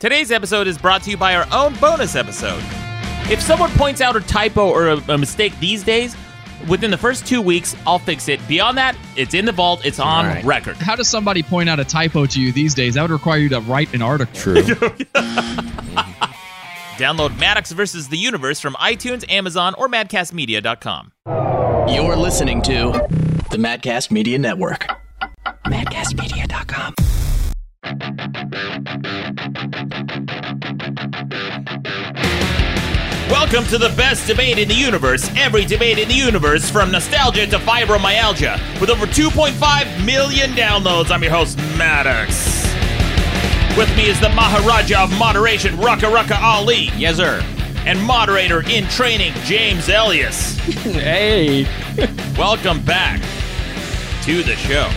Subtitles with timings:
[0.00, 2.62] Today's episode is brought to you by our own bonus episode.
[3.30, 6.16] If someone points out a typo or a, a mistake these days,
[6.70, 8.40] within the first two weeks, I'll fix it.
[8.48, 10.42] Beyond that, it's in the vault, it's on All right.
[10.42, 10.76] record.
[10.78, 12.94] How does somebody point out a typo to you these days?
[12.94, 14.34] That would require you to write an article.
[14.40, 14.54] True.
[16.96, 21.12] Download Maddox versus the Universe from iTunes, Amazon, or madcastmedia.com.
[21.94, 22.92] You're listening to
[23.50, 24.86] the Madcast Media Network.
[25.66, 26.94] MadcastMedia.com.
[33.40, 35.30] Welcome to the best debate in the universe.
[35.34, 41.10] Every debate in the universe, from nostalgia to fibromyalgia, with over 2.5 million downloads.
[41.10, 42.62] I'm your host, Maddox.
[43.78, 46.90] With me is the Maharaja of moderation, Rucka Rucka Ali.
[46.98, 47.42] Yes, sir.
[47.86, 50.58] And moderator in training, James Ellias.
[50.58, 51.64] hey.
[52.38, 53.22] Welcome back
[54.24, 54.90] to the show.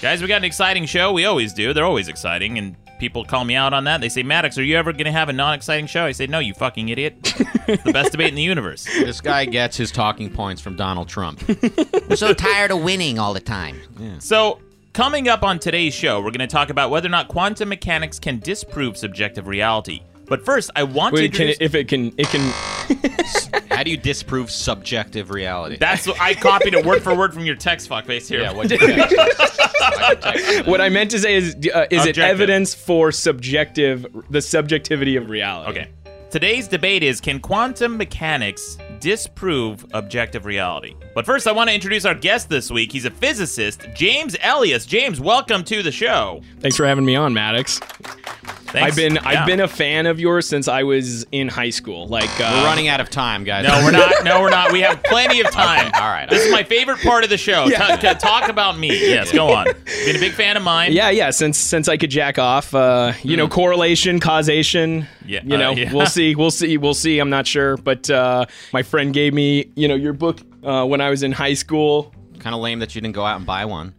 [0.00, 1.12] Guys, we got an exciting show.
[1.12, 1.74] We always do.
[1.74, 4.00] They're always exciting, and people call me out on that.
[4.00, 6.04] They say, Maddox, are you ever going to have a non exciting show?
[6.04, 7.22] I say, No, you fucking idiot.
[7.66, 8.84] the best debate in the universe.
[8.84, 11.42] This guy gets his talking points from Donald Trump.
[12.08, 13.80] We're so tired of winning all the time.
[14.18, 14.60] So,
[14.92, 18.18] coming up on today's show, we're going to talk about whether or not quantum mechanics
[18.18, 20.02] can disprove subjective reality.
[20.28, 22.40] But first, I want to Wait, can it, if it can, it can.
[23.70, 25.76] How do you disprove subjective reality?
[25.78, 28.40] that's what I copied it word for word from your text fuckface here.
[28.40, 30.66] yeah, what you text?
[30.66, 35.28] What I meant to say is, uh, is it evidence for subjective, the subjectivity of
[35.28, 35.70] reality?
[35.70, 35.90] Okay.
[36.30, 40.94] Today's debate is can quantum mechanics disprove objective reality?
[41.14, 42.90] But first, I want to introduce our guest this week.
[42.92, 44.86] He's a physicist, James Ellias.
[44.86, 46.42] James, welcome to the show.
[46.58, 47.80] Thanks for having me on, Maddox.
[48.76, 48.90] Thanks.
[48.92, 49.22] I've been Yeah.
[49.40, 52.06] I've been a fan of yours since I was in high school.
[52.06, 53.66] Like uh, We're running out of time, guys.
[53.66, 54.22] No, we're not.
[54.24, 54.70] No, we're not.
[54.72, 55.88] We have plenty of time.
[55.88, 57.68] Okay, all right, This all is my favorite part of the show.
[57.70, 58.88] Ta- ta- talk about me.
[59.16, 59.66] Yes, go on.
[60.04, 60.92] Been a big fan of mine.
[60.92, 61.30] Yeah, yeah.
[61.30, 65.02] Since since I could jack off, uh, you know, correlation, causation.
[65.02, 65.06] Mm.
[65.26, 65.92] Yeah, You know, uh, yeah.
[65.92, 67.18] we'll see, we'll see, we'll see.
[67.18, 71.00] I'm not sure, but uh, my friend gave me, you know, your book uh, when
[71.00, 72.12] I was in high school.
[72.38, 73.94] Kind of lame that you didn't go out and buy one.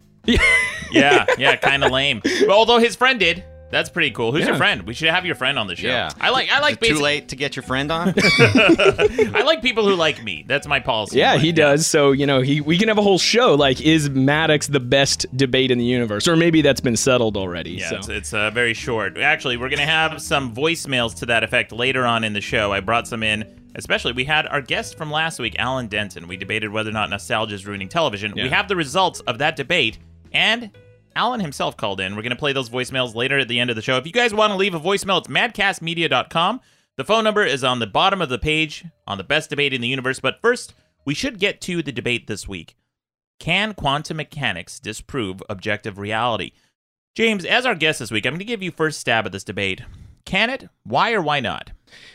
[0.90, 2.20] Yeah, yeah, kind of lame.
[2.22, 3.44] But although his friend did.
[3.70, 4.32] That's pretty cool.
[4.32, 4.82] Who's your friend?
[4.82, 5.88] We should have your friend on the show.
[5.88, 6.10] Yeah.
[6.20, 8.14] I like I like Is it too late to get your friend on?
[8.16, 10.44] I like people who like me.
[10.46, 11.18] That's my policy.
[11.18, 11.86] Yeah, he does.
[11.86, 13.54] So you know, he we can have a whole show.
[13.54, 17.72] Like, is Maddox the best debate in the universe, or maybe that's been settled already?
[17.72, 17.96] Yeah, so.
[17.96, 19.18] it's, it's uh, very short.
[19.18, 22.72] Actually, we're going to have some voicemails to that effect later on in the show.
[22.72, 23.54] I brought some in.
[23.74, 26.26] Especially, we had our guest from last week, Alan Denton.
[26.26, 28.32] We debated whether or not nostalgia is ruining television.
[28.34, 29.98] We have the results of that debate,
[30.32, 30.70] and
[31.16, 32.14] Alan himself called in.
[32.16, 33.96] We're going to play those voicemails later at the end of the show.
[33.96, 36.60] If you guys want to leave a voicemail, it's madcastmedia.com.
[36.96, 39.80] The phone number is on the bottom of the page on the best debate in
[39.80, 40.20] the universe.
[40.20, 40.74] But first,
[41.04, 42.76] we should get to the debate this week.
[43.38, 46.52] Can quantum mechanics disprove objective reality?
[47.14, 49.44] James, as our guest this week, I'm going to give you first stab at this
[49.44, 49.82] debate.
[50.24, 50.68] Can it?
[50.84, 51.70] Why or why not?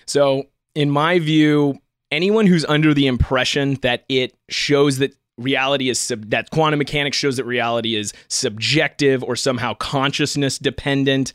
[0.05, 0.43] So,
[0.75, 1.79] in my view,
[2.11, 7.17] anyone who's under the impression that it shows that reality is sub- that quantum mechanics
[7.17, 11.33] shows that reality is subjective or somehow consciousness dependent,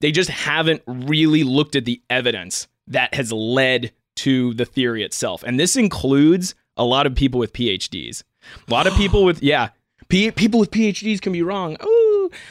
[0.00, 5.42] they just haven't really looked at the evidence that has led to the theory itself.
[5.42, 8.22] And this includes a lot of people with PhDs.
[8.68, 9.70] A lot of people with yeah,
[10.08, 11.76] P- people with PhDs can be wrong.
[11.84, 12.05] Ooh.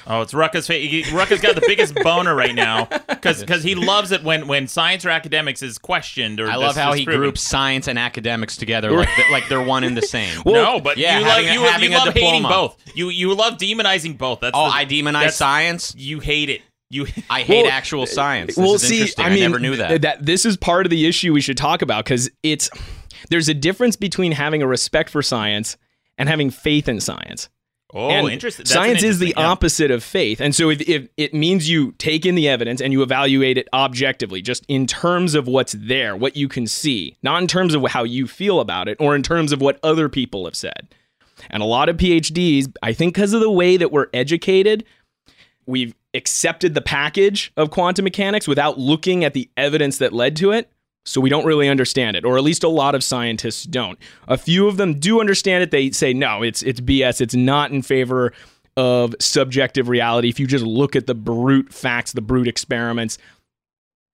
[0.07, 0.67] Oh, it's Rucka's.
[0.67, 4.47] Fa- he- Rucka's got the biggest boner right now because because he loves it when
[4.47, 7.21] when science or academics is questioned or I love how he disproven.
[7.21, 10.41] groups science and academics together like, th- like they're one and the same.
[10.45, 12.49] no, but yeah, you having love you, having you a love hating diploma.
[12.49, 12.83] both.
[12.95, 14.39] You you love demonizing both.
[14.41, 15.93] That's oh, the- I demonize science?
[15.97, 16.61] You hate it.
[16.89, 18.55] You I hate Well, actual science.
[18.55, 19.25] This well, is see, interesting.
[19.25, 20.01] I mean, never knew that.
[20.03, 22.69] That this is part of the issue we should talk about because it's
[23.29, 25.77] there's a difference between having a respect for science
[26.17, 27.49] and having faith in science.
[27.95, 28.63] Oh and interesting.
[28.63, 29.49] That's Science is the interesting- yeah.
[29.49, 32.93] opposite of faith, and so if, if it means you take in the evidence and
[32.93, 37.41] you evaluate it objectively, just in terms of what's there, what you can see, not
[37.41, 40.45] in terms of how you feel about it, or in terms of what other people
[40.45, 40.93] have said.
[41.49, 44.85] And a lot of PhDs, I think, because of the way that we're educated,
[45.65, 50.51] we've accepted the package of quantum mechanics without looking at the evidence that led to
[50.51, 50.71] it.
[51.05, 53.99] So we don't really understand it, or at least a lot of scientists don't.
[54.27, 55.71] A few of them do understand it.
[55.71, 57.21] They say no, it's it's BS.
[57.21, 58.33] It's not in favor
[58.75, 60.29] of subjective reality.
[60.29, 63.17] If you just look at the brute facts, the brute experiments,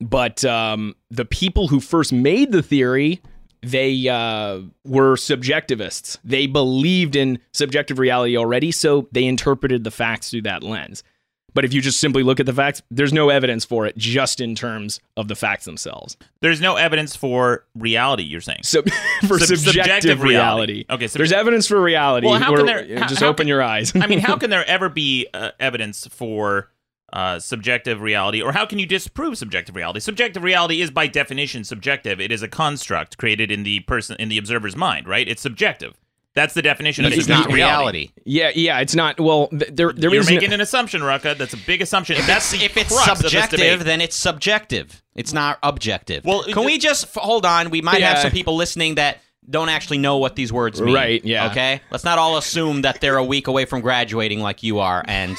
[0.01, 3.21] but um, the people who first made the theory,
[3.61, 6.17] they uh, were subjectivists.
[6.23, 11.03] They believed in subjective reality already, so they interpreted the facts through that lens.
[11.53, 14.39] But if you just simply look at the facts, there's no evidence for it, just
[14.39, 16.15] in terms of the facts themselves.
[16.41, 18.23] There's no evidence for reality.
[18.23, 18.61] You're saying.
[18.63, 18.81] So
[19.27, 20.73] for Sub- subjective, subjective reality.
[20.73, 22.27] reality, Okay, sub- there's evidence for reality.
[22.27, 23.91] Well, how can there- how- just how open can- your eyes.
[23.95, 26.69] I mean, how can there ever be uh, evidence for
[27.13, 29.99] uh, subjective reality, or how can you disprove subjective reality?
[29.99, 32.21] Subjective reality is by definition subjective.
[32.21, 35.27] It is a construct created in the person in the observer's mind, right?
[35.27, 35.97] It's subjective.
[36.33, 38.11] That's the definition of It's subjective not reality.
[38.23, 39.19] Yeah, yeah, it's not.
[39.19, 41.37] Well, th- there there You're is no- making an assumption, Rucka.
[41.37, 42.15] That's a big assumption.
[42.17, 45.01] If That's it's, the if it's crux subjective, then it's subjective.
[45.15, 46.23] It's not objective.
[46.23, 47.69] Well, can we just hold on?
[47.69, 49.17] We might have some people listening that
[49.49, 50.93] don't actually know what these words mean.
[50.95, 51.47] Right, yeah.
[51.49, 51.81] Okay.
[51.91, 55.35] Let's not all assume that they're a week away from graduating like you are, and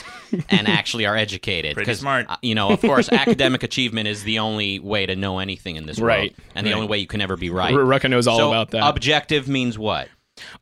[0.50, 1.72] and actually are educated.
[1.74, 2.26] Pretty 'Cause, smart.
[2.28, 5.86] uh, you know, of course, academic achievement is the only way to know anything in
[5.86, 7.72] this world, Right, and the only way you can ever be right.
[7.72, 8.82] R- Rucka knows all So, about that.
[8.86, 10.08] Objective means what?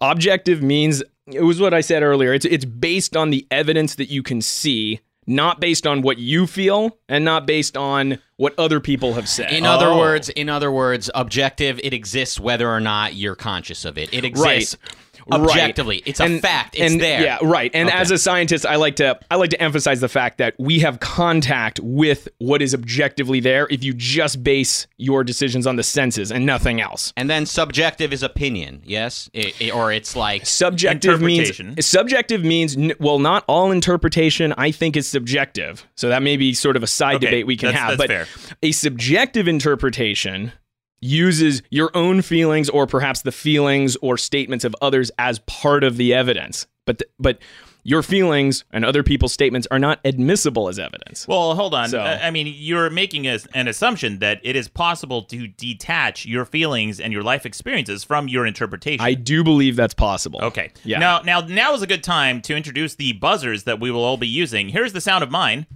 [0.01, 2.33] Objective means it was what I said earlier.
[2.33, 6.47] It's it's based on the evidence that you can see, not based on what you
[6.47, 9.53] feel, and not based on what other people have said.
[9.53, 9.99] In other Oh.
[9.99, 11.79] words, in other words, objective.
[11.85, 14.09] It exists whether or not you're conscious of it.
[14.13, 14.95] It exists Right.
[15.33, 16.03] Objectively.
[16.07, 16.77] It's a And- fact.
[16.79, 17.23] It's and, there.
[17.23, 17.71] Yeah, right.
[17.75, 17.99] And Okay.
[17.99, 21.01] as a scientist, I like to I like to emphasize the fact that we have
[21.01, 23.67] contact with what is objectively there.
[23.71, 27.13] If you just base your decisions on the senses and nothing else.
[27.17, 28.83] And then subjective is opinion.
[28.85, 31.51] Yes, It- it- or it's like Subjective means
[31.81, 35.87] subjective means well, not all interpretation I think is subjective.
[35.97, 37.99] So that may be sort of a side Okay, debate we can that's- have.
[37.99, 38.57] that's but fair.
[38.63, 40.53] a subjective interpretation
[41.01, 45.97] uses your own feelings or perhaps the feelings or statements of others as part of
[45.97, 46.67] the evidence.
[46.87, 47.39] But th- but
[47.83, 51.27] your feelings and other people's statements are not admissible as evidence.
[51.27, 51.89] Well, hold on.
[51.89, 56.45] So- I mean, you're making a, an assumption that it is possible to detach your
[56.45, 59.01] feelings and your life experiences from your interpretation.
[59.05, 60.41] I do believe that's possible.
[60.43, 60.73] Okay.
[60.85, 60.99] Yeah.
[60.99, 64.19] Now, now, now is a good time to introduce the buzzers that we will all
[64.19, 64.69] be using.
[64.69, 65.67] Here's the sound of mine.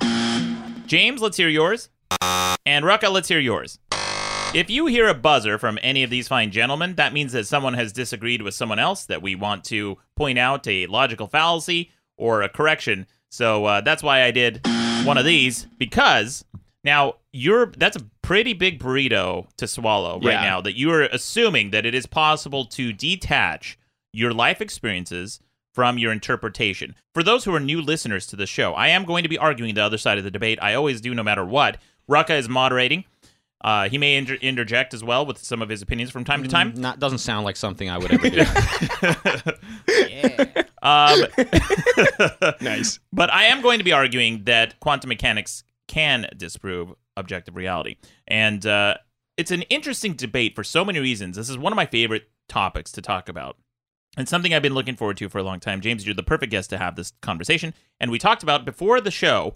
[0.86, 1.88] James, let's hear yours.
[2.20, 3.78] And Rucka, let's hear yours.
[4.64, 7.74] If you hear a buzzer from any of these fine gentlemen, that means that someone
[7.74, 12.42] has disagreed with someone else, that we want to point out a logical fallacy or
[12.42, 13.06] a correction.
[13.30, 14.64] So uh, that's why I did
[15.04, 16.44] one of these because
[16.84, 20.42] now you're that's a pretty big burrito to swallow right Yeah.
[20.42, 20.60] now.
[20.60, 23.76] That you are assuming that it is possible to detach
[24.12, 25.40] your life experiences
[25.72, 26.94] from your interpretation.
[27.12, 29.74] For those who are new listeners to the show, I am going to be arguing
[29.74, 30.60] the other side of the debate.
[30.62, 31.78] I always do, no matter what.
[32.08, 33.02] Rucka is moderating.
[33.60, 36.48] Uh, he may inter- interject as well with some of his opinions from time to
[36.48, 36.74] time.
[36.76, 38.44] not doesn't sound like something I would ever do.
[40.82, 41.24] Um,
[42.60, 42.98] Nice.
[43.10, 47.96] but I am going to be arguing that quantum mechanics can disprove objective reality.
[48.28, 48.96] And uh,
[49.38, 51.36] it's an interesting debate for so many reasons.
[51.36, 53.56] This is one of my favorite topics to talk about.
[54.18, 55.80] And something I've been looking forward to for a long time.
[55.80, 57.72] James, you're the perfect guest to have this conversation.
[57.98, 59.54] And we talked about before the show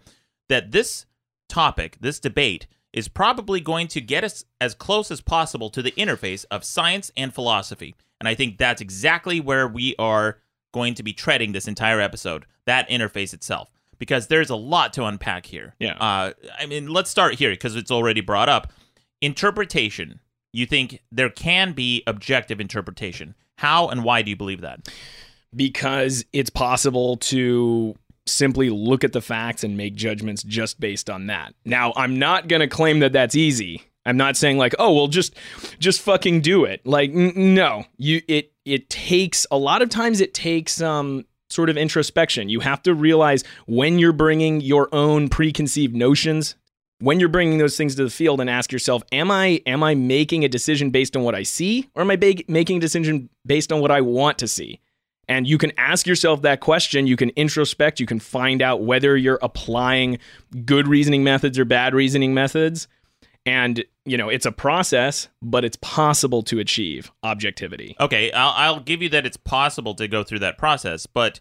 [0.48, 1.04] that this
[1.48, 5.92] topic, this debate, is probably going to get us as close as possible to the
[5.92, 7.94] interface of science and philosophy.
[8.20, 10.38] And I think that's exactly where we are
[10.72, 13.70] going to be treading this entire episode that interface itself.
[13.98, 15.74] Because there's a lot to unpack here.
[15.80, 15.94] Yeah.
[15.94, 18.72] Uh, I mean, let's start here because it's already brought up.
[19.20, 20.20] Interpretation.
[20.52, 23.34] You think there can be objective interpretation.
[23.56, 24.88] How and why do you believe that?
[25.54, 27.94] because it's possible to
[28.28, 31.54] simply look at the facts and make judgments just based on that.
[31.64, 33.82] Now, I'm not going to claim that that's easy.
[34.04, 35.34] I'm not saying like, "Oh, well just
[35.78, 37.84] just fucking do it." Like n- no.
[37.98, 42.48] You it it takes a lot of times it takes um sort of introspection.
[42.48, 46.54] You have to realize when you're bringing your own preconceived notions
[47.00, 49.94] when you're bringing those things to the field and ask yourself am i am i
[49.94, 53.28] making a decision based on what i see or am i ba- making a decision
[53.46, 54.80] based on what i want to see
[55.28, 57.06] and you can ask yourself that question.
[57.06, 58.00] You can introspect.
[58.00, 60.18] You can find out whether you're applying
[60.64, 62.88] good reasoning methods or bad reasoning methods.
[63.46, 67.96] And you know it's a process but it's possible to achieve objectivity.
[68.00, 71.40] Okay, I'll, I'll give you that it's possible to go through that process, but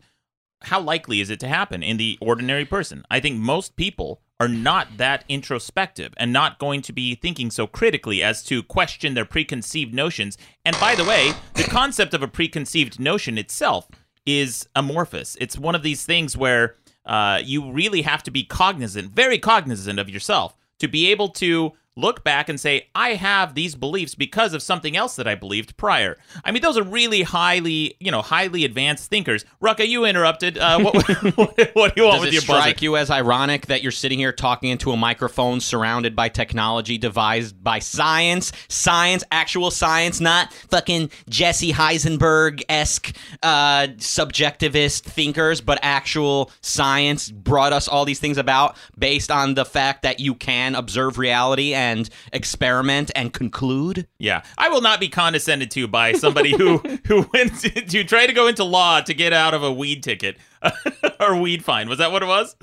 [0.63, 3.03] how likely is it to happen in the ordinary person?
[3.09, 7.65] I think most people are not that introspective and not going to be thinking so
[7.65, 10.37] critically as to question their preconceived notions.
[10.63, 13.87] And by the way, the concept of a preconceived notion itself
[14.25, 15.37] is amorphous.
[15.39, 16.75] It's one of these things where
[17.05, 21.73] uh, you really have to be cognizant, very cognizant of yourself, to be able to
[21.97, 25.75] look back and say, I have these beliefs because of something else that I believed
[25.77, 26.17] prior.
[26.45, 29.43] I mean, those are really highly, you know, highly advanced thinkers.
[29.61, 30.57] Rucka, you interrupted.
[30.57, 30.95] Uh, what,
[31.35, 32.61] what, what do you want Does with it your buzzer?
[32.61, 36.97] strike you as ironic that you're sitting here talking into a microphone surrounded by technology
[36.97, 38.51] devised by science?
[38.69, 47.73] Science, actual science, not fucking Jesse Heisenberg esque uh, subjectivist thinkers, but actual science brought
[47.73, 51.86] us all these things about based on the fact that you can observe reality and
[52.33, 54.07] experiment and conclude.
[54.19, 56.77] Yeah, I will not be condescended to by somebody who
[57.07, 60.03] who went to, to try to go into law to get out of a weed
[60.03, 60.37] ticket
[61.19, 61.89] or weed fine.
[61.89, 62.55] Was that what it was?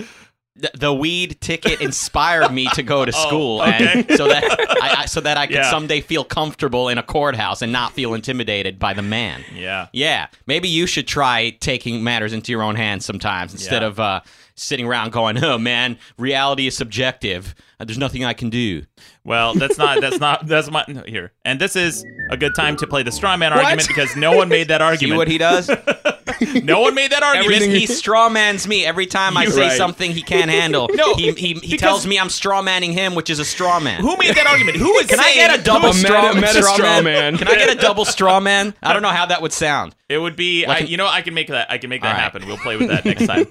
[0.56, 4.04] the, the weed ticket inspired me to go to school, Oh, okay.
[4.08, 4.44] and so that
[4.80, 5.68] I, I, so that I could Yeah.
[5.70, 9.42] someday feel comfortable in a courthouse and not feel intimidated by the man.
[9.52, 9.88] Yeah.
[9.92, 13.88] Yeah, maybe you should try taking matters into your own hands sometimes instead Yeah.
[13.88, 14.20] of uh,
[14.54, 17.56] sitting around going, "Oh man, reality is subjective.
[17.80, 18.84] There's nothing I can do."
[19.26, 21.32] Well, that's not that's not that's my no, here.
[21.46, 24.48] And this is a good time to play the straw man argument because no one
[24.50, 25.00] made that argument.
[25.28, 25.66] See argument.
[25.66, 26.62] what he does?
[26.64, 27.54] no one made that argument.
[27.62, 29.78] Everything- he strawmans me every time I You- say Right.
[29.78, 30.90] something he can't handle.
[30.92, 34.02] No, he he, he tells me I'm strawmanning him, which is a straw man.
[34.02, 34.76] Who made that argument?
[34.76, 37.04] Who is Can I get a double A meta- straw, meta straw straw man?
[37.04, 37.38] man.
[37.38, 38.74] Can I get a double straw man?
[38.82, 39.94] I don't know how that would sound.
[40.10, 40.66] It would be.
[40.66, 41.70] Like I, an- you know, I can make that.
[41.70, 42.20] I can make that All right.
[42.20, 42.46] happen.
[42.46, 43.46] We'll play with that next time.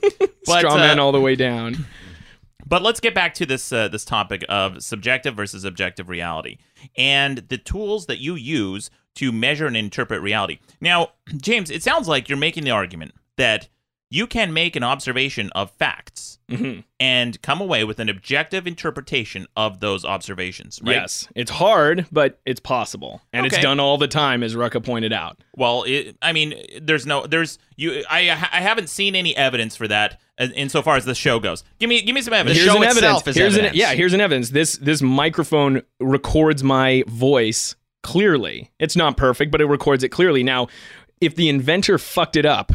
[0.46, 1.86] But, Straw uh, man all the way down.
[2.74, 6.58] But let's get back to this uh, this topic of subjective versus objective reality
[6.98, 10.58] and the tools that you use to measure and interpret reality.
[10.82, 13.70] Now, James, it sounds like you're making the argument that
[14.14, 16.82] you can make an observation of facts Mm-hmm.
[17.00, 20.98] and come away with an objective interpretation of those observations, right?
[20.98, 23.56] Yes, it's hard, but it's possible, and Okay.
[23.56, 25.40] it's done all the time, as Rucka pointed out.
[25.56, 28.04] Well, it, I mean, there's no, there's you.
[28.10, 31.64] I I haven't seen any evidence for that insofar as the show goes.
[31.80, 32.60] Give me give me some evidence.
[32.60, 33.28] The here's show an itself evidence.
[33.28, 33.74] is here's evidence.
[33.74, 34.50] An, yeah, here's an evidence.
[34.50, 38.70] This this microphone records my voice clearly.
[38.80, 40.44] It's not perfect, but it records it clearly.
[40.44, 40.68] Now,
[41.22, 42.74] if the inventor fucked it up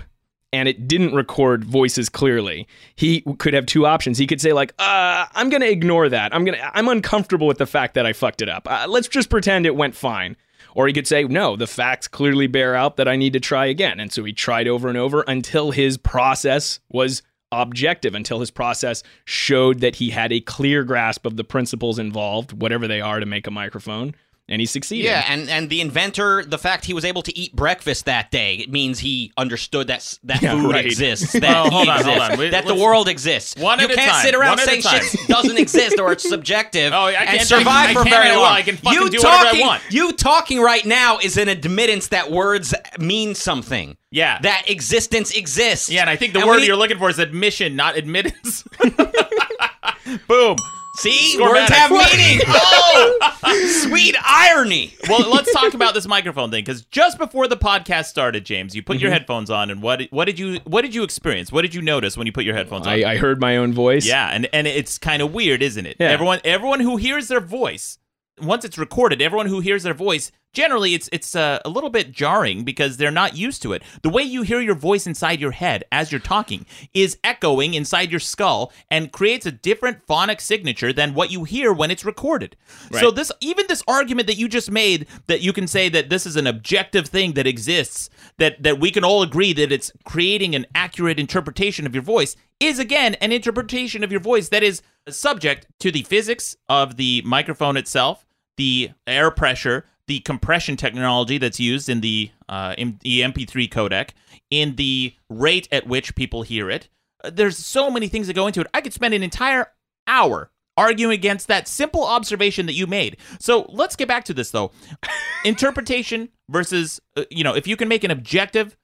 [0.53, 4.19] and it didn't record voices clearly, he could have two options.
[4.19, 6.35] He could say like, uh, "I'm going to ignore that.
[6.35, 8.67] I'm going to I'm uncomfortable with the fact that I fucked it up.
[8.71, 10.37] Uh, let's just pretend it went fine."
[10.75, 13.67] Or he could say, "No, the facts clearly bear out that I need to try
[13.67, 18.51] again." And so he tried over and over until his process was objective until his
[18.51, 23.21] process showed that he had a clear grasp of the principles involved, whatever they are,
[23.21, 24.15] to make a microphone,
[24.49, 25.05] and he succeeded.
[25.05, 28.55] Yeah, and, and the inventor, the fact he was able to eat breakfast that day,
[28.57, 30.87] it means he understood that that Yeah, food right.
[30.87, 32.39] exists, that Well, hold on, hold on.
[32.39, 33.61] We- that the world exists.
[33.61, 36.29] One you at a can't time, sit around one saying shit doesn't exist or it's
[36.29, 38.53] subjective Oh, I can't- survive I for can't very long.
[38.53, 39.83] I can fucking you do whatever I want.
[39.91, 43.97] You talking right now is an admittance that words mean something.
[44.11, 44.39] Yeah.
[44.41, 45.91] That existence exists.
[45.91, 48.65] Yeah, and I think the And word we- you're looking for is admission, not admittance.
[50.29, 50.57] Boom.
[50.99, 52.41] See, words have meaning.
[52.51, 54.95] Oh, sweet irony.
[55.09, 58.83] Well, let's talk about this microphone thing because just before the podcast started, James, you
[58.83, 59.19] put your mm-hmm.
[59.19, 61.53] headphones on, and what what did you what did you experience?
[61.53, 62.93] What did you notice when you put your headphones on?
[62.93, 64.07] I, I heard my own voice.
[64.07, 65.97] yeah, and and it's kind of weird, isn't it?
[66.01, 66.09] Yeah.
[66.09, 67.99] Everyone everyone who hears their voice
[68.41, 72.13] once it's recorded, everyone who hears their voice generally it's it's uh, a little bit
[72.13, 73.83] jarring because they're not used to it.
[74.03, 78.11] The way you hear your voice inside your head as you're talking is echoing inside
[78.11, 82.57] your skull and creates a different phonic signature than what you hear when it's recorded.
[83.01, 86.27] So this even this argument that you just made that you can say that this
[86.27, 90.55] is an objective thing that exists that that we can all agree that it's creating
[90.55, 94.83] an accurate interpretation of your voice is again an interpretation of your voice that is
[95.09, 98.27] subject to the physics of the microphone itself,
[98.57, 104.11] the air pressure, the compression technology that's used in the uh, in the MP3 codec,
[104.51, 106.89] in the rate at which people hear it.
[107.23, 108.67] Uh, There's so many things that go into it.
[108.75, 109.69] I could spend an entire
[110.07, 113.19] hour arguing against that simple observation that you made.
[113.39, 114.73] So let's get back to this though.
[115.45, 118.77] Interpretation versus, uh, you know, if you can make an objective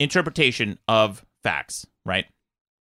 [0.00, 2.26] interpretation of facts, right?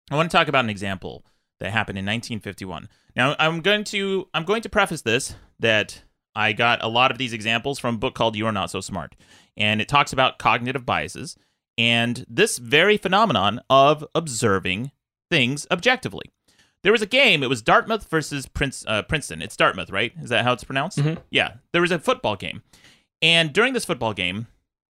[0.09, 1.25] I want to talk about an example
[1.59, 2.89] that happened in 1951.
[3.15, 6.03] Now, I'm going to I'm going to preface this that
[6.37, 8.79] I got a lot of these examples from a book called You Are Not So
[8.79, 9.15] Smart,
[9.57, 11.35] and it talks about cognitive biases
[11.77, 14.91] and this very phenomenon of observing
[15.29, 16.31] things objectively.
[16.83, 17.41] There was a game.
[17.43, 19.41] It was Dartmouth versus Prince, uh, Princeton.
[19.41, 20.13] It's Dartmouth, right?
[20.21, 20.99] Is that how it's pronounced?
[21.31, 21.55] Yeah.
[21.73, 22.61] There was a football game,
[23.21, 24.45] and during this football game,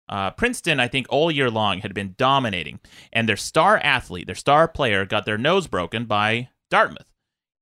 [0.09, 2.81] uh, Princeton, I think, all year long had been dominating,
[3.13, 7.13] and their star athlete, their star player, got their nose broken by Dartmouth.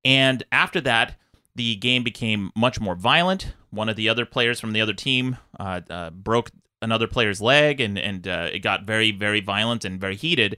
[0.05, 1.17] And after that,
[1.55, 3.55] the game became much more violent.
[3.75, 6.51] One of the other players from the other team uh, uh, broke
[6.81, 10.57] another player's leg, and and uh, it got very, very violent and very heated.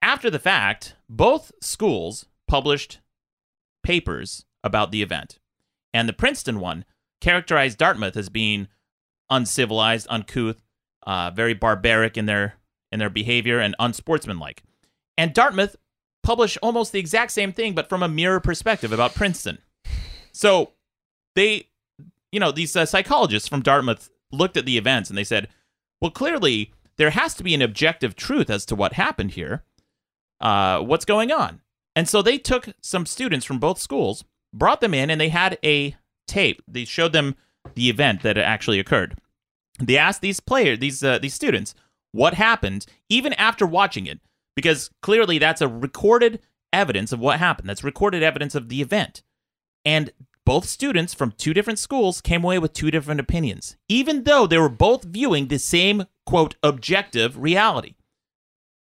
[0.00, 3.00] After the fact, both schools published
[3.82, 5.38] papers about the event,
[5.92, 6.84] and the Princeton one
[7.20, 8.68] characterized Dartmouth as being
[9.30, 10.62] uncivilized, uncouth,
[11.06, 12.54] uh, very barbaric in their
[12.92, 14.62] in their behavior, and unsportsmanlike.
[15.18, 15.76] And Dartmouth
[16.22, 19.58] published almost the exact same thing, but from a mirror perspective about Princeton.
[20.32, 20.72] So
[21.36, 21.68] they,
[22.34, 25.46] you know, these uh, psychologists from Dartmouth looked at the events and they said,
[26.00, 29.62] well, clearly there has to be an objective truth as to what happened here.
[30.40, 31.60] Uh, what's going on?
[31.94, 35.58] And so they took some students from both schools, brought them in, and they had
[35.64, 35.94] a
[36.26, 36.60] tape.
[36.66, 37.36] They showed them
[37.76, 39.16] the event that actually occurred.
[39.78, 41.74] They asked these players, these uh, these students,
[42.10, 44.20] what happened even after watching it,
[44.56, 46.40] because clearly that's a recorded
[46.72, 47.68] evidence of what happened.
[47.68, 49.22] That's recorded evidence of the event.
[49.84, 50.10] And
[50.44, 54.58] both students from two different schools came away with two different opinions, even though they
[54.58, 57.94] were both viewing the same quote objective reality.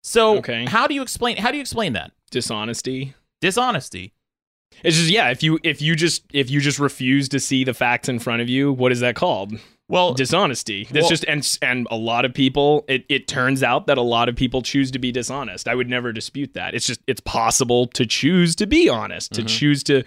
[0.03, 0.65] So Okay.
[0.65, 2.12] how do you explain how do you explain that?
[2.32, 3.15] Dishonesty.
[3.41, 4.13] Dishonesty.
[4.84, 5.29] It's just yeah.
[5.29, 8.41] If you if you just if you just refuse to see the facts in front
[8.41, 9.60] of you, what is that called?
[9.89, 10.88] Well, dishonesty.
[10.89, 12.84] That's well- just and and a lot of people.
[12.88, 15.67] It it turns out that a lot of people choose to be dishonest.
[15.67, 16.74] I would never dispute that.
[16.74, 19.48] It's just it's possible to choose to be honest, to mm-hmm.
[19.48, 20.03] choose to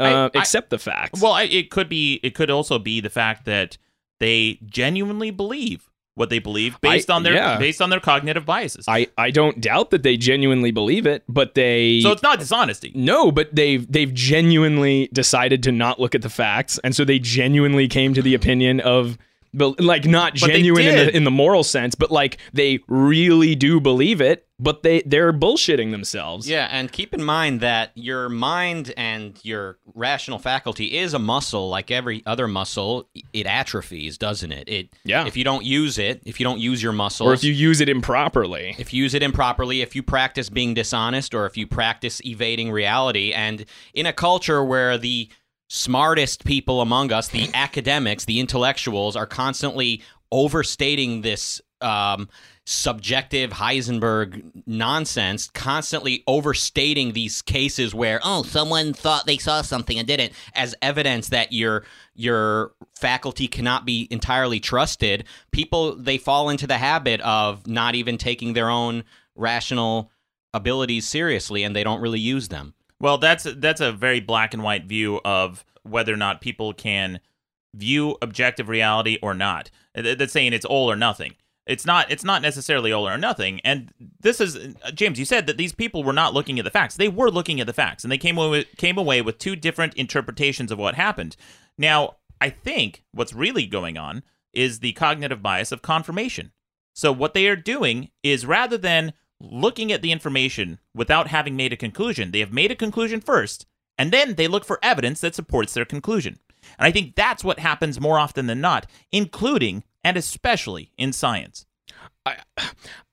[0.00, 1.20] uh, I- accept the facts.
[1.20, 2.20] Well, I, it could be.
[2.22, 3.78] It could also be the fact that
[4.20, 7.58] they genuinely believe what they believe based I- on their yeah.
[7.58, 8.84] based on their cognitive biases.
[8.86, 12.92] I I don't doubt that they genuinely believe it, but they so it's not dishonesty.
[12.94, 17.18] No, but they've they've genuinely decided to not look at the facts, and so they
[17.18, 19.16] genuinely came to the opinion of,
[19.54, 23.54] but like not But genuine in the, in the moral sense, but like they really
[23.54, 26.48] do believe it, but they they're bullshitting themselves.
[26.48, 31.68] Yeah, and keep in mind that your mind and your rational faculty is a muscle
[31.68, 33.08] like every other muscle.
[33.32, 34.68] It atrophies, doesn't it?
[34.68, 35.26] It Yeah.
[35.26, 37.80] If you don't use it, if you don't use your muscles, Or if you use
[37.80, 38.74] it improperly.
[38.78, 42.70] if you use it improperly, if you practice being dishonest, or if you practice evading
[42.70, 45.28] reality, and in a culture where the
[45.72, 52.28] smartest people among us, the academics, the intellectuals, are constantly overstating this um,
[52.66, 60.06] subjective Heisenberg nonsense, constantly overstating these cases where Oh, someone thought they saw something and
[60.06, 60.34] didn't.
[60.54, 66.76] as evidence that your your faculty cannot be entirely trusted people they fall into the
[66.76, 69.02] habit of not even taking their own
[69.34, 70.10] rational
[70.52, 74.62] abilities seriously and they don't really use them Well, that's that's a very black and
[74.62, 77.20] white view of whether or not people can
[77.74, 79.70] view objective reality or not.
[79.94, 81.34] That's saying it's all or nothing.
[81.66, 82.10] It's not.
[82.12, 83.60] It's not necessarily all or nothing.
[83.64, 85.18] And this is James.
[85.18, 86.96] You said that these people were not looking at the facts.
[86.96, 89.56] They were looking at the facts, and they came away with, came away with two
[89.56, 91.36] different interpretations of what happened.
[91.76, 96.52] Now, I think what's really going on is the cognitive bias of confirmation.
[96.94, 99.12] So what they are doing is rather than
[99.42, 103.66] looking at the information without having made a conclusion, they have made a conclusion first,
[103.98, 106.38] and then they look for evidence that supports their conclusion.
[106.78, 111.66] And I think that's what happens more often than not, including and especially in science.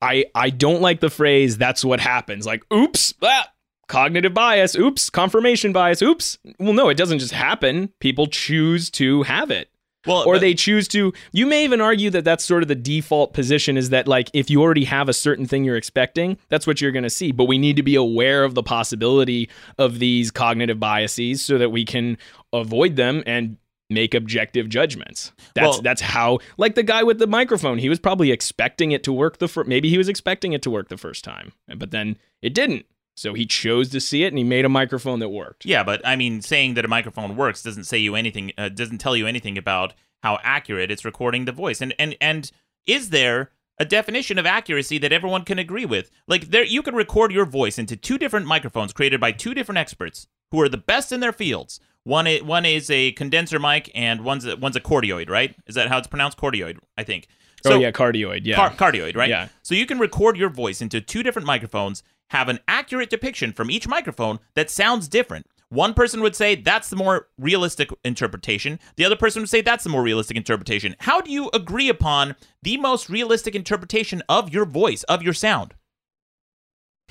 [0.01, 3.51] I I don't like the phrase "that's what happens." Like, oops, ah,
[3.87, 4.75] cognitive bias.
[4.75, 6.01] Oops, confirmation bias.
[6.01, 6.37] Oops.
[6.59, 7.91] Well, no, it doesn't just happen.
[7.99, 9.68] People choose to have it.
[10.07, 12.75] Well, or but- they choose to you may even argue that that's sort of the
[12.75, 16.65] default position is that like if you already have a certain thing you're expecting that's
[16.65, 17.31] what you're going to see.
[17.31, 21.69] But we need to be aware of the possibility of these cognitive biases so that
[21.71, 22.17] we can
[22.53, 23.57] avoid them and
[23.91, 25.31] make objective judgments.
[25.55, 29.03] That's Well- that's how like the guy with the microphone he was probably expecting it
[29.03, 31.91] to work the fir- maybe he was expecting it to work the first time but
[31.91, 32.85] then it didn't
[33.19, 36.01] so he chose to see it and he made a microphone that worked Yeah, but
[36.05, 38.51] I mean, saying that a microphone works doesn't say you anything.
[38.57, 41.81] Uh, doesn't tell you anything about how accurate it's recording the voice.
[41.81, 42.51] And and and
[42.87, 46.11] is there a definition of accuracy that everyone can agree with?
[46.27, 49.77] Like there, you can record your voice into two different microphones created by two different
[49.77, 51.79] experts who are the best in their fields.
[52.03, 55.29] One is, one is a condenser mic, and one's a, one's a cardioid.
[55.29, 55.55] Right?
[55.67, 56.37] Is that how it's pronounced?
[56.37, 57.27] Cardioid, I think.
[57.65, 59.29] oh yeah cardioid yeah Car- cardioid, right?
[59.29, 59.49] Yeah.
[59.63, 63.71] So you can record your voice into two different microphones, have an accurate depiction from
[63.71, 65.45] each microphone that sounds different.
[65.69, 68.79] One person would say that's the more realistic interpretation.
[68.95, 70.95] The other person would say that's the more realistic interpretation.
[70.99, 75.75] How do you agree upon the most realistic interpretation of your voice, of your sound?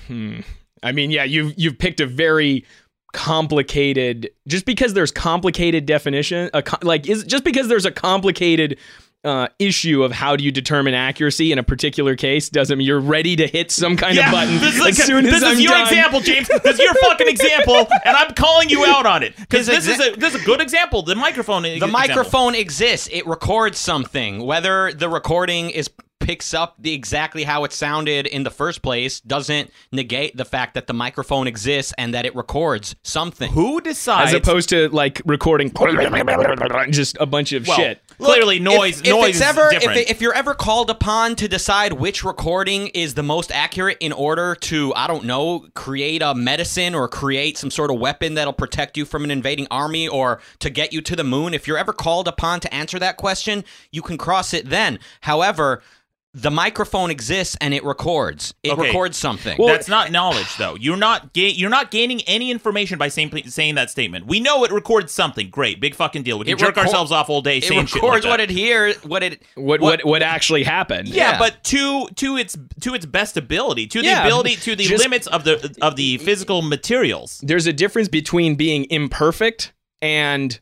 [0.07, 0.41] Hmm.
[0.83, 2.65] I mean, yeah, you've you've picked a very
[3.13, 4.29] complicated.
[4.47, 8.77] Just because there's complicated definition, a, like is just because there's a complicated
[9.23, 12.99] uh, issue of how do you determine accuracy in a particular case doesn't mean you're
[12.99, 15.71] ready to hit some kind of button this is, as soon as this I'm your
[15.71, 15.81] done.
[15.81, 16.47] example, James.
[16.47, 19.99] This is your fucking example, and I'm calling you out on it because His this
[19.99, 21.01] is a this is a good example.
[21.01, 21.63] The microphone.
[21.63, 27.63] the microphone exists it records something whether the recording is picks up the exactly how
[27.63, 32.13] it sounded in the first place doesn't negate the fact that the microphone exists and
[32.13, 34.29] that it records something Who decides?
[34.29, 35.71] as opposed to like recording
[36.91, 38.01] just a bunch of well, shit.
[38.19, 39.99] Clearly, noise if, if noise ever different.
[39.99, 44.11] If, if you're ever called upon to decide which recording is the most accurate in
[44.11, 48.53] order to I don't know create a medicine or create some sort of weapon that'll
[48.53, 51.77] protect you from an invading army or to get you to the moon if you're
[51.77, 55.81] ever called upon to answer that question you can cross it then however
[56.35, 58.53] the microphone exists and it records.
[58.61, 58.83] It Okay.
[58.83, 59.57] records something.
[59.57, 60.75] Well, That's not knowledge, though.
[60.75, 64.27] You're not ga- you're not gaining any information by saying saying that statement.
[64.27, 65.49] We know it records something.
[65.49, 66.37] Great, big fucking deal.
[66.37, 68.29] We can It jerk record- ourselves off all day it saying records shit like that.
[68.29, 68.95] what it hears.
[69.03, 71.07] What it What what what actually happened?
[71.07, 71.39] yeah, Yeah.
[71.39, 75.03] but to to its to its best ability, to the Yeah, ability, to the just-
[75.03, 77.39] limits of the of the physical materials.
[77.41, 80.59] There's a difference between being imperfect and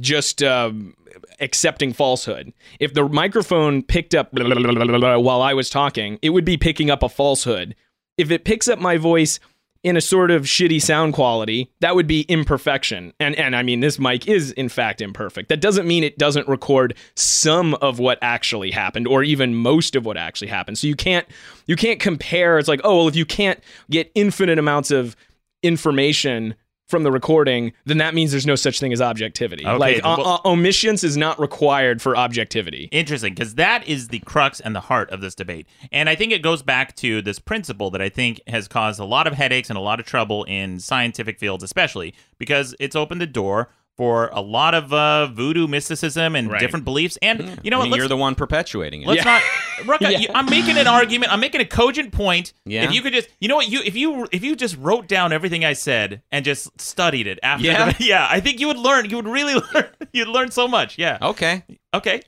[0.00, 0.94] just um,
[1.40, 2.52] accepting falsehood.
[2.80, 7.08] If the microphone picked up while I was talking, it would be picking up a
[7.08, 7.74] falsehood.
[8.16, 9.40] If it picks up my voice
[9.84, 13.12] in a sort of shitty sound quality, that would be imperfection.
[13.20, 15.50] And and I mean this mic is in fact imperfect.
[15.50, 20.06] That doesn't mean it doesn't record some of what actually happened or even most of
[20.06, 20.78] what actually happened.
[20.78, 21.26] So you can't
[21.66, 25.14] you can't compare it's like, "Oh, well if you can't get infinite amounts of
[25.62, 26.54] information
[26.86, 29.66] from the recording, then that means there's no such thing as objectivity.
[29.66, 32.88] Okay, like well- uh, uh, omniscience is not required for objectivity.
[32.92, 35.66] Interesting, because that is the crux and the heart of this debate.
[35.92, 39.04] And I think it goes back to this principle that I think has caused a
[39.04, 43.20] lot of headaches and a lot of trouble in scientific fields, especially because it's opened
[43.20, 46.60] the door for a lot of uh, voodoo mysticism and Right.
[46.60, 47.16] different beliefs.
[47.22, 47.90] And you know I what?
[47.90, 49.08] mean, you're the one perpetuating it.
[49.08, 49.40] Let's Yeah.
[49.86, 50.20] not, Rucka.
[50.20, 51.32] you- I'm making an argument.
[51.32, 52.52] I'm making a cogent point.
[52.66, 52.84] Yeah.
[52.84, 55.32] If you could just, you know what, you if you if you just wrote down
[55.32, 57.92] everything I said and just studied it after, Yeah?
[57.92, 59.08] the, yeah, I think you would learn.
[59.08, 59.86] You would really learn.
[60.12, 60.98] You'd learn so much.
[60.98, 61.18] Yeah.
[61.22, 61.62] Okay.
[61.94, 62.20] Okay.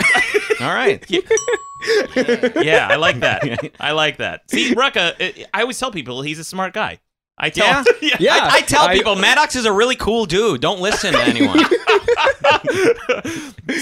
[0.61, 1.05] All right.
[2.17, 3.73] yeah, I like that.
[3.81, 4.51] I like that.
[4.51, 7.01] See, Rucka, I- I always tell people he's a smart guy.
[7.39, 7.85] I tell.
[8.01, 8.17] Yeah?
[8.21, 8.35] Yeah.
[8.35, 10.61] I, I tell I- people Maddox is a really cool dude.
[10.61, 11.59] Don't listen to anyone.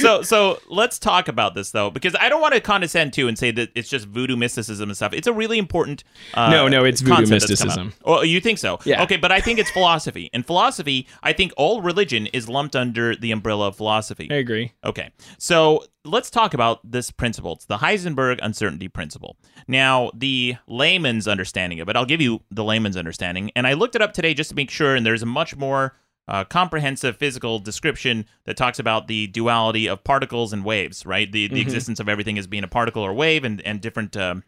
[0.01, 3.39] so so let's talk about this though because i don't want to condescend to and
[3.39, 6.85] say that it's just voodoo mysticism and stuff it's a really important uh, No, no,
[6.85, 7.77] it's voodoo concept that's come up.
[7.79, 7.93] mysticism.
[8.05, 9.03] oh you think so Yeah.
[9.03, 13.15] okay but i think it's philosophy and philosophy i think all religion is lumped under
[13.15, 14.73] the umbrella of philosophy I agree.
[14.85, 17.55] Okay, so let's talk about this principle.
[17.55, 19.37] It's the Heisenberg uncertainty principle.
[19.67, 23.95] Now, the layman's understanding of it, I'll give you the layman's understanding, and I looked
[23.95, 27.59] it up today just to make sure, and there's a much more uh, comprehensive physical
[27.59, 31.31] description that talks about the duality of particles and waves, right?
[31.31, 34.43] The, the existence of everything as being a particle or wave and, and different, um,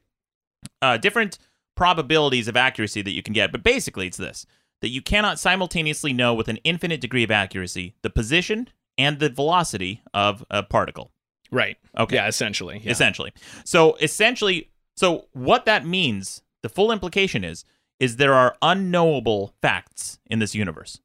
[0.81, 1.39] uh, different
[1.75, 3.53] probabilities of accuracy that you can get.
[3.53, 4.47] But basically, it's this
[4.83, 9.31] that you cannot simultaneously know with an infinite degree of accuracy the position and the
[9.31, 11.13] velocity of a particle.
[11.51, 11.77] Right.
[11.97, 12.17] Okay.
[12.17, 12.81] Yeah, essentially.
[12.85, 12.91] Yeah.
[12.93, 13.33] Essentially.
[13.65, 17.65] So essentially, so what that means, the full implication is,
[18.01, 21.01] is there are unknowable facts in this universe.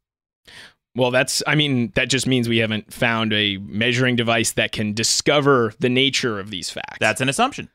[0.95, 4.93] Well, that's, I mean, that just means we haven't found a measuring device that can
[4.93, 6.97] discover the nature of these facts.
[6.99, 7.69] That's an assumption.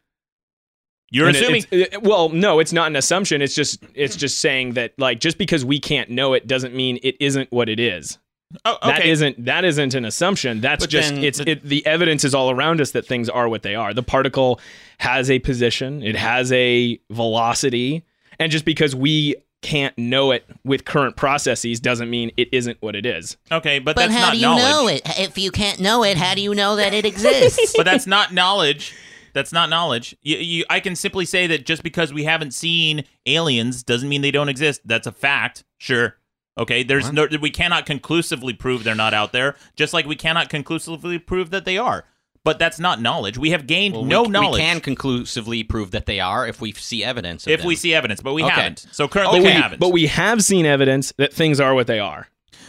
[1.10, 1.62] You're And assuming.
[1.70, 3.40] it's- it- well, no, it's not an assumption.
[3.40, 6.98] It's just, it's just saying that, like, just because we can't know it doesn't mean
[7.02, 8.18] it isn't what it is.
[8.64, 9.10] Oh, That okay.
[9.10, 10.60] isn't that isn't an assumption.
[10.60, 13.48] That's But just it's the- it, the evidence is all around us that things are
[13.48, 13.92] what they are.
[13.94, 14.60] The particle
[14.98, 18.04] has a position, it has a velocity,
[18.38, 22.94] and just because we can't know it with current processes doesn't mean it isn't what
[22.94, 23.36] it is.
[23.50, 24.62] okay, but, But that's how not do you knowledge.
[24.62, 25.02] know it?
[25.18, 27.74] If you can't know it, how do you know that it exists?
[27.76, 28.94] but that's not knowledge.
[29.32, 30.14] That's not knowledge.
[30.22, 34.22] You, you, I can simply say that just because we haven't seen aliens doesn't mean
[34.22, 34.82] they don't exist.
[34.84, 35.64] That's a fact.
[35.78, 36.16] Sure.
[36.58, 36.82] Okay.
[36.82, 37.26] There's no.
[37.40, 39.56] We cannot conclusively prove they're not out there.
[39.76, 42.04] Just like we cannot conclusively prove that they are.
[42.44, 43.36] But that's not knowledge.
[43.36, 46.60] We have gained Well, no we, knowledge We can conclusively prove that they are if
[46.60, 47.44] we see evidence.
[47.44, 48.52] Of if we see evidence, but we Okay.
[48.54, 48.86] haven't.
[48.92, 49.80] So currently we we, haven't.
[49.80, 52.28] but we have seen evidence that things are what they are.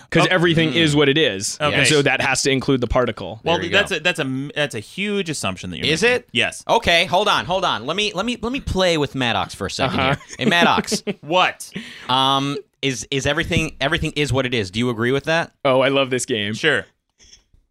[0.10, 1.58] Because Oh, everything is what it is.
[1.60, 1.76] Okay.
[1.76, 3.42] And so that has to include the particle.
[3.44, 3.98] well, There you that's go.
[3.98, 5.88] a that's a that's a huge assumption that you're.
[5.88, 6.16] Is making.
[6.18, 6.30] it?
[6.32, 6.64] Yes.
[6.68, 7.86] Okay, hold on, hold on.
[7.86, 10.06] Let me let me let me play with Maddox for a 2nd Uh-huh.
[10.16, 10.18] here.
[10.40, 11.72] Hey Maddox, What?
[12.10, 14.72] um, is is everything everything is what it is?
[14.72, 15.52] Do you agree with that?
[15.66, 16.54] Oh, I love this game.
[16.54, 16.86] Sure.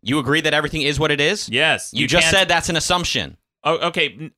[0.02, 1.48] You agree that everything is what it is?
[1.48, 1.90] Yes.
[1.92, 3.36] You, just can't- said that's an assumption.
[3.64, 4.30] Oh, okay.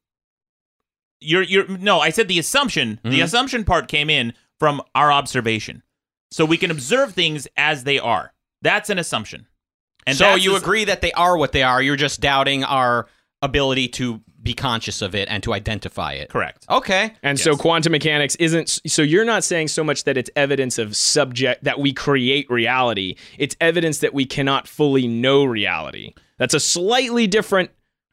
[1.21, 1.99] You're you're no.
[2.01, 3.01] I said the assumption.
[3.03, 3.25] The Mhm.
[3.25, 5.83] assumption part came in from our observation,
[6.31, 8.33] so we can observe things as they are.
[8.62, 9.47] That's an assumption.
[10.07, 11.83] And so you the- agree that they are what they are.
[11.83, 13.07] You're just doubting our
[13.43, 16.31] ability to be conscious of it and to identify it.
[16.31, 16.64] Correct.
[16.71, 17.12] Okay.
[17.23, 20.97] And so quantum mechanics isn't so you're not saying so much that it's evidence of
[20.97, 23.17] subject that we create reality.
[23.37, 26.14] It's evidence that we cannot fully know reality.
[26.38, 27.71] That's a slightly different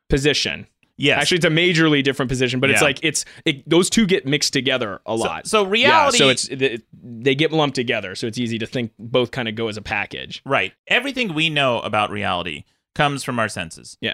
[0.10, 0.68] position.
[0.98, 1.22] Yes.
[1.22, 4.54] Actually it's a majorly different position, but it's like it's it, those two get mixed
[4.54, 5.46] together a lot.
[5.48, 8.92] so Yeah, reality- so it's it, they get lumped together, so it's easy to think
[8.98, 10.42] both kind of go as a package.
[10.46, 10.72] right.
[10.88, 13.98] Everything we know about reality comes from our senses.
[14.00, 14.14] Yeah.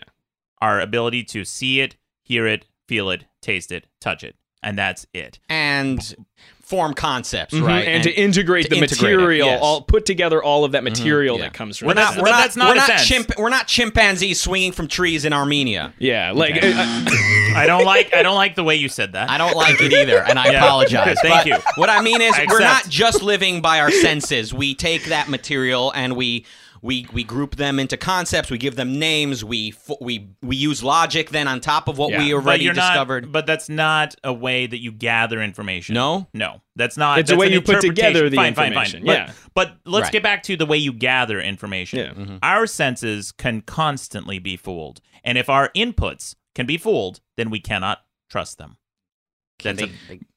[0.60, 4.36] Our ability to see it, hear it, feel it, taste it, touch it.
[4.64, 5.40] and that's it.
[5.50, 6.16] and
[6.72, 7.86] form concepts, Mhm, right?
[7.86, 9.60] And, to integrate to the integrate it, material, yes.
[9.62, 11.44] all put together all of that material yeah.
[11.44, 13.68] that comes from we're not, But we're not, that's not we're not, chimp, we're not
[13.68, 15.94] chimpanzees swinging from trees in Armenia.
[16.00, 17.06] Yeah, like uh, uh,
[17.56, 19.30] I don't like I don't like the way you said that.
[19.30, 20.64] I don't like it either, and I Yeah.
[20.64, 21.18] apologize.
[21.22, 21.58] Thank But you.
[21.76, 24.54] What I mean is, I we're not just living by our senses.
[24.54, 26.46] We take that material and we
[26.84, 28.50] we we group them into concepts.
[28.50, 29.44] We give them names.
[29.46, 32.20] We we we use logic then on top of what Yeah.
[32.20, 33.26] we already you're discovered.
[33.26, 35.94] Not, but that's not a way that you gather information.
[35.94, 36.28] No?
[36.34, 37.20] no, that's not.
[37.20, 38.32] It's a way you put together interpretation.
[38.32, 39.16] the fine, Fine, information, fine.
[39.16, 39.34] yeah.
[39.54, 40.14] But, but let's Right.
[40.14, 42.00] get back to the way you gather information.
[42.00, 42.10] Yeah.
[42.14, 42.38] Mm-hmm.
[42.42, 47.60] Our senses can constantly be fooled, and if our inputs can be fooled, then we
[47.60, 48.78] cannot trust them.
[49.64, 49.90] That's a,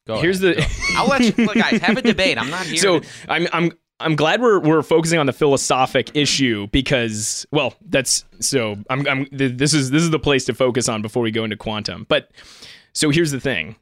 [0.06, 0.58] Go here's ahead.
[0.58, 2.36] the I'll let you look, guys have a debate.
[2.36, 2.76] I'm not here.
[2.76, 7.74] so to- I'm I'm I'm glad we're we're focusing on the philosophic issue because well
[7.88, 11.22] that's so I'm I'm th- this is this is the place to focus on before
[11.22, 12.06] we go into quantum.
[12.08, 12.30] But
[12.92, 13.76] so here's the thing.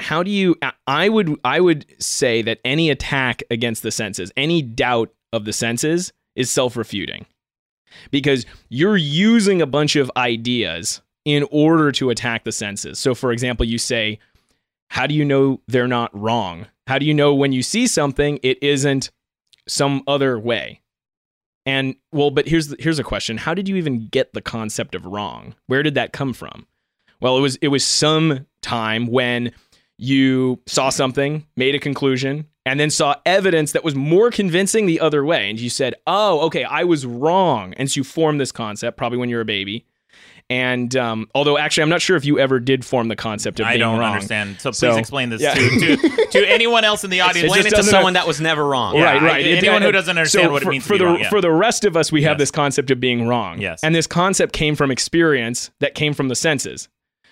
[0.00, 4.60] How do you I would I would say that any attack against the senses, any
[4.60, 7.26] doubt of the senses is self-refuting.
[8.10, 12.98] Because you're using a bunch of ideas in order to attack the senses.
[12.98, 14.18] So for example, you say
[14.90, 16.66] how do you know they're not wrong?
[16.86, 19.10] How do you know when you see something it isn't
[19.68, 20.80] some other way?
[21.64, 25.06] And well, but here's here's a question: How did you even get the concept of
[25.06, 25.54] wrong?
[25.66, 26.66] Where did that come from?
[27.20, 29.52] Well, it was it was some time when
[29.96, 34.98] you saw something, made a conclusion, and then saw evidence that was more convincing the
[34.98, 38.52] other way, and you said, "Oh, okay, I was wrong." And so you formed this
[38.52, 39.86] concept probably when you were a baby.
[40.50, 43.66] And um, although actually, I'm not sure if you ever did form the concept of
[43.68, 43.70] being wrong.
[43.70, 44.12] I being don't wrong.
[44.14, 44.60] understand.
[44.60, 45.54] So please So, explain this yeah.
[45.54, 47.44] to, to to anyone else in the audience.
[47.44, 48.96] explain just it to someone that was never wrong.
[48.96, 49.46] Yeah, right, I- right.
[49.46, 51.30] anyone who doesn't understand what it for, means to for be the wrong, yeah.
[51.30, 53.60] for the rest of us, we have this concept of being wrong.
[53.60, 53.80] Yes.
[53.82, 56.88] and this concept came from experience that came from the senses.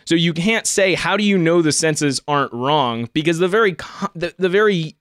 [0.07, 3.73] So you can't say how do you know the senses aren't wrong because the very
[4.15, 4.97] the, the very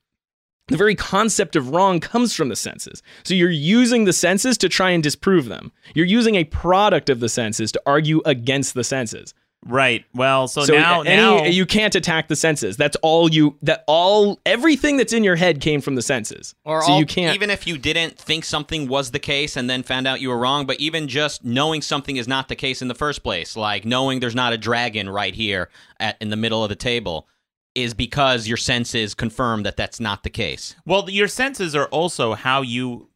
[0.70, 3.02] the very concept of wrong comes from the senses.
[3.24, 5.72] So you're using the senses to try and disprove them.
[5.94, 9.34] You're using a product of the senses to argue against the senses.
[9.66, 10.06] Right.
[10.16, 12.78] Well, so, So now any, now you can't attack the senses.
[12.78, 16.56] That's all you that all everything that's in your head came from the senses.
[16.64, 19.70] Or so all- you can't even if you didn't think something was the case and
[19.70, 22.82] then found out you were wrong, but even just knowing something is not the case
[22.82, 26.38] in the first place, like knowing there's not a dragon right here at in the
[26.38, 27.28] middle of the table,
[27.76, 30.76] is because your senses confirm that that's not the case.
[30.86, 33.10] Well, your senses are also how you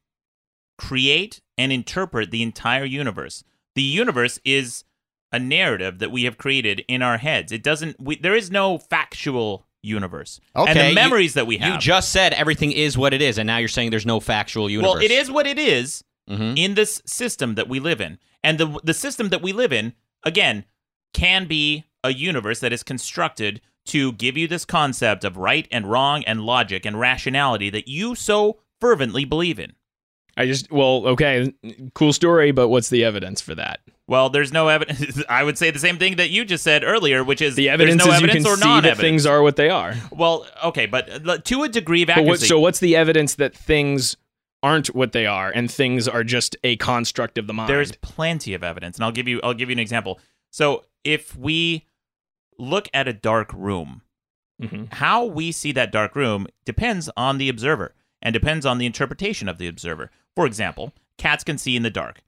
[0.77, 3.43] create and interpret the entire universe.
[3.75, 4.83] The universe is
[5.31, 7.51] a narrative that we have created in our heads.
[7.51, 7.99] It doesn't.
[7.99, 10.39] We, there is no factual universe.
[10.55, 11.73] and Okay, the you- memories that we have.
[11.73, 14.69] You just said everything is what it is, and now you're saying there's no factual
[14.69, 14.93] universe.
[14.93, 16.57] well, it is what it is Mhm.
[16.57, 19.93] in this system that we live in, and the the system that we live in
[20.23, 20.65] again
[21.13, 25.89] can be a universe that is constructed to give you this concept of right and
[25.89, 29.73] wrong and logic and rationality that you so fervently believe in.
[30.35, 31.53] I just well, okay,
[31.93, 33.81] cool story, but what's the evidence for that?
[34.07, 35.23] Well, there's no evidence.
[35.29, 38.03] I would say the same thing that you just said earlier, which is The evidence
[38.03, 39.93] there's no is you evidence can or see that things are what they are.
[40.11, 42.29] Well, okay, but uh, to a degree of accuracy.
[42.29, 44.17] what, so what's the evidence that things
[44.63, 47.69] aren't what they are and things are just a construct of the mind?
[47.69, 50.19] there's plenty of evidence, and I'll give you I'll give you an example.
[50.49, 51.85] So if we
[52.57, 54.01] look at a dark room,
[54.61, 54.93] Mhm.
[54.93, 59.49] how we see that dark room depends on the observer and depends on the interpretation
[59.49, 60.11] of the observer.
[60.35, 62.21] For example, cats can see in the dark.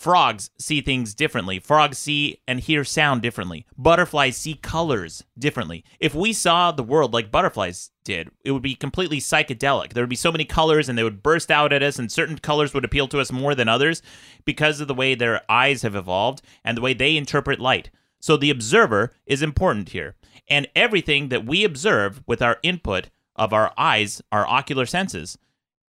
[0.00, 1.58] Frogs see things differently.
[1.58, 3.66] Frogs see and hear sound differently.
[3.76, 5.84] Butterflies see colors differently.
[5.98, 9.94] If we saw the world like butterflies did, it would be completely psychedelic.
[9.94, 12.38] There would be so many colors and they would burst out at us, and certain
[12.38, 14.00] colors would appeal to us more than others
[14.44, 17.90] because of the way their eyes have evolved and the way they interpret light.
[18.20, 20.16] So the observer is important here.
[20.48, 25.38] And everything that we observe with our input of our eyes, our ocular senses,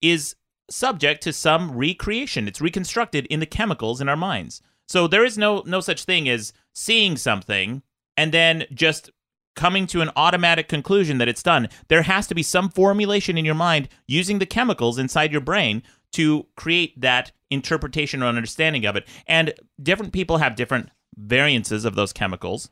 [0.01, 0.35] is
[0.69, 2.47] subject to some recreation.
[2.47, 4.61] It's reconstructed in the chemicals in our minds.
[4.87, 7.83] So there is no no such thing as seeing something
[8.17, 9.09] and then just
[9.55, 11.67] coming to an automatic conclusion that it's done.
[11.89, 15.83] There has to be some formulation in your mind using the chemicals inside your brain
[16.13, 19.07] to create that interpretation or understanding of it.
[19.27, 20.89] And different people have different
[21.19, 22.69] variances of those chemicals.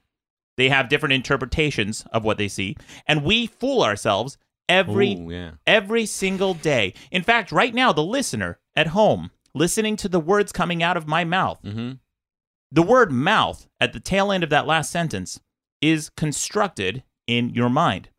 [0.57, 5.51] They have different interpretations of what they see, and we fool ourselves every Ooh, yeah.
[5.67, 6.93] every single day.
[7.11, 11.07] In fact, right now, the listener at home listening to the words coming out of
[11.07, 11.93] my mouth, Mm-hmm.
[12.71, 15.39] the word mouth at the tail end of that last sentence
[15.81, 18.09] is constructed in your mind.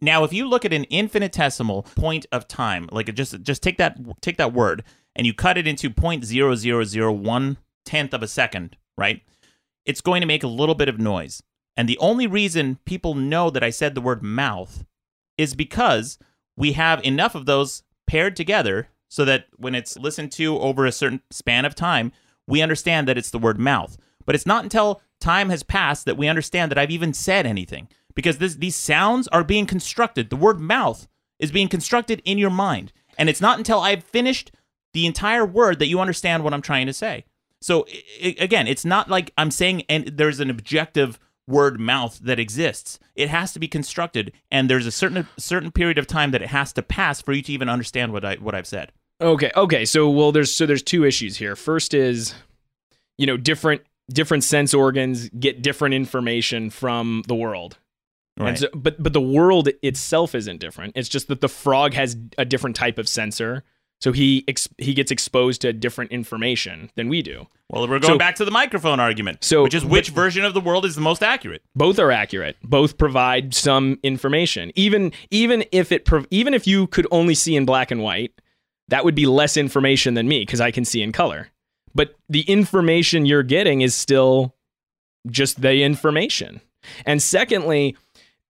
[0.00, 3.96] Now, if you look at an infinitesimal point of time, like just just take that
[4.20, 4.82] take that word
[5.16, 9.22] and you cut it into point zero zero zero one tenth of a second, right?
[9.84, 11.42] It's going to make a little bit of noise.
[11.76, 14.84] And the only reason people know that I said the word mouth
[15.38, 16.18] is because
[16.56, 20.92] we have enough of those paired together so that when it's listened to over a
[20.92, 22.12] certain span of time,
[22.46, 23.96] we understand that it's the word mouth.
[24.26, 27.88] But it's not until time has passed that we understand that I've even said anything
[28.14, 30.30] because this, these sounds are being constructed.
[30.30, 32.92] The word mouth is being constructed in your mind.
[33.18, 34.52] And it's not until I've finished
[34.92, 37.24] the entire word that you understand what I'm trying to say.
[37.60, 42.18] So i- i- again, it's not like I'm saying and there's an objective word mouth
[42.22, 42.98] that exists.
[43.16, 46.48] It has to be constructed and there's a certain certain period of time that it
[46.48, 48.92] has to pass for you to even understand what I what I've said.
[49.20, 49.84] Okay, okay.
[49.84, 51.56] So well there's so there's two issues here.
[51.56, 52.34] First is
[53.18, 57.76] you know, different different sense organs get different information from the world.
[58.38, 60.94] And so, but but the world itself isn't different.
[60.96, 63.62] It's just that the frog has a different type of sensor.
[64.00, 67.46] So he ex- he gets exposed to different information than we do.
[67.68, 70.54] well, we're going so- back to the microphone argument, So- which is which version of
[70.54, 71.62] the world is the most accurate.
[71.76, 72.56] both are accurate.
[72.62, 74.72] Both provide some information.
[74.74, 78.32] Even even if it prov- even if you could only see in black and white
[78.88, 81.48] that would be less information than me because i can see in color.
[81.94, 84.54] But the information you're getting is still
[85.30, 86.60] just the information.
[87.06, 87.96] And secondly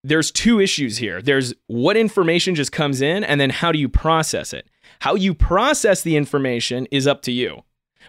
[0.03, 1.21] there's two issues here.
[1.21, 4.65] There's what information just comes in and then how do you process it
[5.01, 7.63] how you process the information is up to you.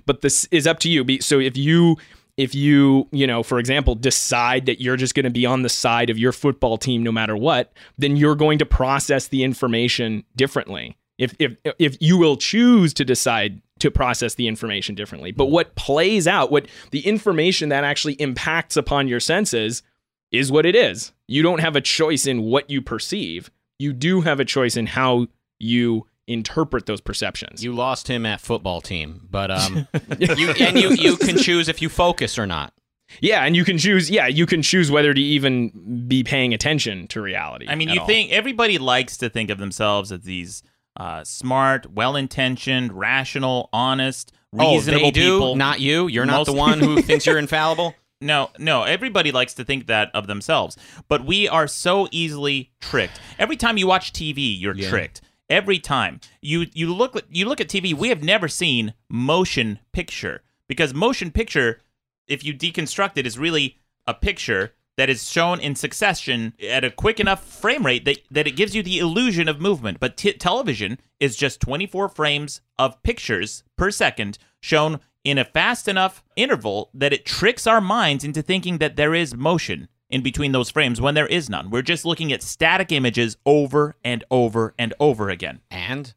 [0.04, 1.20] But this is up to you.
[1.20, 1.96] So if you
[2.36, 5.68] if you you know for example decide that you're just going to be on the
[5.68, 10.24] side of your football team no matter what then you're going to process the information
[10.36, 10.96] differently.
[11.18, 15.32] If if if you will choose to decide to process the information differently.
[15.32, 19.82] But what plays out what the information that actually impacts upon your senses
[20.30, 21.12] is what it is.
[21.26, 23.50] You don't have a choice in what you perceive.
[23.78, 25.26] You do have a choice in how
[25.58, 30.90] you interpret those perceptions You lost him at football team, but um, you and you
[30.90, 32.72] you can choose if you focus or not.
[33.20, 34.10] Yeah, and you can choose.
[34.10, 37.66] Yeah, you can choose whether to even be paying attention to reality.
[37.68, 38.06] I mean, you all.
[38.06, 40.62] think everybody likes to think of themselves as these
[40.96, 45.56] uh, smart, well-intentioned, rational, honest, reasonable oh, they do, people.
[45.56, 46.06] not you.
[46.06, 47.94] You're not the one who thinks you're infallible.
[48.20, 48.84] No, no.
[48.84, 50.76] Everybody likes to think that of themselves,
[51.08, 53.20] but we are so easily tricked.
[53.38, 54.88] Every time you watch TV, you're Yeah.
[54.88, 55.20] tricked.
[55.52, 60.40] Every time you you look you look at TV, we have never seen motion picture
[60.66, 61.82] because motion picture,
[62.26, 66.90] if you deconstruct it, is really a picture that is shown in succession at a
[66.90, 70.00] quick enough frame rate that, that it gives you the illusion of movement.
[70.00, 75.86] But t- television is just 24 frames of pictures per second shown in a fast
[75.86, 80.52] enough interval that it tricks our minds into thinking that there is motion in between
[80.52, 81.70] those frames when there is none.
[81.70, 85.60] We're just looking at static images over and over and over again.
[85.70, 86.12] And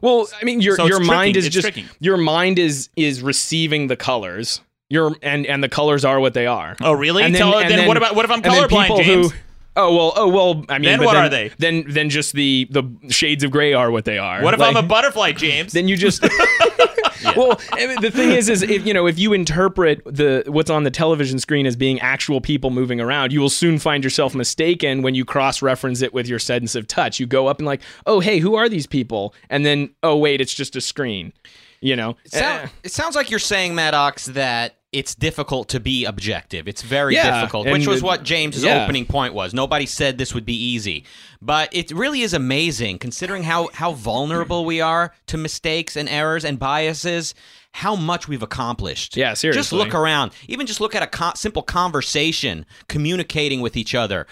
[0.00, 1.38] Well, I mean, your So your mind tricking.
[1.40, 1.86] is It's just tricking.
[2.00, 4.60] your mind is is receiving the colors.
[4.88, 6.76] Your and and the colors are what they are.
[6.80, 7.22] Oh, really?
[7.24, 9.32] And Tell- and then what about- what if I'm colorblind, James?
[9.32, 9.38] Who,
[9.76, 10.64] oh well, oh well.
[10.68, 11.50] I mean, Then what then, are they?
[11.58, 14.42] Then then just the the shades of gray are what they are.
[14.42, 15.72] What if Like- I'm a butterfly, James?
[15.74, 16.22] then you just
[17.36, 20.90] well the thing is is if you know if you interpret the what's on the
[20.90, 25.14] television screen as being actual people moving around you will soon find yourself mistaken when
[25.14, 28.20] you cross reference it with your sense of touch you go up and like oh
[28.20, 31.32] hey who are these people and then oh wait it's just a screen
[31.80, 32.68] you know it, sound, eh.
[32.84, 36.68] it sounds like you're saying, Maddox, that it's difficult to be objective.
[36.68, 38.84] It's very Yeah, difficult, which was what James's yeah.
[38.84, 39.52] opening point was.
[39.52, 41.04] Nobody said this would be easy,
[41.42, 46.44] but it really is amazing considering how how vulnerable we are to mistakes and errors
[46.44, 47.34] and biases.
[47.78, 49.16] How much we've accomplished.
[49.16, 49.58] Yeah, seriously.
[49.58, 50.30] Just look around.
[50.46, 54.28] Even just look at a co- simple conversation, communicating with each other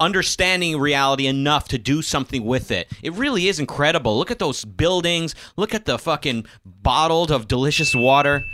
[0.00, 2.88] understanding reality enough to do something with it.
[3.02, 4.16] It really is incredible.
[4.16, 5.34] Look at those buildings.
[5.56, 8.44] Look at the fucking bottled of delicious water.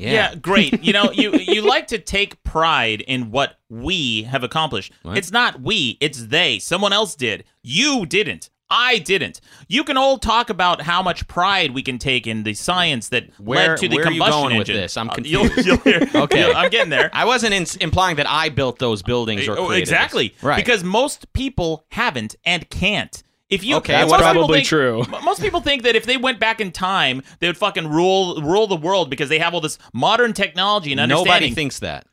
[0.00, 0.12] Yeah.
[0.12, 0.82] Yeah, great.
[0.82, 4.92] You know, you you like to take pride in what we have accomplished.
[5.04, 6.58] It's not we, it's they.
[6.58, 7.44] Someone else did.
[7.62, 8.50] You didn't.
[8.72, 9.40] I didn't.
[9.66, 13.28] You can all talk about how much pride we can take in the science that
[13.40, 14.96] Where- led to the where are you combustion going with this?
[14.96, 15.56] I'm Uh, confused.
[15.56, 16.08] You'll, you'll hear.
[16.14, 16.46] Okay.
[16.46, 17.10] you'll- I'm getting there.
[17.12, 20.28] I wasn't in- implying that I built those buildings or Oh, created exactly.
[20.28, 20.42] this.
[20.44, 20.56] Right.
[20.64, 23.22] Because most people haven't and can't.
[23.50, 25.04] If you, Okay, That's probably think- true.
[25.24, 28.66] Most people think that if they went back in time, they would fucking rule rule
[28.68, 31.32] the world because they have all this modern technology and understanding.
[31.32, 32.06] Nobody thinks that.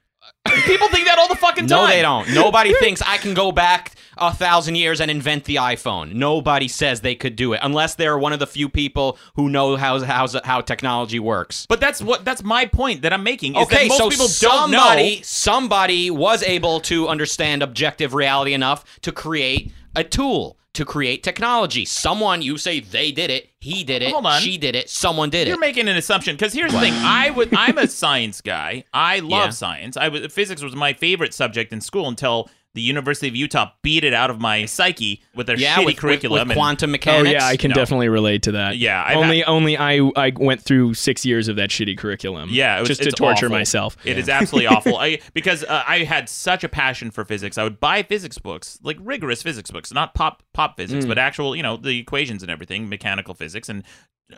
[0.65, 1.77] People think that all the fucking time.
[1.81, 2.33] No, they don't.
[2.33, 6.13] Nobody thinks I can go back a thousand years and invent the iPhone.
[6.13, 9.75] Nobody says they could do it unless they're one of the few people who know
[9.75, 11.65] how how, how technology works.
[11.67, 13.55] But that's what that's my point that I'm making.
[13.55, 18.53] Is Okay, that most so people don't somebody somebody was able to understand objective reality
[18.53, 21.85] enough to create a tool to create technology.
[21.85, 24.39] Someone, you say they did it, he did it, Hold on.
[24.41, 25.49] she did it, someone did it.
[25.49, 25.59] You're it.
[25.59, 26.93] making an assumption because here's the thing.
[26.93, 27.53] I would.
[27.55, 28.83] I'm a science guy.
[28.93, 29.49] I love Yeah.
[29.49, 29.97] science.
[29.97, 34.03] I was physics was my favorite subject in school until the University of Utah beat
[34.03, 36.33] it out of my psyche with their yeah, shitty with, with- curriculum.
[36.33, 37.27] with and- quantum mechanics.
[37.29, 37.75] Oh yeah, I can No.
[37.75, 38.77] definitely relate to that.
[38.77, 42.49] Yeah, I've only had- only I I went through six years of that shitty curriculum.
[42.51, 43.57] Yeah, it was, just to torture awful.
[43.57, 43.97] myself.
[44.05, 44.97] It is absolutely awful.
[44.99, 47.57] I because uh, I had such a passion for physics.
[47.57, 51.07] I would buy physics books, like rigorous physics books, not pop pop physics, Mm.
[51.09, 53.83] but actual, you know, the equations and everything, mechanical physics, and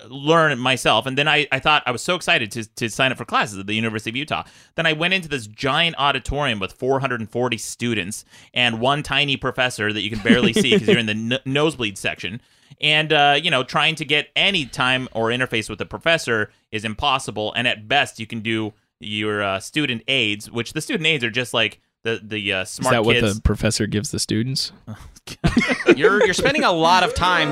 [0.08, 1.06] learn myself.
[1.06, 3.58] And then I, I thought I was so excited to, to sign up for classes
[3.58, 4.44] at the University of Utah.
[4.76, 8.24] Then I went into this giant auditorium with 440 students
[8.54, 11.98] and one tiny professor that you can barely see because you're in the n- nosebleed
[11.98, 12.42] section.
[12.82, 16.86] And uh, you know, trying to get any time or interface with the professor is
[16.86, 17.52] impossible.
[17.54, 21.32] And at best, you can do your uh, student aids, which the student aids are
[21.32, 24.72] just like the the uh, Is smart that what the professor gives the students?
[25.96, 27.50] you're you're spending a lot of time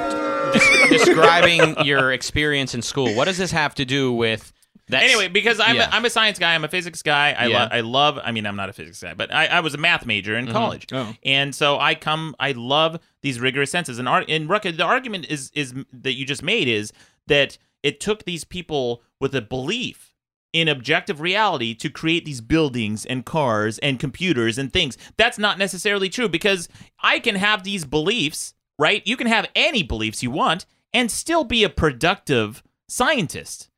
[0.54, 3.14] des- describing your experience in school.
[3.16, 4.54] What does this have to do with
[4.90, 5.04] that?
[5.04, 5.90] anyway, because I'm, yeah.
[5.90, 7.34] a, I'm a science guy, I'm a physics guy.
[7.38, 7.64] I, Yeah.
[7.64, 9.78] lo- I love, I mean, I'm not a physics guy, but I, I was a
[9.78, 10.88] math major in college.
[10.92, 11.14] Oh.
[11.24, 14.00] And so I come, I love these rigorous senses.
[14.00, 16.94] And, ar- and Rucka, the argument is, is that you just made is
[17.28, 20.14] that it took these people with a belief
[20.54, 24.98] in objective reality to create these buildings and cars and computers and things.
[25.18, 26.70] That's not necessarily true because
[27.02, 29.06] I can have these beliefs, right?
[29.06, 33.70] You can have any beliefs you want and still be a productive scientist.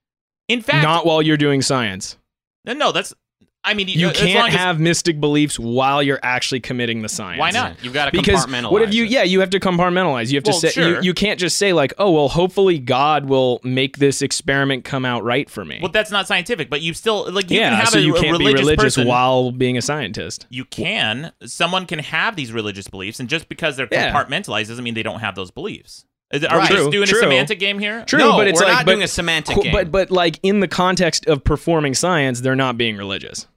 [0.47, 2.17] In fact, Not while you're doing science.
[2.65, 3.13] no, no, that's.
[3.62, 7.10] I mean, You as long can't as- have mystic beliefs while you're actually committing the
[7.10, 7.39] science.
[7.39, 7.84] Why not?
[7.84, 8.72] You've got to Because compartmentalize.
[8.72, 9.03] what if you?
[9.03, 9.10] it.
[9.12, 10.30] Yeah, you have to compartmentalize.
[10.32, 10.88] You have to say sure.
[10.95, 15.03] you, you can't just say like, oh well, hopefully God will make this experiment come
[15.03, 15.80] out right for me.
[15.82, 18.14] Well, that's not scientific, but you still like you yeah, can have so a, you
[18.14, 19.07] can't be religious religious person.
[19.07, 20.47] while being a scientist.
[20.49, 21.34] you can.
[21.45, 24.14] Someone can have these religious beliefs, and just because they're Yeah.
[24.14, 26.05] compartmentalized doesn't mean they don't have those beliefs.
[26.32, 26.70] Is- Are Right.
[26.70, 27.18] we just doing true.
[27.18, 28.04] a semantic game here?
[28.06, 29.72] True, No, but it's we're like not but, doing a semantic co- game.
[29.72, 33.48] But but like in the context of performing science, they're not being religious.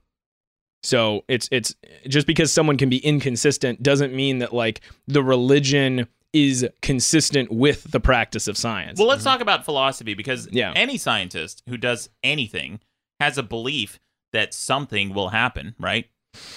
[0.81, 1.75] So it's it's
[2.07, 7.91] just because someone can be inconsistent doesn't mean that like the religion is consistent with
[7.91, 8.97] the practice of science.
[8.97, 9.29] Well, let's mm-hmm.
[9.29, 10.73] talk about philosophy because Yeah.
[10.75, 12.79] any scientist who does anything
[13.19, 13.99] has a belief
[14.33, 16.07] that something will happen, right?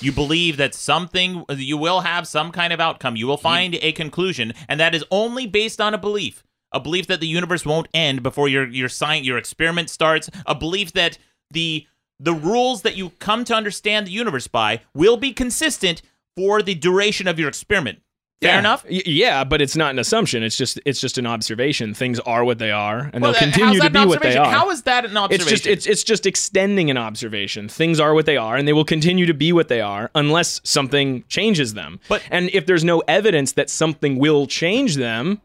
[0.01, 3.17] You believe that something, you will have some kind of outcome.
[3.17, 6.43] You will find a conclusion, and that is only based on a belief.
[6.73, 10.29] A belief that the universe won't end before your your science, your experiment starts.
[10.47, 11.19] A belief that
[11.51, 11.87] the
[12.19, 16.03] the rules that you come to understand the universe by will be consistent
[16.37, 18.01] for the duration of your experiment.
[18.43, 18.59] Fair Yeah.
[18.59, 18.85] enough.
[18.91, 20.43] Y- yeah, but it's not an assumption.
[20.43, 21.95] It's just it's just an observation.
[21.95, 24.43] Things are what they are, and Well, they'll continue to be what they observation?
[24.43, 24.51] are.
[24.51, 25.53] How is that an observation?
[25.55, 27.67] it's just it's it's just extending an observation.
[27.69, 30.61] Things are what they are, and they will continue to be what they are unless
[30.65, 31.99] something changes them.
[32.09, 35.41] But- and if there's no evidence that something will change them,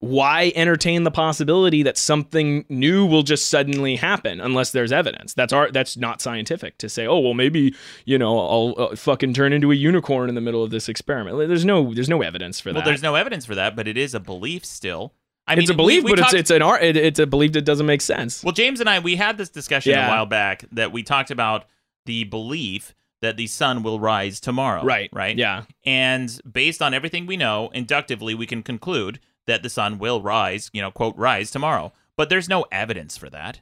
[0.00, 5.34] why entertain the possibility that something new will just suddenly happen unless there's evidence?
[5.34, 7.06] That's our that's not scientific to say.
[7.06, 7.74] Oh well, maybe
[8.06, 11.36] you know I'll uh, fucking turn into a unicorn in the middle of this experiment.
[11.48, 13.96] There's no there's no evidence for that Well, there's no evidence for that, but it
[13.98, 15.12] is a belief still.
[15.46, 16.82] I it's mean, a belief, we, we but talked- it's it's an art.
[16.82, 18.42] It, it's a belief that doesn't make sense.
[18.42, 21.64] well, James and I we had this discussion a while back that we talked about
[22.06, 24.82] the belief that the sun will rise tomorrow.
[24.82, 25.10] right.
[25.12, 25.36] Right.
[25.36, 25.64] Yeah.
[25.84, 30.70] And based on everything we know, inductively, we can conclude that the sun will rise.
[30.72, 31.92] You know, quote, rise tomorrow.
[32.16, 33.60] But there's no evidence for that.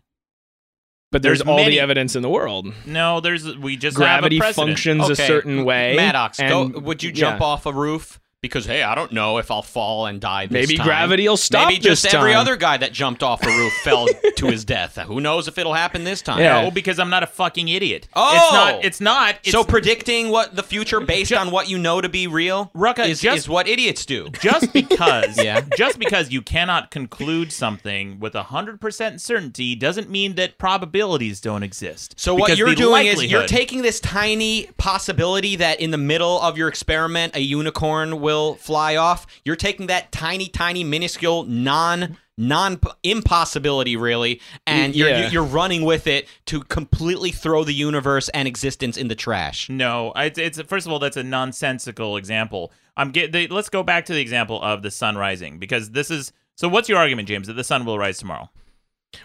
[1.11, 2.73] But there's, There's all many- the evidence in the world.
[2.85, 4.69] No, there's we just Gravity have a precedent.
[4.69, 5.97] functions a certain way.
[5.97, 7.47] Maddox, go, would you jump yeah.
[7.47, 8.21] off a roof?
[8.49, 10.87] Because hey, I don't know if I'll fall and die this Maybe time.
[10.87, 12.41] gravity will stop Maybe just this every time.
[12.41, 14.97] other guy that jumped off a roof fell to his death.
[14.97, 16.41] Who knows if it'll happen this time?
[16.41, 16.63] Yeah.
[16.63, 18.09] No, because I'm not a fucking idiot.
[18.15, 18.33] Oh!
[18.35, 18.85] it's not.
[18.85, 19.35] It's not.
[19.43, 23.07] It's, so predicting what the future based on what you know to be real Rucka,
[23.09, 24.29] is, just- is what idiots do.
[24.41, 25.61] just because Yeah.
[25.77, 32.15] just because you cannot conclude something with 100% certainty doesn't mean that probabilities don't exist
[32.19, 36.57] So what you're doing is you're taking this tiny possibility that in the middle of
[36.57, 39.27] your experiment a unicorn will fly off.
[39.45, 45.29] You're taking that tiny, tiny, minuscule, non non impossibility really, and you're Yeah.
[45.31, 49.69] you're running with it to completely throw the universe and existence in the trash.
[49.69, 53.83] no it's, it's first of all that's a nonsensical example i'm get the, let's go
[53.83, 57.27] back to the example of the sun rising because this is so what's your argument
[57.27, 58.49] james that the sun will rise tomorrow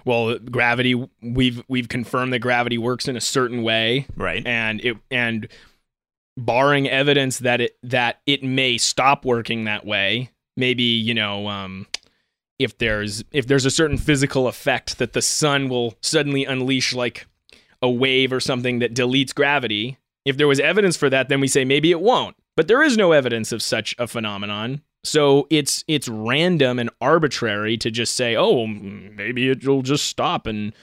[0.06, 0.96] Well, gravity.
[1.22, 5.48] We've we've confirmed that gravity works in a certain way, right and it and
[6.38, 11.48] barring evidence that it that it may stop working that way, maybe you know.
[11.48, 11.88] Um,
[12.60, 17.28] if there's if there's a certain physical effect that the sun will suddenly unleash like
[17.82, 21.48] a wave or something that deletes gravity if there was evidence for that then we
[21.48, 25.84] say maybe it won't but there is no evidence of such a phenomenon So it's
[25.88, 30.74] it's random and arbitrary to just say, oh, maybe it'll just stop and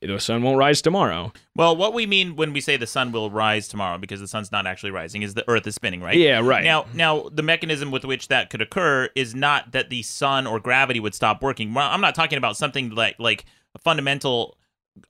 [0.00, 1.32] the sun won't rise tomorrow.
[1.54, 4.50] Well, what we mean when we say the sun will rise tomorrow, because the sun's
[4.50, 6.16] not actually rising, is the Earth is spinning, right?
[6.16, 6.64] Yeah, right.
[6.64, 10.58] Now, now the mechanism with which that could occur is not that the sun or
[10.58, 11.72] gravity would stop working.
[11.72, 13.44] Well, I'm not talking about something like like
[13.76, 14.56] a fundamental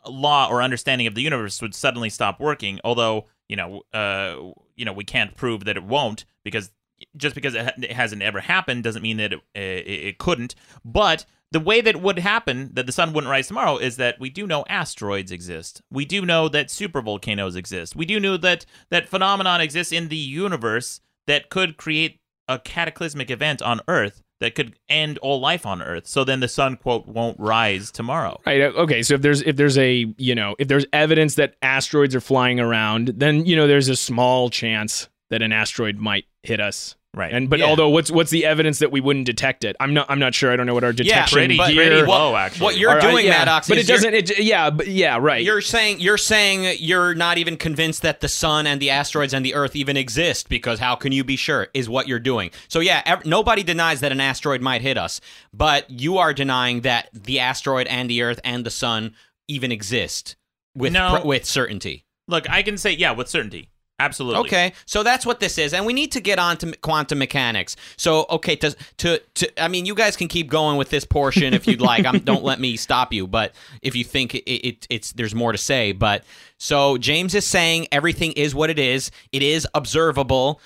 [0.07, 2.81] law or understanding of the universe would suddenly stop working.
[2.85, 4.37] Although you know, uh,
[4.77, 6.71] you know, we can't prove that it won't because
[7.17, 10.55] just because it, ha- it hasn't ever happened doesn't mean that it, it, it couldn't.
[10.85, 14.29] But the way that would happen that the sun wouldn't rise tomorrow is that we
[14.31, 15.81] do know asteroids exist.
[15.91, 17.97] We do know that supervolcanoes exist.
[17.97, 23.31] We do know that that phenomenon exists in the universe that could create a cataclysmic
[23.31, 26.07] event on Earth that could end all life on Earth.
[26.07, 28.41] So then the sun quote won't rise tomorrow.
[28.47, 28.61] Right.
[28.61, 29.03] uh, Okay.
[29.03, 32.61] So if there's if there's a you know if there's evidence that asteroids are flying
[32.61, 36.95] around, then you know there's a small chance that an asteroid might hit us.
[37.15, 37.33] Right.
[37.33, 37.65] And but Yeah.
[37.67, 39.75] although what's what's the evidence that we wouldn't detect it?
[39.81, 40.53] I'm not I'm not sure.
[40.53, 41.87] I don't know what our detection pretty, but- gear.
[41.89, 42.65] pretty low oh, actually.
[42.65, 43.31] what you're All right, uh, doing, yeah.
[43.39, 44.15] Maddox, but is it doesn't.
[44.15, 45.43] It, yeah, but yeah, right.
[45.43, 49.45] You're saying you're saying you're not even convinced that the sun and the asteroids and
[49.45, 51.69] the Earth even exist because how can you be sure?
[51.73, 52.51] Is what you're doing.
[52.69, 55.21] So yeah, ev- nobody denies that an asteroid might hit us,
[55.53, 59.15] but you are denying that the asteroid and the Earth and the sun
[59.49, 60.37] even exist
[60.77, 61.21] with No.
[61.23, 62.05] pr- with certainty.
[62.29, 63.71] Look, I can say yeah with certainty.
[64.01, 64.41] Absolutely.
[64.43, 67.75] Okay, so that's what this is, and we need to get on to quantum mechanics.
[67.97, 71.53] So, okay, to to, to I mean, you guys can keep going with this portion
[71.53, 72.07] if you'd like.
[72.07, 75.51] I'm, don't let me stop you, but if you think it, it, it's there's more
[75.51, 76.23] to say, but
[76.59, 79.11] so James is saying everything is what it is.
[79.33, 80.61] It is observable,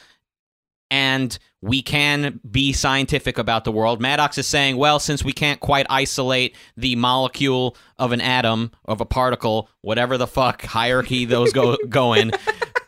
[0.91, 4.01] and we can be scientific about the world.
[4.01, 9.01] Maddox is saying, well, since we can't quite isolate the molecule of an atom of
[9.01, 12.33] a particle, whatever the fuck hierarchy those go go in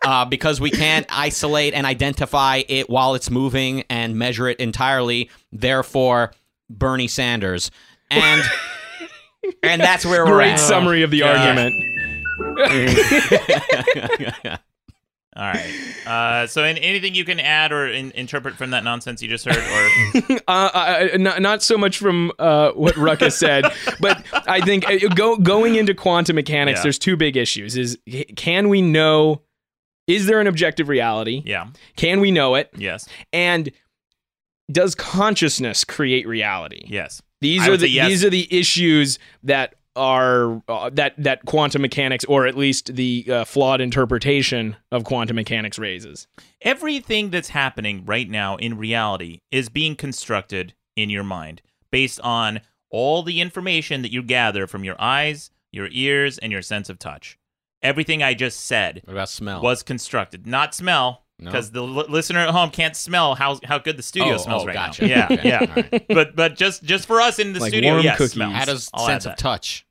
[0.05, 5.31] uh, because we can't isolate and identify it while it's moving and measure it entirely.
[5.53, 6.33] Therefore,
[6.71, 7.71] Bernie Sanders,
[8.11, 8.43] and
[9.63, 10.61] and that's where we're Great at.
[10.61, 11.37] summary of the God.
[11.37, 11.75] argument.
[15.37, 15.75] All right.
[16.07, 19.45] Uh, so, in, anything you can add or in, interpret from that nonsense you just
[19.45, 23.65] heard, or Uh, I, I- not, not so much from uh, what Ruckus said,
[24.01, 26.83] but I think uh, go, going into quantum mechanics, Yeah.
[26.85, 27.99] there's two big issues: is
[28.37, 29.43] can we know?
[30.07, 31.43] Is there an objective reality?
[31.45, 32.71] yeah, Can we know it?
[32.77, 33.71] yes, And
[34.71, 36.85] does consciousness create reality?
[36.87, 37.23] yes.
[37.41, 38.09] These I are the yes.
[38.09, 43.27] these are the issues that are uh, that that quantum mechanics, or at least the
[43.29, 46.27] uh, flawed interpretation of quantum mechanics, raises.
[46.63, 52.61] Everything that's happening right now in reality is being constructed in your mind based on
[52.89, 56.99] all the information that you gather from your eyes, your ears, and your sense of
[56.99, 57.39] touch.
[57.85, 59.61] Everything I just said What about smell?
[59.63, 61.51] was constructed, not smell, No?
[61.51, 64.63] because the li- listener at home can't smell how how good the studio Oh, smells
[64.63, 65.07] oh, right gotcha.
[65.07, 65.09] now.
[65.09, 65.59] Yeah, Okay, yeah.
[65.61, 66.05] all right.
[66.09, 68.33] but but just just for us in the Like studio, warm yes, cookies.
[68.33, 68.55] smells.
[68.55, 69.87] How does I'll sense of touch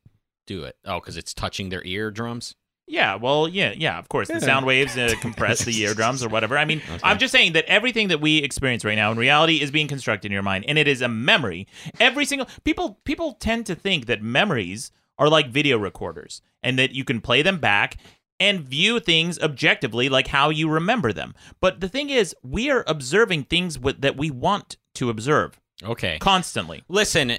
[0.48, 0.76] do it?
[0.86, 2.56] Oh, because it's touching their eardrums.
[2.86, 4.28] Yeah, well, yeah, yeah, of course.
[4.28, 6.58] The sound waves uh, compress the eardrums or whatever.
[6.58, 9.72] I mean, I'm just saying that everything that we experience right now in reality is
[9.72, 11.66] being constructed in your mind, and it is a memory.
[12.02, 16.94] Every single people people tend to think that memories are like video recorders, and that
[16.94, 17.98] you can play them back
[18.40, 21.34] and view things objectively, like how you remember them.
[21.62, 26.18] But the thing is, we are observing things with, that we want to observe Okay.
[26.20, 26.84] constantly.
[26.90, 27.38] Listen,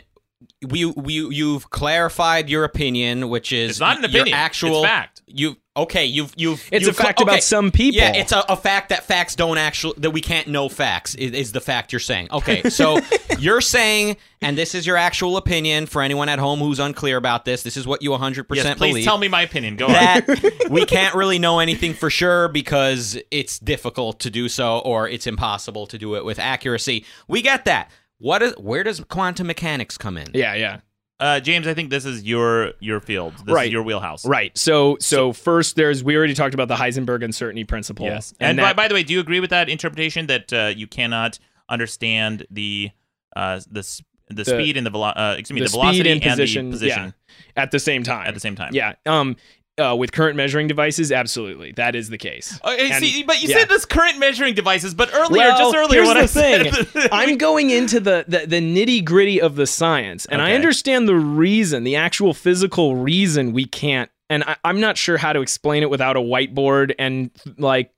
[0.67, 4.37] we we you've clarified your opinion, which is It's not an your opinion.
[4.39, 5.23] Actual It's fact.
[5.27, 6.05] You okay?
[6.05, 7.41] You've you've It's you've a fact cl- about okay.
[7.41, 8.01] some people.
[8.01, 11.33] Yeah, it's a, a fact that facts don't actually that we can't know facts is,
[11.33, 12.29] is the fact you're saying.
[12.31, 13.01] Okay, so
[13.39, 17.45] you're saying, and this is your actual opinion for anyone at home who's unclear about
[17.45, 17.63] this.
[17.63, 19.77] This is what you 100 Yes, percent please tell me my opinion.
[19.77, 20.23] Go on.
[20.71, 25.27] we can't really know anything for sure because it's difficult to do so or it's
[25.27, 27.05] impossible to do it with accuracy.
[27.29, 27.91] We get that.
[28.19, 30.29] What is where does quantum mechanics come in?
[30.35, 30.81] Yeah, yeah.
[31.21, 33.35] Uh, James, I think this is your your field.
[33.47, 33.67] This Right.
[33.67, 34.27] is your wheelhouse.
[34.27, 34.57] Right.
[34.59, 38.07] So, so first, there's we already talked about the Heisenberg uncertainty principle.
[38.07, 38.35] Yes.
[38.41, 40.87] And, that, by, by the way, do you agree with that interpretation that uh, you
[40.89, 41.39] cannot
[41.69, 42.91] understand the
[43.37, 43.83] uh, the
[44.29, 46.67] the, The- speed and the velo- uh, excuse me the the, velocity and and position,
[46.67, 47.15] the position
[47.57, 48.27] at the same time.
[48.27, 48.71] at the same time?
[48.75, 48.95] Yeah.
[49.07, 49.37] Um.
[49.77, 52.61] Uh, with current measuring devices, absolutely, that is the case.
[52.65, 53.59] Okay, And- see, but you yeah.
[53.59, 56.85] said this current measuring devices, but earlier, Well, just earlier, here's the I thing.
[56.85, 61.09] said, I'm going into the, the, the nitty gritty of the science, and I understand
[61.09, 64.09] the reason, the actual physical reason we can't.
[64.31, 67.91] And I, I'm not sure how to explain it without a whiteboard and like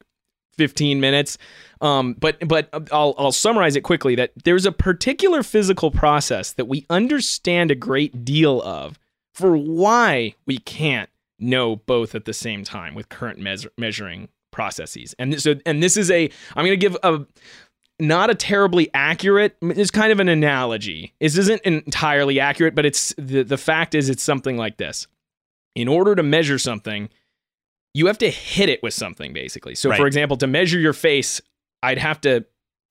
[0.57, 1.37] 15 minutes.
[1.83, 4.14] Um, but but I'll I'll summarize it quickly.
[4.14, 8.99] That there's a particular physical process that we understand a great deal of
[9.35, 15.14] for why we can't know both at the same time with current measure, measuring processes.
[15.18, 17.26] And this, so and this is a I'm going to give a
[17.99, 19.57] not a terribly accurate.
[19.62, 21.14] It's kind of an analogy.
[21.20, 25.07] This isn't entirely accurate, but it's the the fact is it's something like this.
[25.74, 27.09] In order to measure something,
[27.93, 29.74] you have to hit it with something basically.
[29.74, 29.99] So Right.
[29.99, 31.41] for example, to measure your face,
[31.82, 32.45] I'd have to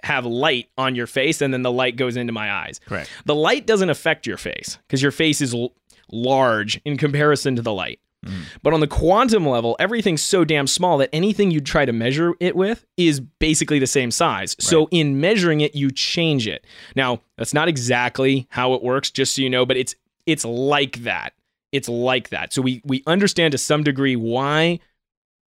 [0.03, 2.79] have light on your face and then the light goes into my eyes.
[2.85, 3.09] Correct.
[3.25, 5.73] The light doesn't affect your face because your face is l-
[6.11, 7.99] large in comparison to the light.
[8.25, 8.43] Mm.
[8.63, 12.33] But on the quantum level, everything's so damn small that anything you try to measure
[12.39, 14.55] it with is basically the same size.
[14.59, 16.65] So in measuring it, you change it.
[16.95, 19.95] Now, that's not exactly how it works, just so you know, but it's
[20.25, 21.33] it's like that.
[21.71, 22.53] It's like that.
[22.53, 24.79] So we we understand to some degree why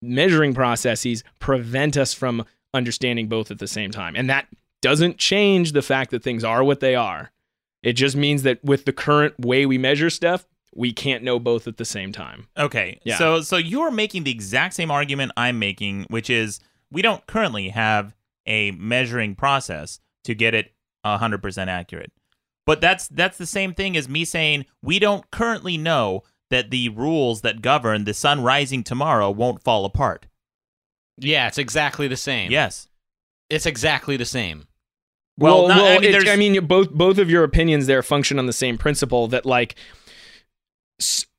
[0.02, 4.16] measuring processes prevent us from understanding both at the same time.
[4.16, 4.48] And that
[4.82, 7.32] doesn't change the fact that things are what they are.
[7.82, 10.46] It just means that with the current way we measure stuff,
[10.76, 12.48] we can't know both at the same time.
[12.58, 13.00] Okay.
[13.04, 13.18] Yeah.
[13.18, 16.60] So so you're making the exact same argument I'm making, which is
[16.92, 18.14] we don't currently have
[18.46, 20.74] a measuring process to get it
[21.06, 22.12] 100% accurate.
[22.66, 26.90] But that's that's the same thing as me saying we don't currently know that the
[26.90, 30.26] rules that govern the sun rising tomorrow won't fall apart.
[31.18, 32.52] Yeah, it's exactly the same.
[32.52, 32.88] Yes.
[33.50, 34.68] It's exactly the same.
[35.38, 38.54] Well, not- I mean, I mean, both both of your opinions there function on the
[38.54, 40.05] same principle that like, s-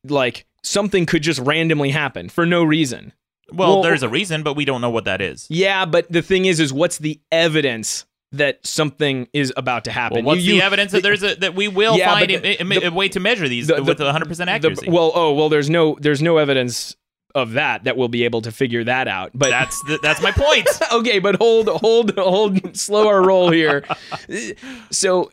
[0.04, 3.12] like something could just randomly happen for no reason.
[3.52, 5.46] Well, Well- there's a reason, but we don't know what that is.
[5.48, 10.24] Yeah, but the thing is, is what's the evidence that something is about to happen?
[10.24, 12.44] Well, what's You- the you- evidence that there's a that we will Yeah, find but
[12.44, 14.90] a, the- a- a way to measure these the- with the- 100% the- accuracy?
[14.90, 16.96] well, oh, well, there's no there's no evidence
[17.36, 19.30] of that that we'll be able to figure that out.
[19.34, 20.66] But that's the, that's my point.
[20.92, 23.84] okay, but hold, hold, hold, slow our roll here.
[24.90, 25.30] so,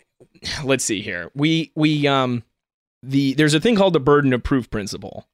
[0.64, 1.32] let's see here.
[1.34, 2.44] We we um
[3.04, 5.28] the there's a thing called the burden of proof principle.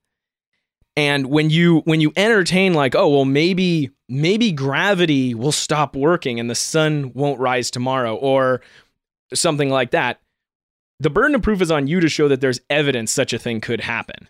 [0.97, 6.39] And when you when you entertain like, oh well, maybe maybe gravity will stop working
[6.39, 8.61] and the sun won't rise tomorrow, or
[9.33, 10.19] something like that,
[10.99, 13.61] the burden of proof is on you to show that there's evidence such a thing
[13.61, 14.27] could happen.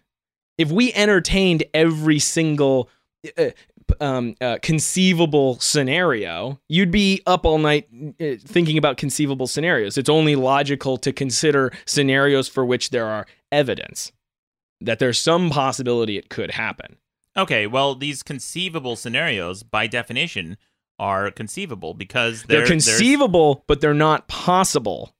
[0.57, 2.89] If we entertained every single
[3.37, 3.51] uh,
[3.99, 7.87] um, uh, conceivable scenario, you'd be up all night
[8.19, 9.97] uh, thinking about conceivable scenarios.
[9.97, 14.11] It's only logical to consider scenarios for which there are evidence
[14.81, 16.97] that there's some possibility it could happen.
[17.37, 20.57] Okay, well, these conceivable scenarios, by definition,
[20.97, 25.13] are conceivable because They're, they're, conceivable, but they're not possible.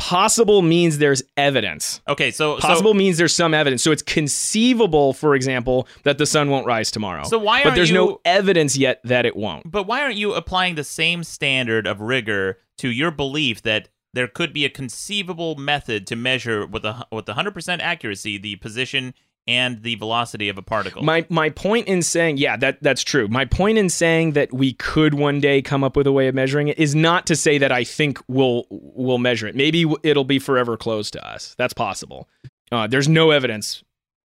[0.00, 2.00] Possible means there's evidence.
[2.08, 3.82] Okay, so Possible means there's some evidence.
[3.82, 7.24] So it's conceivable, for example, that the sun won't rise tomorrow.
[7.24, 9.70] So why But there's you- no evidence yet that it won't.
[9.70, 14.26] But why aren't you applying the same standard of rigor to your belief that there
[14.26, 19.14] could be a conceivable method to measure with a with 100% accuracy the position
[19.46, 21.02] and the velocity of a particle?
[21.02, 23.28] My my point in saying, yeah, that that's true.
[23.28, 26.34] My point in saying that we could one day come up with a way of
[26.34, 29.54] measuring it is not to say that I think we'll we'll measure it.
[29.54, 31.54] Maybe it'll be forever closed to us.
[31.58, 32.28] That's possible.
[32.72, 33.82] Uh, there's no evidence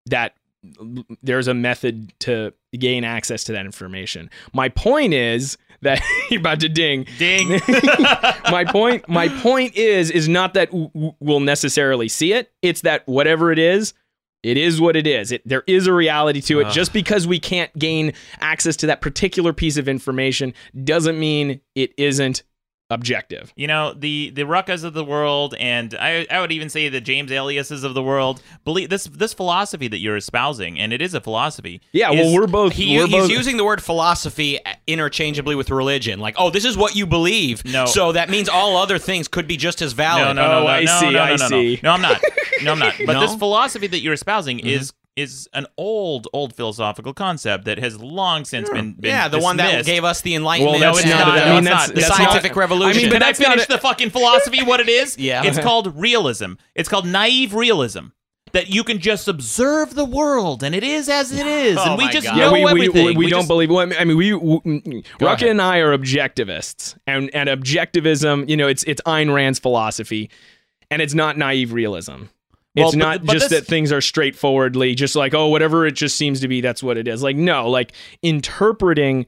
[0.06, 0.34] that
[1.24, 4.30] there's a method to gain access to that information.
[4.54, 7.08] My point is that you're about to ding.
[7.18, 7.50] Ding.
[8.52, 10.70] my point my point is is not that
[11.20, 13.94] we'll necessarily see it it's that whatever it is
[14.44, 15.32] it is what it is.
[15.32, 16.70] It, there is a reality to it.
[16.70, 21.94] Just because we can't gain access to that particular piece of information doesn't mean it
[21.98, 22.44] isn't
[22.92, 26.90] objective You know the the Ruckas of the world, and I I would even say
[26.90, 31.02] the James Elliases of the world believe this this philosophy that you're espousing, and it
[31.02, 31.82] is a philosophy.
[31.92, 35.70] yeah is- well we're both He, we're he's both using the word philosophy interchangeably with
[35.70, 36.20] religion.
[36.20, 37.64] Like, oh, this is what you believe.
[37.66, 37.86] No.
[37.86, 40.36] So that means all other things could be just as valid.
[40.36, 41.80] No, no, no, Oh, no, I no, see, no, I no, no, see.
[41.84, 42.22] No, No, I'm not.
[42.64, 42.96] No, I'm not.
[43.06, 43.22] But No?
[43.22, 44.68] this philosophy that you're espousing Mm-hmm.
[44.68, 49.40] is is an old, old philosophical concept that has long since been, been yeah, the
[49.40, 50.80] one that gave us the Enlightenment.
[50.80, 53.00] Well, that's and, not- uh, I mean, the that's- that's scientific not- revolution.
[53.00, 54.64] I mean, but Can I that's finish a- the fucking philosophy?
[54.64, 55.18] What it is?
[55.30, 55.44] Yeah.
[55.44, 56.54] It's called realism.
[56.76, 58.08] It's called naive realism.
[58.52, 61.98] That you can just observe the world and it is as it is, Oh and
[62.00, 62.36] we just God.
[62.36, 63.06] know yeah, we, we, everything.
[63.06, 63.70] we, we don't just- believe.
[63.70, 68.68] Well, I mean, we, we Rucka and I are objectivists, and and objectivism, you know,
[68.68, 70.32] it's it's Ayn Rand's philosophy,
[70.90, 72.24] and it's not naive realism.
[72.80, 75.86] Well, It's but- not but just this- that things are straightforwardly just like oh whatever
[75.86, 77.22] it just seems to be that's what it is.
[77.24, 79.26] Like no, like interpreting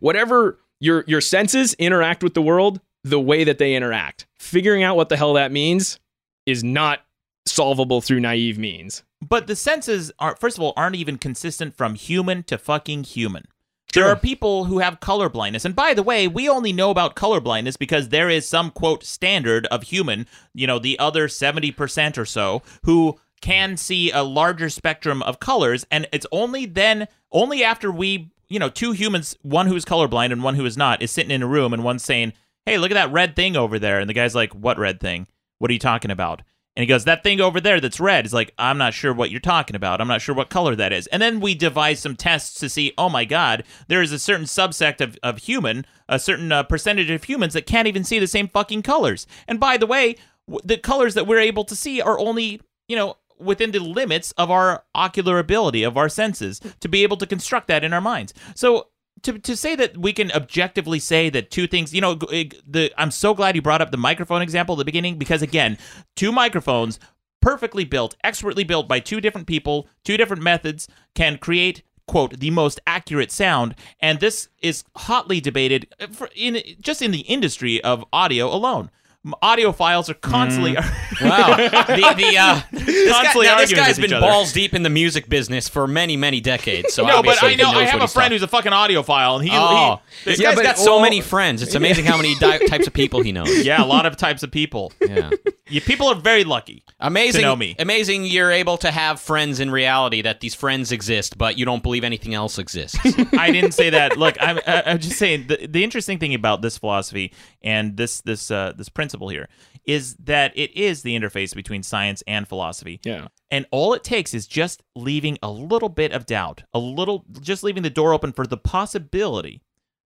[0.00, 4.26] whatever your your senses interact with the world the way that they interact.
[4.38, 5.98] Figuring out what the hell that means
[6.46, 7.00] is not
[7.46, 9.02] solvable through naive means.
[9.20, 13.44] But the senses are first of all aren't even consistent from human to fucking human.
[13.92, 15.64] There are people who have color blindness.
[15.64, 19.04] And by the way, we only know about color blindness because there is some quote
[19.04, 24.70] standard of human, you know, the other 70% or so who can see a larger
[24.70, 29.66] spectrum of colors and it's only then only after we, you know, two humans, one
[29.66, 32.32] who's colorblind and one who is not is sitting in a room and one's saying,
[32.64, 35.26] "Hey, look at that red thing over there." And the guy's like, "What red thing?
[35.58, 36.42] What are you talking about?"
[36.74, 39.30] And he goes, "That thing over there that's red." Is like, "I'm not sure what
[39.30, 40.00] you're talking about.
[40.00, 42.92] I'm not sure what color that is." And then we devise some tests to see,
[42.96, 47.10] "Oh my god, there is a certain subsect of of human, a certain uh, percentage
[47.10, 50.16] of humans that can't even see the same fucking colors." And by the way,
[50.48, 54.32] w- the colors that we're able to see are only, you know, within the limits
[54.38, 58.00] of our ocular ability of our senses to be able to construct that in our
[58.00, 58.32] minds.
[58.54, 58.88] So
[59.22, 63.10] to, to say that we can objectively say that two things, you know, the I'm
[63.10, 65.78] so glad you brought up the microphone example at the beginning because again,
[66.16, 66.98] two microphones
[67.40, 72.50] perfectly built, expertly built by two different people, two different methods can create quote the
[72.50, 78.04] most accurate sound and this is hotly debated uh, in just in the industry of
[78.12, 78.90] audio alone.
[79.24, 80.74] Audiophiles are constantly
[81.22, 81.56] Wow.
[81.56, 84.26] the, the, uh, this, guy, now, this arguing guy's with each been other.
[84.26, 86.92] balls deep in the music business for many, many decades.
[86.94, 89.50] So No, but I know I have a friend who's a fucking audiophile, and he,
[89.54, 91.62] Oh, he this Yeah, guy's but- got so well- many friends.
[91.62, 93.64] It's amazing how many di- types of people he knows.
[93.64, 94.92] yeah, a lot of types of people.
[95.00, 95.30] Yeah.
[95.68, 96.82] You, people are very lucky.
[96.98, 97.42] Amazing.
[97.42, 97.76] To know me.
[97.78, 101.82] Amazing you're able to have friends in reality that these friends exist, but you don't
[101.82, 102.98] believe anything else exists.
[103.38, 104.18] I didn't say that.
[104.18, 108.20] Look, I'm, I- I'm just saying the, the interesting thing about this philosophy and this
[108.22, 109.48] this uh, this principle here
[109.84, 113.00] is that it is the interface between science and philosophy.
[113.04, 113.28] Yeah.
[113.50, 117.62] And all it takes is just leaving a little bit of doubt, a little, just
[117.62, 119.62] leaving the door open for the possibility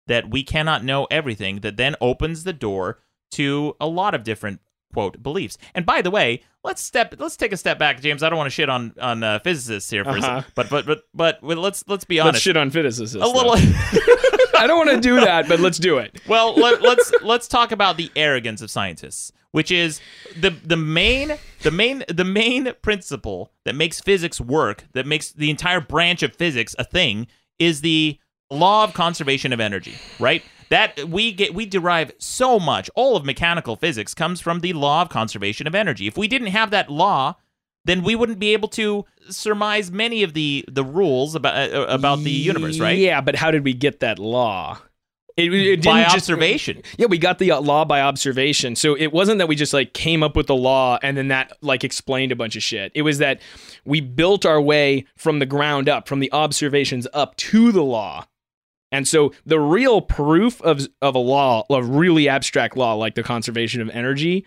[0.06, 2.98] that we cannot know everything, that then opens the door
[3.32, 4.60] to a lot of different
[4.92, 5.58] quote beliefs.
[5.74, 8.22] And by the way, let's step, let's take a step back, James.
[8.22, 10.42] I don't want to shit on on uh, physicists here, for a Uh-huh.
[10.42, 12.34] sec- but but but but let's let's be honest.
[12.34, 13.16] Let's shit on physicists.
[13.16, 13.32] a though.
[13.32, 13.56] little.
[14.56, 16.20] I don't want to do that, but let's do it.
[16.28, 20.00] well, let, let's let's talk about the arrogance of scientists, which is
[20.38, 25.50] the the main the main the main principle that makes physics work, that makes the
[25.50, 27.26] entire branch of physics a thing,
[27.58, 28.18] is the
[28.50, 30.42] law of conservation of energy, right?
[30.70, 32.90] That we get we derive so much.
[32.94, 36.06] All of mechanical physics comes from the law of conservation of energy.
[36.06, 37.36] If we didn't have that law,
[37.84, 42.20] then we wouldn't be able to surmise many of the the rules about uh, about
[42.20, 42.98] the universe, right?
[42.98, 44.78] Yeah, but how did we get that law?
[45.36, 46.82] It, it didn't By just- observation.
[46.96, 48.76] Yeah, we got the uh, law by observation.
[48.76, 51.52] So it wasn't that we just like came up with the law and then that
[51.60, 52.92] like explained a bunch of shit.
[52.94, 53.40] It was that
[53.84, 58.26] we built our way from the ground up, from the observations up to the law.
[58.92, 63.24] And so the real proof of of a law, of really abstract law like the
[63.24, 64.46] conservation of energy,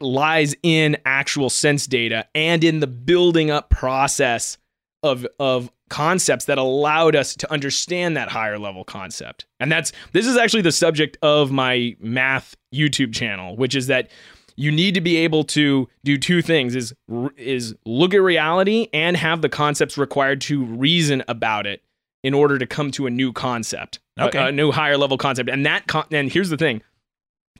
[0.00, 4.58] lies in actual sense data and in the building up process
[5.02, 9.46] of of concepts that allowed us to understand that higher level concept.
[9.58, 14.10] And that's this is actually the subject of my math YouTube channel, which is that
[14.56, 16.94] you need to be able to do two things is
[17.36, 21.82] is look at reality and have the concepts required to reason about it
[22.22, 24.48] in order to come to a new concept, a- Okay.
[24.48, 25.48] a, new higher level concept.
[25.48, 26.82] And that con- and here's the thing.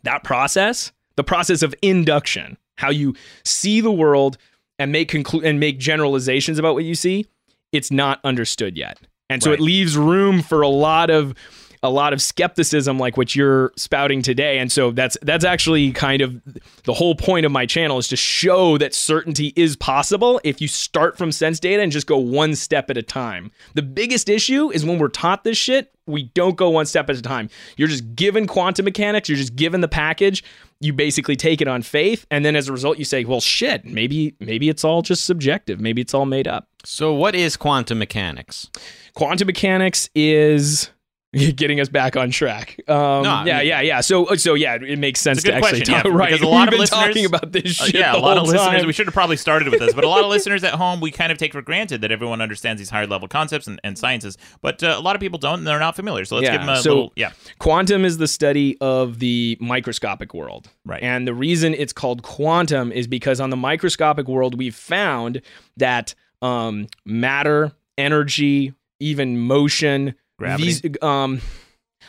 [0.03, 4.39] That process, the process of induction, how you see the world
[4.79, 7.27] and make conclu- and make generalizations about what you see,
[7.73, 8.99] it's not understood yet.
[9.29, 9.59] And so Right.
[9.61, 11.35] it leaves room for a lot of
[11.83, 14.59] a lot of skepticism like what you're spouting today.
[14.59, 16.39] And so that's that's actually kind of
[16.85, 20.69] the whole point of my channel is to show that certainty is possible if you
[20.69, 23.51] start from sense data and just go one step at a time.
[23.75, 27.17] The biggest issue is when we're taught this shit, we don't go one step at
[27.17, 27.49] a time.
[27.79, 30.45] You're just given quantum mechanics, you're just given the package,
[30.81, 33.85] you basically take it on faith, and then as a result you say, "Well, shit,
[33.85, 35.81] maybe maybe it's all just subjective.
[35.81, 38.71] Maybe it's all made up." so, what is quantum mechanics?
[39.15, 40.91] quantum mechanics is
[41.55, 42.77] getting us back on track.
[42.89, 44.01] Um, No, yeah, mean- yeah, yeah.
[44.01, 46.05] So, so yeah, it makes sense to actually question, talk.
[46.05, 48.19] yeah, right, because a lot we've of been listeners- talking about this Uh, yeah, the
[48.19, 48.61] a lot of listeners.
[48.63, 48.87] time.
[48.87, 51.11] We should have probably started with this, but a lot of listeners at home, we
[51.13, 54.39] kind of take for granted that everyone understands these higher level concepts and, and sciences,
[54.61, 56.25] but uh, a lot of people don't, and they're not familiar.
[56.25, 57.13] So let's Yeah, give them a so- little.
[57.15, 60.69] Yeah, Quantum is the study of the microscopic world.
[60.85, 61.03] Right.
[61.03, 65.43] And the reason it's called quantum is because on the microscopic world, we've found
[65.77, 70.65] that um, matter, energy, even motion, Gravity.
[70.89, 71.41] these, um,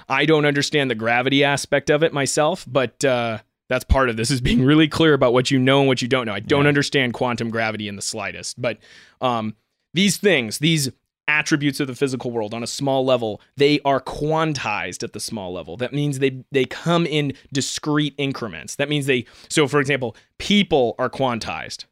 [0.10, 4.32] I don't understand the gravity aspect of it myself, but uh, that's part of this
[4.32, 6.34] is being really clear about what you know and what you don't know.
[6.34, 6.70] I don't Yeah.
[6.70, 8.80] understand quantum gravity in the slightest, but
[9.22, 9.56] um,
[9.94, 10.90] these things, these
[11.28, 15.54] attributes of the physical world on a small level, they are quantized at the small
[15.54, 15.78] level.
[15.78, 18.76] That means they they come in discrete increments.
[18.76, 21.86] That means they so for example, people are quantized.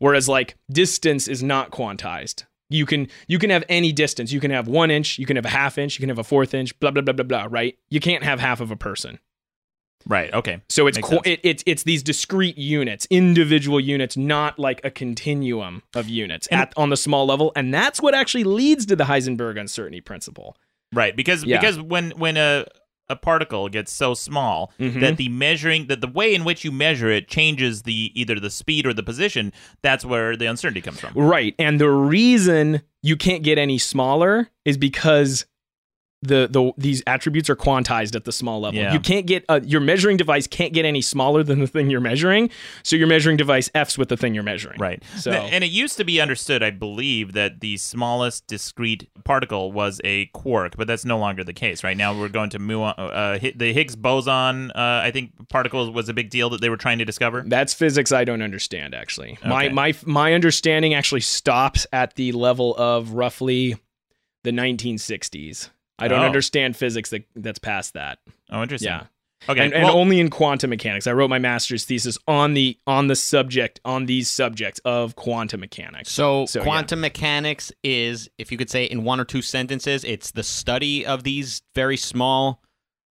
[0.00, 2.44] Whereas like distance is not quantized.
[2.70, 4.32] You can you can have any distance.
[4.32, 6.24] You can have one inch, you can have a half inch, you can have a
[6.24, 7.76] fourth inch, blah blah blah blah blah, right?
[7.90, 9.18] You can't have half of a person.
[10.06, 10.32] right.
[10.34, 10.60] Okay.
[10.68, 15.82] So it's qu- it, it's it's these discrete units, individual units, not like a continuum
[15.94, 19.04] of units And- at on the small level, and that's what actually leads to the
[19.04, 20.56] Heisenberg uncertainty principle.
[20.92, 21.58] Right, because Yeah.
[21.60, 22.66] because when when a
[23.08, 25.00] a particle gets so small Mhm.
[25.00, 28.50] that the measuring that the way in which you measure it changes the either the
[28.50, 29.52] speed or the position,
[29.82, 31.12] that's where the uncertainty comes from.
[31.14, 31.54] Right.
[31.58, 35.44] And the reason you can't get any smaller is because
[36.26, 38.80] the the these attributes are quantized at the small level.
[38.80, 38.92] Yeah.
[38.92, 42.00] You can't get uh, your measuring device can't get any smaller than the thing you're
[42.00, 42.50] measuring.
[42.82, 44.78] So your measuring device f's with the thing you're measuring.
[44.78, 45.02] Right.
[45.16, 50.00] So- and it used to be understood, I believe, that the smallest discrete particle was
[50.04, 51.84] a quark, but that's no longer the case.
[51.84, 52.94] Right now, we're going to muon.
[52.96, 56.76] Uh, the Higgs boson, uh, I think, particle was a big deal that they were
[56.76, 57.44] trying to discover.
[57.46, 59.38] That's physics I don't understand actually.
[59.44, 63.76] My my my understanding actually stops at the level of roughly
[64.42, 65.70] the 1960s.
[65.98, 66.24] I don't Oh.
[66.26, 68.18] understand physics that that's past that.
[68.50, 68.90] Oh, interesting.
[68.90, 69.04] Yeah.
[69.46, 69.62] Okay.
[69.62, 71.06] and, and only in quantum mechanics.
[71.06, 75.60] I wrote my master's thesis on the on the subject on these subjects of quantum
[75.60, 76.10] mechanics.
[76.10, 76.64] So, So, yeah.
[76.64, 81.04] quantum mechanics is, if you could say in one or two sentences, it's the study
[81.04, 82.62] of these very small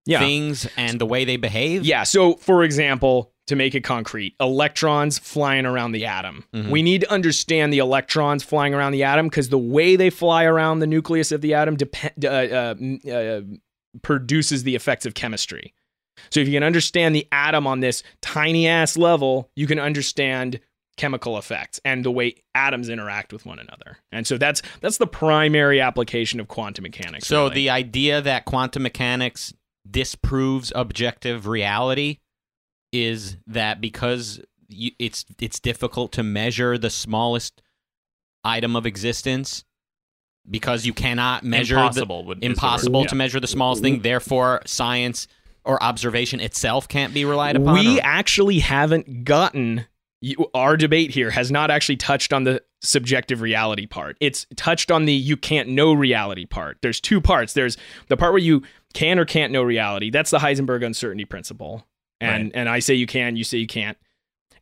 [0.05, 0.19] Yeah.
[0.19, 1.85] things and the way they behave.
[1.85, 2.01] Yeah.
[2.03, 6.45] So, for example, to make it concrete, electrons flying around the atom.
[6.53, 6.69] Mhm.
[6.69, 10.43] We need to understand the electrons flying around the atom because the way they fly
[10.45, 13.41] around the nucleus of the atom depend, uh, uh, uh,
[14.01, 15.73] produces the effects of chemistry.
[16.29, 20.59] So, if you can understand the atom on this tiny ass level, you can understand
[20.95, 23.97] chemical effects and the way atoms interact with one another.
[24.11, 27.27] And so that's that's the primary application of quantum mechanics.
[27.27, 27.55] So really.
[27.55, 29.53] the idea that quantum mechanics
[29.89, 32.19] disproves objective reality
[32.93, 34.39] is that because
[34.69, 37.61] you, it's it's difficult to measure the smallest
[38.45, 39.65] item of existence
[40.49, 42.25] because you cannot measure the, impossible.
[42.25, 42.51] would, is the word.
[42.51, 43.07] impossible Yeah.
[43.07, 45.27] to measure the smallest thing therefore science
[45.65, 49.85] or observation itself can't be relied upon we or- actually haven't gotten
[50.21, 54.15] you, our debate here has not actually touched on the subjective reality part.
[54.21, 56.77] It's touched on the you can't know reality part.
[56.81, 57.51] There's two parts.
[57.51, 57.75] There's
[58.07, 58.63] the part where you
[58.93, 60.09] can or can't know reality.
[60.09, 61.85] That's the Heisenberg uncertainty principle.
[62.23, 62.51] And Right.
[62.55, 63.97] and I say you can, you say you can't.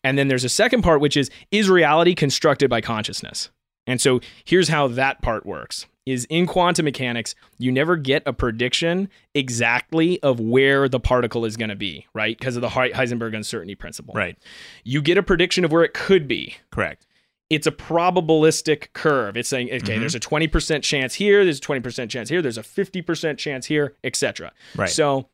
[0.03, 3.49] And then there's a second part which is is reality constructed by consciousness?
[3.87, 5.85] And so here's how that part works.
[6.05, 11.55] Is in quantum mechanics, you never get a prediction exactly of where the particle is
[11.57, 12.37] going to be, right?
[12.37, 14.13] Because of the Heisenberg uncertainty principle.
[14.15, 14.35] Right.
[14.83, 16.55] You get a prediction of where it could be.
[16.71, 17.05] Correct.
[17.51, 19.37] It's a probabilistic curve.
[19.37, 19.99] It's saying, okay, Mhm.
[19.99, 23.95] there's a 20% chance here, there's a 20% chance here, there's a 50% chance here,
[24.03, 24.53] etc.
[24.75, 24.89] Right.
[24.89, 25.29] So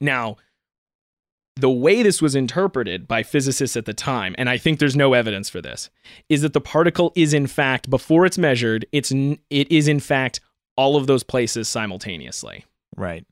[0.00, 0.36] now,
[1.60, 5.14] the way this was interpreted by physicists at the time, and I think there's no
[5.14, 5.90] evidence for this,
[6.28, 10.00] is that the particle is in fact, before it's measured, it's n- it is in
[10.00, 10.40] fact
[10.76, 12.64] all of those places simultaneously.
[12.96, 13.24] Right.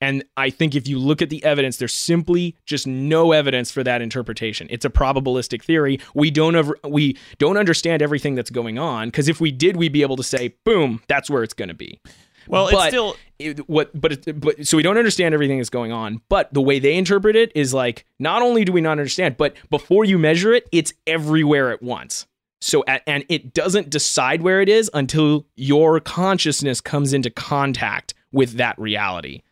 [0.00, 3.82] And I think if you look at the evidence, there's simply just no evidence for
[3.84, 4.66] that interpretation.
[4.70, 5.98] It's a probabilistic theory.
[6.14, 9.92] We don't ever, we don't understand everything that's going on because if we did, we'd
[9.92, 12.00] be able to say, boom, that's where it's going to be.
[12.48, 15.70] Well, But- it's still It- what but it, but so we don't understand everything that's
[15.70, 18.92] going on but the way they interpret it is like not only do we not
[18.92, 22.26] understand but before you measure it it's everywhere at once.
[22.60, 28.52] So and it doesn't decide where it is until your consciousness comes into contact with
[28.52, 29.42] that reality.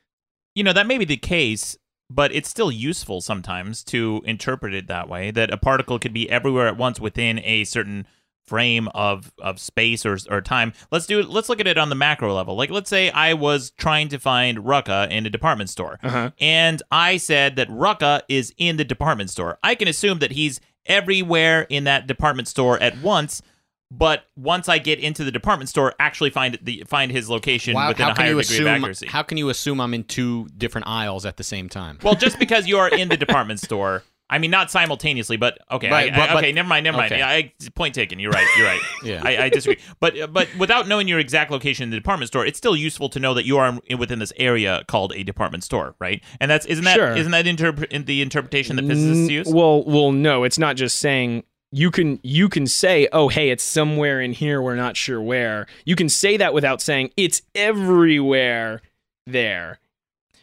[0.54, 1.76] You know that may be the case
[2.08, 6.30] but it's still useful sometimes to interpret it that way that a particle could be
[6.30, 8.06] everywhere at once within a certain
[8.46, 11.94] frame of of space or or time let's do let's look at it on the
[11.94, 15.98] macro level like let's say i was trying to find rucka in a department store
[16.02, 20.32] uh-huh and i said that rucka is in the department store i can assume that
[20.32, 23.40] he's everywhere in that department store at once
[23.94, 27.88] but once I get into the department store, actually find the find his location Wow,
[27.88, 28.66] within how a can higher you degree assume?
[28.68, 29.06] of accuracy.
[29.06, 31.98] How can you assume I'm in two different aisles at the same time?
[32.02, 35.90] Well, just because you are in the department store, I mean, not simultaneously, but okay,
[35.90, 37.12] Right, I- but- I- but- okay, never mind, never mind.
[37.12, 37.18] okay.
[37.20, 38.18] Yeah, I, point taken.
[38.18, 38.46] You're right.
[38.56, 38.80] You're right.
[39.04, 39.20] Yeah.
[39.24, 39.76] I, I disagree.
[40.00, 43.20] But but without knowing your exact location in the department store, it's still useful to
[43.20, 46.22] know that you are within this area called a department store, right?
[46.40, 47.14] And that's isn't that Sure.
[47.16, 49.48] not that interpre- in the interpretation that physicists use?
[49.52, 51.42] Well, well, no, it's not just saying
[51.72, 54.62] you can you can say, "Oh, hey, it's somewhere in here.
[54.62, 58.82] We're not sure where." You can say that without saying it's everywhere
[59.26, 59.78] there.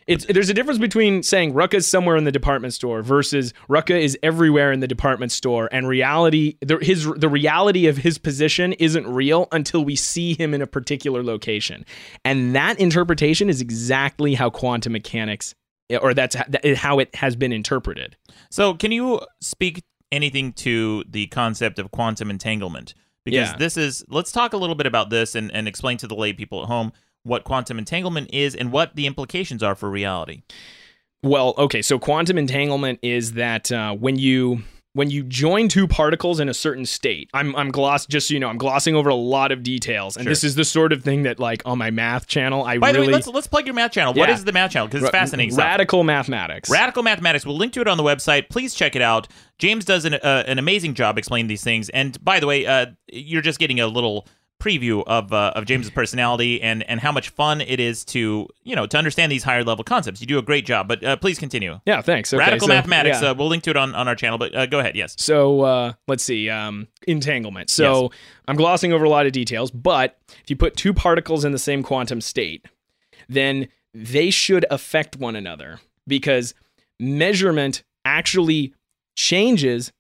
[0.10, 4.18] It's there's a difference between saying Rucka's somewhere in the department store versus Rucka is
[4.24, 9.08] everywhere in the department store, and reality the, his the reality of his position isn't
[9.08, 11.86] real until we see him in a particular location,
[12.26, 15.54] and that interpretation is exactly how quantum mechanics,
[16.02, 16.36] or that's
[16.76, 18.18] how it has been interpreted.
[18.50, 22.96] So, can you speak anything to the concept of quantum entanglement?
[23.26, 23.58] Because Yeah.
[23.58, 26.34] this is, let's talk a little bit about this and, and explain to the lay
[26.34, 26.94] people at home
[27.30, 30.42] what quantum entanglement is and what the implications are for reality.
[31.24, 34.64] Well, okay, so quantum entanglement is that uh, when you
[34.94, 38.40] when you join two particles in a certain state, I'm I'm gloss just so you
[38.40, 40.32] know, I'm glossing over a lot of details, and Sure.
[40.32, 43.00] this is the sort of thing that like on my math channel, I By the
[43.00, 44.14] really way, let's let's plug your math channel.
[44.14, 44.36] What Yeah.
[44.36, 44.88] is the math channel?
[44.88, 45.66] Because it's fascinating stuff.
[45.66, 46.70] Radical mathematics.
[46.70, 47.46] Radical Mathematics.
[47.46, 48.50] We'll link to it on the website.
[48.50, 49.28] Please check it out.
[49.60, 51.90] James does an, uh, an amazing job explaining these things.
[51.90, 54.26] And by the way, uh, you're just getting a little
[54.60, 58.76] preview of uh, of James's personality and and how much fun it is to you
[58.76, 60.22] know to understand these higher level concepts.
[60.22, 60.88] You do a great job.
[60.88, 61.80] But uh, please continue.
[61.86, 62.34] yeah, thanks.
[62.34, 63.22] Okay, Radical so, Mathematics.
[63.22, 63.30] yeah.
[63.30, 64.38] Uh, we'll link to it on, on our channel.
[64.38, 64.96] But uh, go ahead.
[64.96, 65.16] Yes.
[65.18, 67.70] So uh, let's see, um, entanglement.
[67.70, 68.12] So
[68.48, 71.60] I'm glossing over a lot of details, but if you put two particles in the
[71.60, 72.66] same quantum state,
[73.28, 76.54] then they should affect one another because
[77.00, 78.74] measurement actually
[79.16, 79.92] changes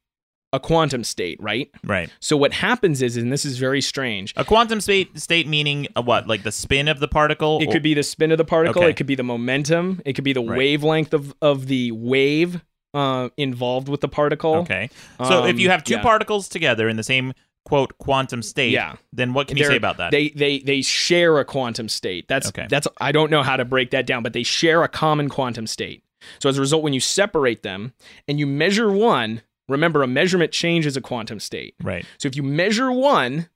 [0.51, 1.69] a quantum state, right?
[1.83, 2.09] Right.
[2.19, 4.33] So what happens is, and this is very strange.
[4.35, 6.27] A quantum state state meaning a what?
[6.27, 7.61] Like the spin of the particle.
[7.61, 8.81] It could be the spin of the particle.
[8.81, 8.89] Okay.
[8.91, 10.01] It could be the momentum.
[10.05, 10.57] It could be the Right.
[10.57, 12.61] wavelength of, of the wave
[12.95, 14.55] uh, involved with the particle.
[14.55, 14.89] Okay.
[15.23, 16.01] So if Um, you have two yeah.
[16.01, 17.33] particles together in the same
[17.65, 18.95] quote quantum state, Yeah.
[19.13, 20.09] then what can you They're- say about that?
[20.11, 22.27] They they they share a quantum state.
[22.27, 22.65] That's Okay.
[22.67, 25.67] that's I don't know how to break that down, but they share a common quantum
[25.67, 26.01] state.
[26.39, 27.93] So as a result, when you separate them
[28.27, 31.75] and you measure one, remember a measurement changes a quantum state.
[31.81, 32.05] right.
[32.17, 33.47] So if you measure one,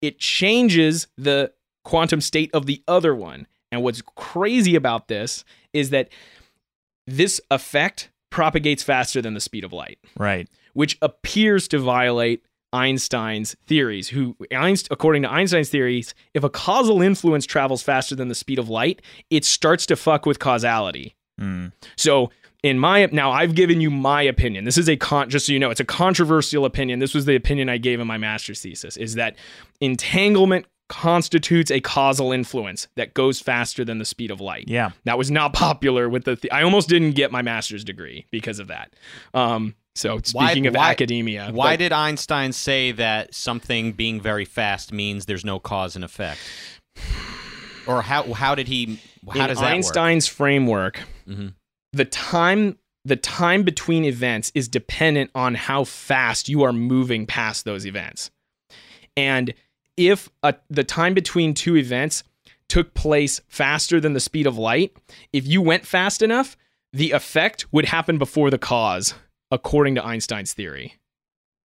[0.00, 1.52] it changes the
[1.84, 3.46] quantum state of the other one.
[3.72, 6.08] And what's crazy about this is that
[7.06, 10.48] this effect propagates faster than the speed of light Right.
[10.72, 12.42] which appears to violate
[12.72, 14.08] Einstein's theories.
[14.08, 14.36] Who,
[14.90, 19.00] according to Einstein's theories, if a causal influence travels faster than the speed of light,
[19.30, 21.14] it starts to fuck with causality.
[21.38, 21.68] Hmm.
[21.96, 22.30] So,
[22.66, 24.64] in my now, I've given you my opinion.
[24.64, 25.30] This is a con.
[25.30, 26.98] Just so you know, it's a controversial opinion.
[26.98, 29.36] This was the opinion I gave in my master's thesis: is that
[29.80, 34.66] entanglement constitutes a causal influence that goes faster than the speed of light.
[34.68, 34.90] Yeah.
[35.04, 36.36] That was not popular with the.
[36.36, 38.94] Th- I almost didn't get my master's degree because of that.
[39.34, 44.20] Um, so Why- speaking of why- academia, Why but- did Einstein say that something being
[44.20, 46.38] very fast means there's no cause and effect?
[47.86, 49.00] Or how how did he
[49.32, 49.72] how does that work?
[49.74, 51.54] Einstein's framework, Mhm.
[51.92, 57.64] The time the time between events is dependent on how fast you are moving past
[57.64, 58.32] those events.
[59.16, 59.54] And
[59.96, 62.24] if a, the time between two events
[62.68, 64.92] took place faster than the speed of light,
[65.32, 66.56] if you went fast enough,
[66.92, 69.14] the effect would happen before the cause,
[69.52, 70.96] according to Einstein's theory.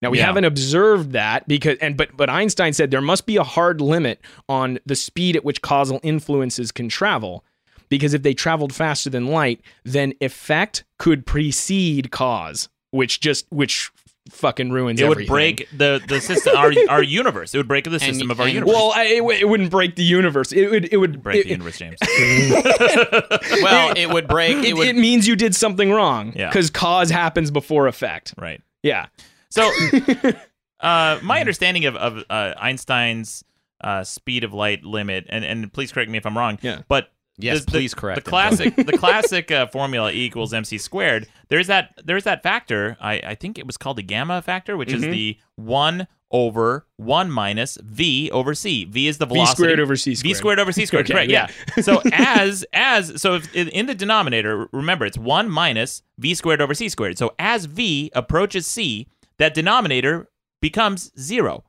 [0.02, 0.28] Now we Yeah.
[0.28, 4.22] haven't observed that because and but but Einstein said there must be a hard limit
[4.48, 7.44] on the speed at which causal influences can travel
[7.90, 13.92] because if they traveled faster than light, then effect could precede cause, which just which
[14.32, 15.32] fucking ruins It would everything.
[15.34, 17.54] break the the system, our our universe.
[17.54, 18.74] It would break the system of our universe.
[18.74, 20.52] Well, I, it, w- it wouldn't break the universe.
[20.52, 20.92] It would.
[20.92, 21.98] It would break it, the universe, James.
[23.62, 24.58] Well, it would break.
[24.58, 24.88] It It, would.
[24.88, 26.34] it means you did something wrong.
[26.36, 26.50] Yeah.
[26.50, 28.34] Because cause happens before effect.
[28.38, 28.62] right.
[28.84, 29.08] Yeah.
[29.50, 29.72] So,
[30.80, 33.44] uh, my understanding of of uh, Einstein's
[33.82, 36.60] uh, speed of light limit, and and please correct me if I'm wrong.
[36.62, 36.82] Yeah.
[36.88, 38.32] But Yes, the, the- please correct the him.
[38.32, 41.28] classic the classic uh, formula E equals mc squared.
[41.50, 42.98] There's that there's that factor.
[43.02, 45.12] I I think it was called the gamma factor, which is Mhm.
[45.12, 48.86] the one over one minus v over c.
[48.86, 49.56] V is the velocity.
[49.56, 50.30] V squared over c squared.
[50.30, 51.06] V squared over c squared.
[51.06, 51.32] Okay, Correct.
[51.32, 51.48] Yeah.
[51.78, 51.84] yeah.
[51.84, 56.62] so as as so if in, in the denominator, remember it's one minus v squared
[56.62, 57.18] over c squared.
[57.18, 59.08] So as v approaches c,
[59.38, 60.30] that denominator
[60.62, 61.64] becomes zero.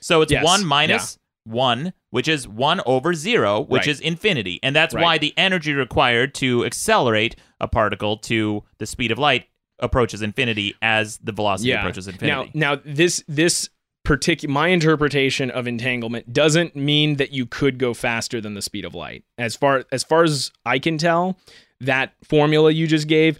[0.00, 3.88] So it's Yes, one minus one, which is one over zero, which Right.
[3.88, 5.02] is infinity, and that's Right.
[5.02, 9.46] why the energy required to accelerate a particle to the speed of light
[9.78, 12.50] approaches infinity as the velocity approaches infinity.
[12.54, 13.68] Now, now this this
[14.04, 18.84] particular my interpretation of entanglement doesn't mean that you could go faster than the speed
[18.84, 19.24] of light.
[19.38, 21.38] As far as far as I can tell,
[21.80, 23.38] that formula you just gave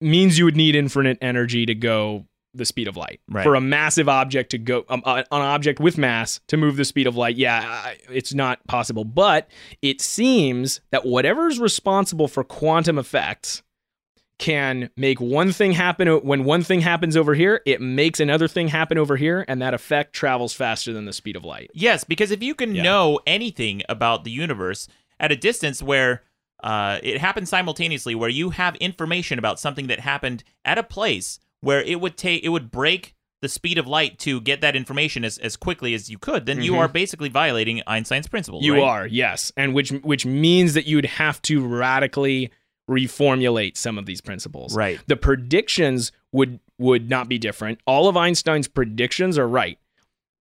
[0.00, 3.42] means you would need infinite energy to go the speed of light Right.
[3.44, 6.84] for a massive object to go um, uh, an object with mass to move the
[6.84, 9.48] speed of light yeah it's not possible but
[9.80, 13.62] it seems that whatever's responsible for quantum effects
[14.38, 18.68] can make one thing happen when one thing happens over here it makes another thing
[18.68, 22.30] happen over here and that effect travels faster than the speed of light Yes, because
[22.30, 22.82] if you can Yeah.
[22.82, 24.88] know anything about the universe
[25.20, 26.22] at a distance where
[26.64, 31.40] uh, it happens simultaneously, where you have information about something that happened at a place
[31.62, 35.24] where it would take, it would break the speed of light to get that information
[35.24, 36.78] as, as quickly as you could, then you Mhm.
[36.78, 38.60] are basically violating Einstein's principle.
[38.62, 38.82] you right?
[38.82, 42.50] are yes and which which means that you'd have to radically
[42.90, 45.00] reformulate some of these principles Right.
[45.06, 49.78] the predictions would would not be different all of einstein's predictions are right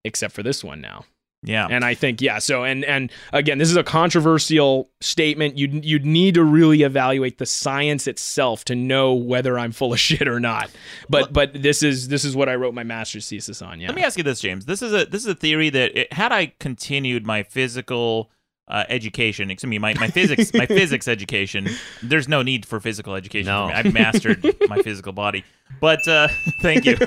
[0.03, 1.05] except for this one now
[1.43, 1.67] Yeah.
[1.69, 2.37] And I think yeah.
[2.37, 5.57] So and and again, this is a controversial statement.
[5.57, 9.93] You would you'd need to really evaluate the science itself to know whether I'm full
[9.93, 10.69] of shit or not.
[11.09, 13.79] But but this is this is what I wrote my master's thesis on.
[13.79, 13.87] Yeah.
[13.87, 14.65] Let me ask you this, James.
[14.65, 18.29] This is a this is a theory that it, had I continued my physical
[18.67, 21.69] uh, education, excuse me, my, my physics my physics education.
[22.03, 23.47] There's no need for physical education.
[23.47, 23.67] No.
[23.67, 23.79] for me.
[23.79, 25.43] I've mastered my physical body.
[25.79, 26.27] But uh,
[26.61, 26.97] thank you.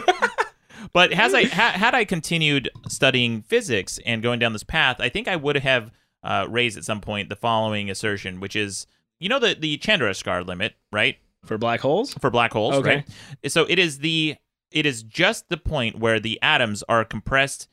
[0.93, 5.09] But has I ha, had I continued studying physics and going down this path, I
[5.09, 5.91] think I would have
[6.23, 8.87] uh, raised at some point the following assertion, which is
[9.21, 11.17] you know the the Chandrasekhar limit, right?
[11.45, 12.15] For black holes?
[12.15, 13.05] for black holes, Okay.
[13.43, 13.51] right?
[13.51, 14.37] So it is the
[14.71, 17.69] it is just the point where the atoms are compressed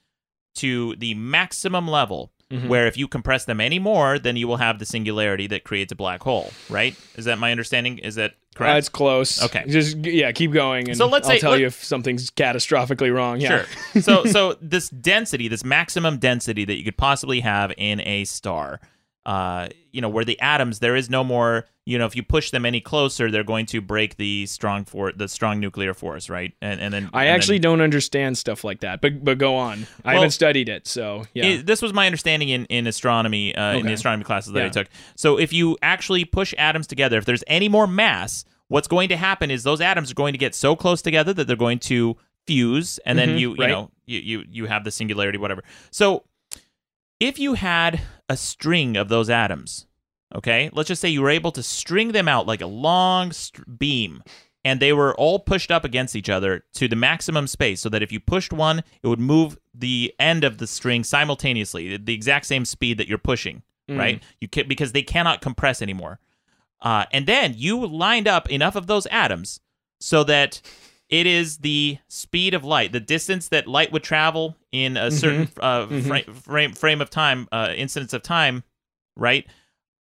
[0.56, 2.68] to the maximum level Mhm.
[2.68, 5.92] where if you compress them any more, then you will have the singularity that creates
[5.92, 6.96] a black hole, right?
[7.16, 7.98] Is that my understanding?
[8.00, 8.76] Is that correct?
[8.76, 9.42] Uh, it's close.
[9.44, 9.64] Okay.
[9.68, 13.14] Just yeah, keep going and So let's I'll say- tell let- you if something's catastrophically
[13.14, 13.40] wrong.
[13.40, 13.66] Yeah.
[13.94, 14.02] Sure.
[14.02, 18.80] so so this density, this maximum density that you could possibly have in a star,
[19.26, 22.50] uh, you know, where the atoms there is no more, you know, if you push
[22.52, 26.54] them any closer, they're going to break the strong for the strong nuclear force, right?
[26.62, 29.56] And and then I and actually then, don't understand stuff like that, but but go
[29.56, 29.86] on.
[30.04, 31.46] I Well, haven't studied it, so yeah.
[31.46, 34.70] It- this was my understanding in, in astronomy, uh, in the astronomy classes that I
[34.70, 34.88] took.
[35.16, 39.18] So if you actually push atoms together, if there's any more mass, what's going to
[39.18, 42.16] happen is those atoms are going to get so close together that they're going to
[42.48, 43.70] fuse, and then Mhm, you you right.
[43.70, 45.64] know you, you you have the singularity, whatever.
[45.92, 46.24] So
[47.22, 49.86] if you had a string of those atoms,
[50.36, 53.80] okay, let's just say you were able to string them out like a long st-
[53.80, 54.24] beam.
[54.64, 58.04] And they were all pushed up against each other to the maximum space, so that
[58.04, 62.14] if you pushed one, it would move the end of the string simultaneously, at the
[62.14, 63.98] exact same speed that you're pushing, Mm.
[63.98, 64.24] right?
[64.40, 66.20] You can, because they cannot compress anymore.
[66.80, 69.62] Uh, and then you lined up enough of those atoms
[70.00, 70.62] so that
[71.12, 75.50] it is the speed of light, the distance that light would travel in a certain
[75.60, 78.64] uh, Fra- frame frame of time, uh, instance of time,
[79.18, 79.46] right?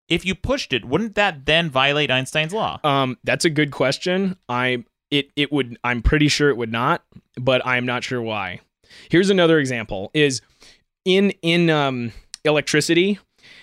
[0.09, 2.81] If you pushed it, wouldn't that then violate Einstein's law?
[2.85, 4.37] Um, that's a good question.
[4.49, 7.05] I it it would I'm pretty sure it would not,
[7.37, 8.61] but I'm not sure why.
[9.09, 10.41] Here's another example: is
[11.05, 12.13] in in um,
[12.45, 13.19] electricity,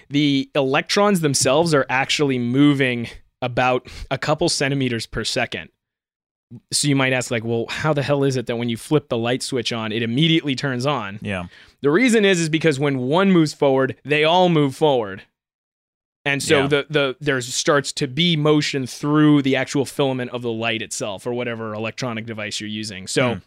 [0.10, 3.08] the electrons themselves are actually moving
[3.42, 5.70] about a couple centimeters per second.
[6.72, 9.10] So you might ask, like, well, how the hell is it that when you flip
[9.10, 11.20] the light switch on, it immediately turns on?
[11.22, 11.48] Yeah.
[11.82, 15.24] The reason is is because when one moves forward, they all move forward.
[16.24, 16.68] And so Yeah.
[16.68, 21.26] the the there starts to be motion through the actual filament of the light itself
[21.28, 23.08] or whatever electronic device you're using.
[23.08, 23.40] So Hmm.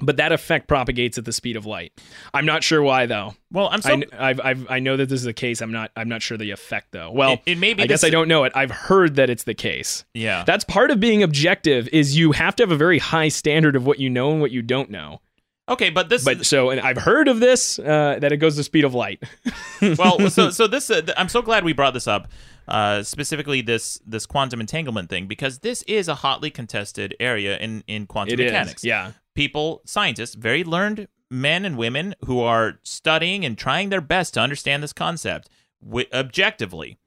[0.00, 1.92] But that effect propagates at the speed of light.
[2.32, 3.34] I'm not sure why though.
[3.52, 4.00] Well, I'm so.
[4.12, 5.60] I, I've, I've, I know that this is the case.
[5.60, 7.10] I'm not I'm not sure the effect though.
[7.12, 7.82] Well, it, it may be.
[7.82, 8.52] I guess I don't know it.
[8.54, 10.04] I've heard that it's the case.
[10.14, 10.44] Yeah.
[10.44, 13.86] That's part of being objective is you have to have a very high standard of
[13.86, 15.20] what you know and what you don't know.
[15.68, 16.24] okay, but this.
[16.24, 19.22] But so, and I've heard of this uh, that it goes the speed of light.
[19.98, 22.28] well, so so this uh, th- I'm so glad we brought this up,
[22.68, 27.84] uh, specifically this this quantum entanglement thing because this is a hotly contested area in
[27.86, 28.84] in quantum it is, mechanics.
[28.84, 29.12] yeah.
[29.34, 34.40] People, scientists, very learned men and women who are studying and trying their best to
[34.40, 35.48] understand this concept
[35.82, 36.98] wi- objectively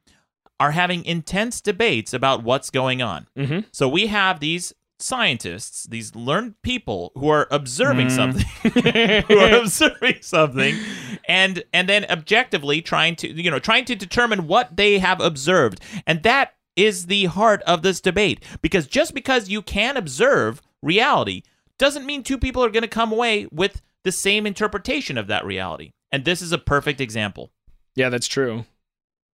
[0.59, 3.27] are having intense debates about what's going on.
[3.37, 3.65] Mhm.
[3.71, 8.45] So we have these scientists, these learned people who are observing something,
[9.27, 10.75] who are observing something,
[11.27, 15.79] and and then objectively trying to you know trying to determine what they have observed,
[16.07, 18.43] and that is the heart of this debate.
[18.61, 21.43] Because just because you can observe reality
[21.79, 25.45] doesn't mean two people are going to come away with the same interpretation of that
[25.45, 25.91] reality.
[26.11, 27.51] And this is a perfect example.
[27.95, 28.65] Yeah, that's true.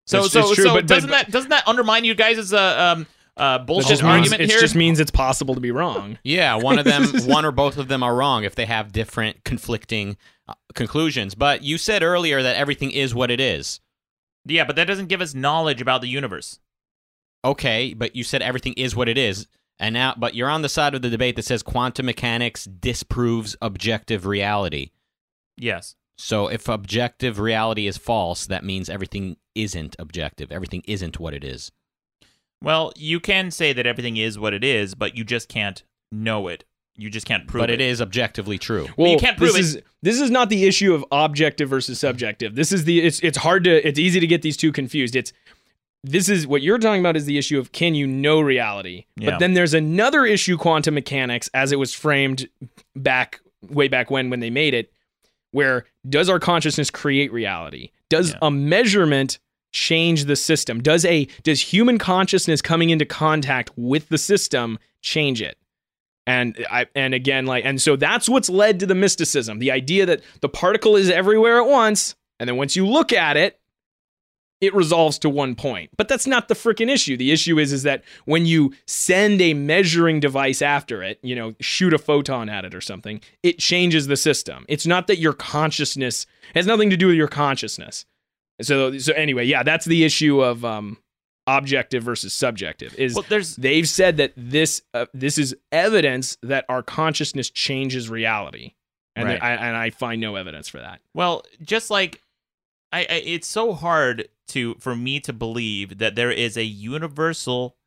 [0.06, 2.52] So That's- so it's true, so but- but- doesn't that doesn't that undermine you guys'
[2.54, 6.18] uh, um uh bullshit just means, argument it just means it's possible to be wrong.
[6.24, 9.44] Yeah, one of them, one or both of them are wrong if they have different
[9.44, 10.18] conflicting
[10.48, 11.36] uh, conclusions.
[11.36, 13.80] But you said earlier that everything is what it is.
[14.46, 16.60] yeah, but that doesn't give us knowledge about the universe.
[17.46, 19.48] Okay, but you said everything is what it is.
[19.80, 23.56] And now but you're on the side of the debate that says quantum mechanics disproves
[23.62, 24.92] objective reality.
[25.58, 25.96] Yes.
[26.18, 30.52] So if objective reality is false, that means everything isn't objective.
[30.52, 31.72] Everything isn't what it is.
[32.62, 36.50] Well, you can say that everything is what it is, but you just can't know
[36.50, 36.66] it.
[36.98, 37.78] You just can't prove but it.
[37.78, 38.88] But it is objectively true.
[38.98, 39.78] Well, you can't prove this it.
[39.78, 42.56] Is, this is not the issue of objective versus subjective.
[42.56, 45.16] This is the it's it's hard to it's easy to get these two confused.
[45.16, 45.32] It's
[46.04, 49.06] this is what you're talking about is the issue of can you know reality?
[49.18, 49.32] Yeah.
[49.32, 52.48] But then there's another issue quantum mechanics as it was framed
[52.96, 54.92] back way back when when they made it
[55.52, 57.90] where does our consciousness create reality?
[58.10, 58.38] Does Yeah.
[58.44, 59.40] a measurement
[59.72, 60.82] change the system?
[60.82, 65.58] Does a does human consciousness coming into contact with the system change it?
[66.26, 70.06] And I and again like and so that's what's led to the mysticism, the idea
[70.06, 73.60] that the particle is everywhere at once And then once you look at it,
[74.62, 75.92] it resolves to one point.
[75.98, 77.16] But that's not the freaking issue.
[77.16, 81.54] The issue is is that when you send a measuring device after it, you know,
[81.60, 84.66] shoot a photon at it or something, it changes the system.
[84.68, 86.26] It's not that your consciousness
[86.56, 88.06] has nothing to do with your consciousness.
[88.62, 90.98] So so anyway, yeah, that's the issue of um
[91.48, 96.66] objective versus subjective is Well, there's they've said that this uh, this is evidence that
[96.70, 98.74] our consciousness changes reality.
[99.16, 99.42] And Right.
[99.42, 101.02] I, and I find no evidence for that.
[101.14, 102.22] Well, just like
[102.92, 107.78] I, I it's so hard to for me to believe that there is a universal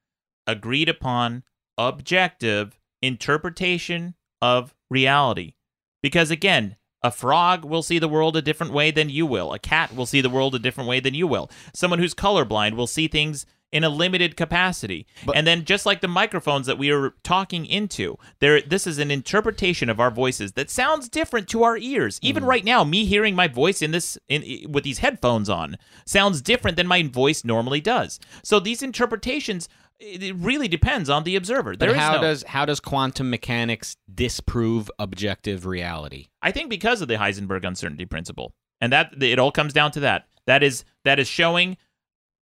[0.46, 1.44] agreed upon
[1.78, 5.54] objective interpretation of reality.
[6.02, 9.52] Because again, a frog will see the world a different way than you will.
[9.52, 11.50] A cat will see the world a different way than you will.
[11.74, 15.06] Someone who's colorblind will see things in a limited capacity.
[15.34, 19.10] and then just like the microphones that we are talking into, there this is an
[19.10, 22.18] interpretation of our voices that sounds different to our ears.
[22.22, 22.50] Even mm-hmm.
[22.50, 26.76] right now, me hearing my voice in this in with these headphones on sounds different
[26.76, 28.20] than my voice normally does.
[28.44, 29.68] So these interpretations
[30.04, 31.70] it really depends on the observer.
[31.72, 36.28] But There is how no- does how does quantum mechanics disprove objective reality?
[36.42, 40.00] I think because of the Heisenberg uncertainty principle, and that it all comes down to
[40.00, 40.26] that.
[40.46, 41.76] That is that is showing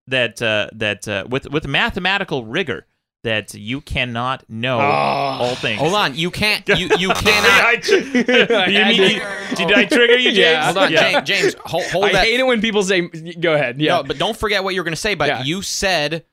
[0.08, 2.86] that uh, that uh, with with mathematical rigor
[3.24, 5.80] that you cannot know all things.
[5.80, 7.64] Hold on, you can't you you cannot.
[7.66, 9.20] I tr- you mean,
[9.56, 10.38] did I trigger you, James?
[10.38, 10.64] Yeah.
[10.66, 11.20] Hold on, Yeah.
[11.20, 11.28] James.
[11.28, 12.24] James hold, hold I that.
[12.24, 13.02] hate it when people say,
[13.40, 15.14] "Go ahead." Yeah, No, but don't forget what you were going to say.
[15.14, 15.42] But Yeah.
[15.42, 16.24] you said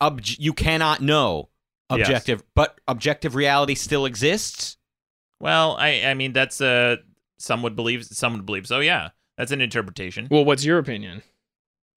[0.00, 1.48] obj- you cannot know
[1.92, 2.00] Yes.
[2.06, 4.76] objective, but objective reality still exists.
[5.40, 6.96] Well, I I mean that's uh
[7.38, 8.78] some would believe some would believe so.
[8.80, 10.28] Yeah, that's an interpretation.
[10.30, 11.22] well, what's your opinion?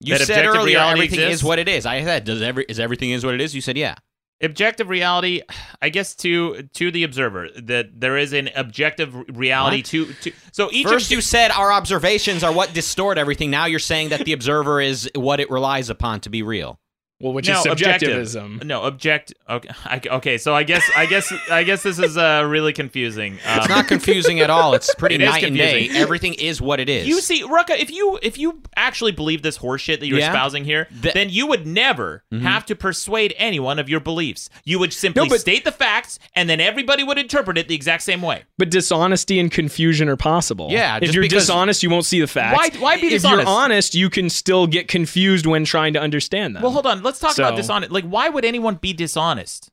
[0.03, 1.41] You said earlier reality everything exists?
[1.41, 1.85] is what it is.
[1.85, 3.55] I said does every is everything is what it is.
[3.55, 3.95] You said yeah.
[4.41, 5.41] objective reality
[5.81, 10.69] i guess to to the observer that there is an objective reality to to so
[10.71, 13.49] each First, you said our observations are what distort everything.
[13.49, 16.79] Now you're saying that the observer is what it relies upon to be real.
[17.19, 18.09] Well, which no, is objective.
[18.09, 18.61] subjectivism.
[18.65, 19.33] No, object.
[19.49, 20.37] Okay, I, okay.
[20.37, 23.33] So I guess, I guess, I guess this is uh, really confusing.
[23.45, 24.73] Um, It's not confusing at all.
[24.73, 25.71] It's pretty It is night and day.
[25.83, 26.01] confusing.
[26.01, 27.07] Everything is what it is.
[27.07, 30.31] You see, Rucka, if you if you actually believe this horseshit that you're Yeah.
[30.31, 31.17] espousing here, The- Mm-hmm.
[31.17, 34.49] then you would never have to persuade anyone of your beliefs.
[34.65, 37.75] You would simply No, but- state the facts, and then everybody would interpret it the
[37.75, 38.43] exact same way.
[38.57, 40.67] But dishonesty and confusion are possible.
[40.71, 42.57] Yeah, if just you're because- dishonest, you won't see the facts.
[42.57, 43.41] Why- why be dishonest?
[43.43, 46.63] If you're honest, you can still get confused when trying to understand them.
[46.63, 47.01] Well, hold on.
[47.03, 47.91] Let's talk about So- dishonest.
[47.91, 49.69] Like, why would anyone be dishonest?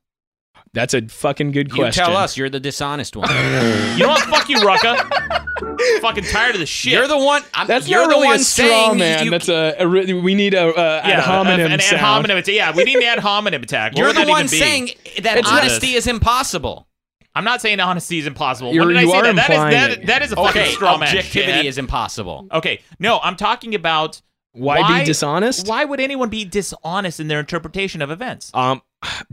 [0.73, 1.87] That's a fucking good question.
[2.05, 2.37] You tell us.
[2.37, 3.29] You're the dishonest one.
[3.97, 4.23] You know what?
[4.23, 6.01] Fuck you, Rucka.
[6.01, 6.93] Fucking tired of this shit.
[6.93, 7.43] You're the one.
[7.55, 9.25] I'm, That's you're not the one a straw saying man.
[9.25, 12.55] you- That's a, a we need a, a ad hominem an ad hominem attack.
[12.55, 13.93] Yeah, we need an ad hominem attack.
[13.93, 14.91] What You're the one saying
[15.23, 16.05] that It's honesty this.
[16.05, 16.87] is impossible.
[17.35, 18.73] I'm not saying honesty is impossible.
[18.73, 19.37] You're- when did you I say are that?
[19.37, 20.07] That is implying that, it.
[20.07, 21.09] that is a Okay, fucking straw man.
[21.09, 21.65] objectivity shithead.
[21.65, 22.47] is impossible.
[22.53, 24.21] Okay, no, I'm talking about
[24.53, 25.69] Why, be dishonest?
[25.69, 28.51] Why would anyone be dishonest in their interpretation of events?
[28.53, 28.83] Um,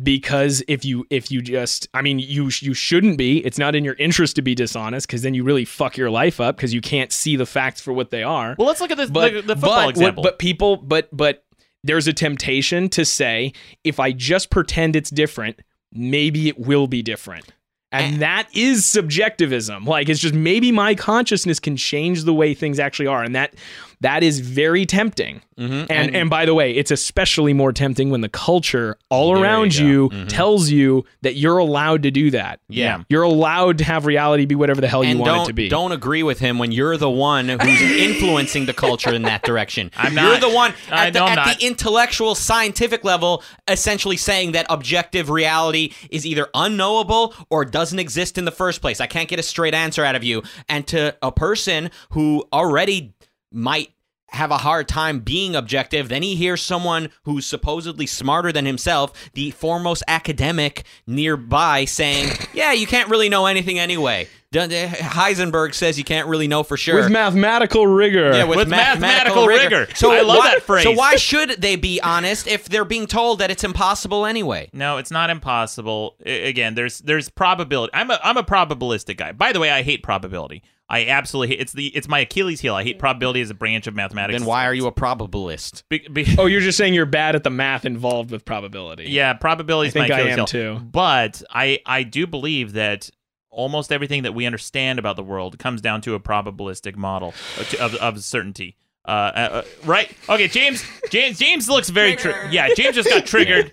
[0.01, 3.43] because if you if you just, I mean, you you shouldn't be.
[3.45, 6.39] It's not in your interest to be dishonest because then you really fuck your life
[6.39, 8.55] up because you can't see the facts for what they are.
[8.59, 10.23] Well, let's look at this but the, the football but, example.
[10.23, 11.43] But people, but but
[11.83, 13.53] there's a temptation to say
[13.83, 15.61] if I just pretend it's different,
[15.91, 17.53] maybe it will be different.
[17.91, 19.85] And that is subjectivism.
[19.85, 23.55] Like it's just maybe my consciousness can change the way things actually are, and that
[24.01, 25.41] that is very tempting.
[25.59, 25.87] Mhm.
[25.89, 29.43] And, and by the way, it's especially more tempting when the culture all There you
[29.43, 29.83] around go.
[29.83, 30.27] you Mhm.
[30.29, 32.59] tells you that you're allowed to do that.
[32.69, 32.99] Yeah.
[33.09, 35.67] You're allowed to have reality be whatever the hell you want it to be.
[35.67, 39.89] don't agree with him when you're the one who's influencing the culture in that direction.
[39.97, 40.25] I'm not.
[40.25, 44.51] You're the one I at, the, know I'm at the intellectual, scientific level, essentially saying
[44.51, 49.01] that objective reality is either unknowable or doesn't exist in the first place.
[49.01, 50.43] I can't get a straight answer out of you.
[50.69, 53.13] And to a person who already
[53.51, 53.91] might
[54.31, 56.09] have a hard time being objective.
[56.09, 62.73] Then he hears someone who's supposedly smarter than himself, the foremost academic nearby, saying, Yeah,
[62.73, 64.27] you can't really know anything anyway.
[64.53, 66.95] Heisenberg says you can't really know for sure.
[66.95, 68.33] With mathematical rigor.
[68.33, 69.79] yeah, with, With mathematical, mathematical rigor.
[69.81, 69.95] rigor.
[69.95, 70.83] So I love why, that phrase.
[70.83, 74.69] So why should they be honest if they're being told that it's impossible anyway?
[74.73, 76.15] No, it's not impossible.
[76.25, 77.91] I- again, there's there's probability.
[77.93, 79.31] I'm a I'm a probabilistic guy.
[79.31, 80.63] By the way, I hate probability.
[80.89, 82.73] I absolutely hate it's the it's my Achilles heel.
[82.75, 84.39] I hate probability as a branch of mathematics.
[84.39, 85.83] Then why are you a probabilist?
[85.89, 89.05] Be, be, Oh, you're just saying you're bad at the math involved with probability.
[89.09, 90.45] yeah, probability is I think my I Achilles am heel.
[90.45, 90.79] too.
[90.85, 93.09] But I I do believe that
[93.49, 97.61] almost everything that we understand about the world comes down to a probabilistic model uh,
[97.61, 98.77] of, of, of certainty.
[99.07, 100.11] Uh, uh, uh, right?
[100.27, 100.83] Okay, James.
[101.09, 101.39] James.
[101.39, 102.15] James looks very.
[102.15, 103.71] Tri- yeah, James just got triggered.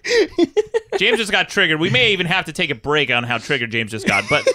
[0.98, 1.80] James just got triggered.
[1.80, 4.24] We may even have to take a break on how triggered James just got.
[4.30, 4.46] But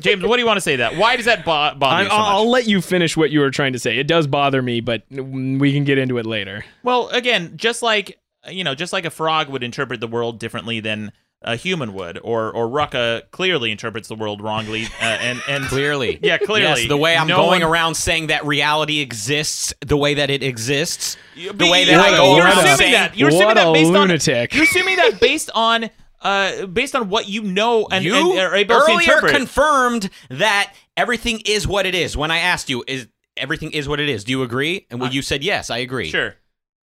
[0.00, 0.96] James, what do you want to say to that?
[0.96, 2.32] Why does that bo- bother I'm, you so I'll, much?
[2.32, 3.98] I'll let you finish what you were trying to say.
[3.98, 6.64] It does bother me, but we can get into it later.
[6.82, 8.18] Well, again, just like
[8.48, 11.12] you know, just like a frog would interpret the world differently than
[11.44, 16.18] a human would, or or Rucka clearly interprets the world wrongly, uh, and and Clearly.
[16.22, 16.80] Yeah, clearly.
[16.82, 20.30] Yes, the way I'm No going one- around saying that reality exists the way that
[20.30, 21.16] it exists.
[21.34, 23.90] You- The way that I go you're around assuming saying, that you're assuming that based
[23.90, 24.52] lunatic.
[24.52, 25.90] on you're assuming that based on
[26.22, 29.34] uh based on what you know and, you and are able to earlier interpret.
[29.34, 32.16] confirmed that everything is what it is.
[32.16, 34.22] When I asked you, is everything is what it is?
[34.24, 34.86] Do you agree?
[34.90, 36.10] And well, you said yes, I agree.
[36.10, 36.36] sure.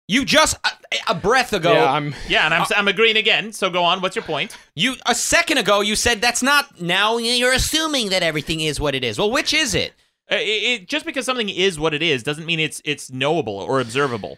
[0.08, 0.56] You just
[0.92, 2.16] a, a breath ago, yeah, I'm.
[2.28, 3.52] Yeah, and I'm I'm agreeing again.
[3.54, 4.02] So go on.
[4.02, 4.56] What's your point?
[4.76, 6.82] you a second ago, you said that's not.
[6.82, 9.18] Now You're assuming that everything is what it is.
[9.18, 9.94] well, which is it?
[10.32, 10.42] Uh, it,
[10.82, 14.38] it, just because something is what it is doesn't mean it's it's knowable or observable.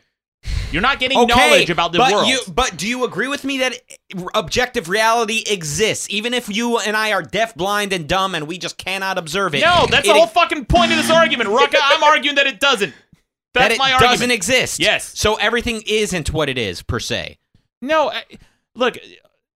[0.72, 2.28] You're not getting Okay, knowledge about the but world.
[2.28, 3.74] You, but do you agree with me that
[4.36, 8.58] objective reality exists, even if you and I are deaf, blind, and dumb, and we
[8.60, 9.62] just cannot observe it?
[9.62, 11.76] no, that's It the whole ex- fucking point of this argument, Rucka.
[11.82, 12.94] I'm arguing that it doesn't.
[13.54, 14.80] That's that it my doesn't exist.
[14.80, 15.18] Yes.
[15.18, 17.38] So everything isn't what it is per se.
[17.82, 18.24] No, I,
[18.76, 18.98] look,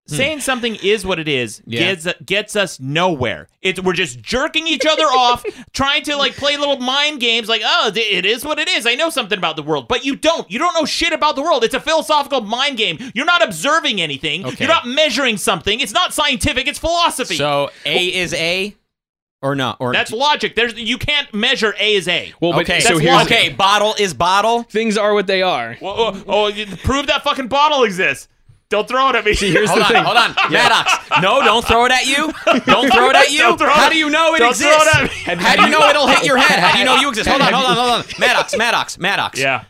[0.07, 1.71] saying something is what it is Hmm.
[1.71, 1.79] Yeah.
[1.95, 3.47] gets gets us nowhere.
[3.61, 7.47] It's we're just jerking each other off, trying to like play little mind games.
[7.47, 8.85] Like, oh, it is what it is.
[8.85, 10.49] I know something about the world, but you don't.
[10.51, 11.63] You don't know shit about the world.
[11.63, 12.97] It's a philosophical mind game.
[13.13, 14.45] You're not observing anything.
[14.45, 14.55] Okay.
[14.65, 15.79] You're not measuring something.
[15.79, 16.67] It's not scientific.
[16.67, 17.35] It's philosophy.
[17.35, 18.75] So A is A,
[19.43, 19.77] or not?
[19.79, 20.55] Or that's logic.
[20.55, 22.33] There's you can't measure A is A.
[22.39, 22.79] Well, okay.
[22.79, 23.31] so here's logic.
[23.31, 23.49] okay.
[23.49, 24.63] Bottle is bottle.
[24.63, 25.77] things are what they are.
[25.81, 28.29] Well, oh, oh, you- prove that fucking bottle exists.
[28.69, 29.35] Don't throw it at me.
[29.35, 30.03] See, here's Hold the on, thing.
[30.03, 30.91] hold on, Maddox.
[31.21, 32.33] No, don't throw it at you.
[32.65, 33.55] Don't throw it at you.
[33.67, 34.95] How do you know it don't throw exists?
[34.95, 35.43] it at me.
[35.43, 36.57] How do you know it'll hit your head?
[36.59, 37.29] How do you know you exist?
[37.29, 38.05] Hold on, hold on, hold on.
[38.19, 39.39] Maddox, Maddox, Maddox.
[39.39, 39.65] yeah.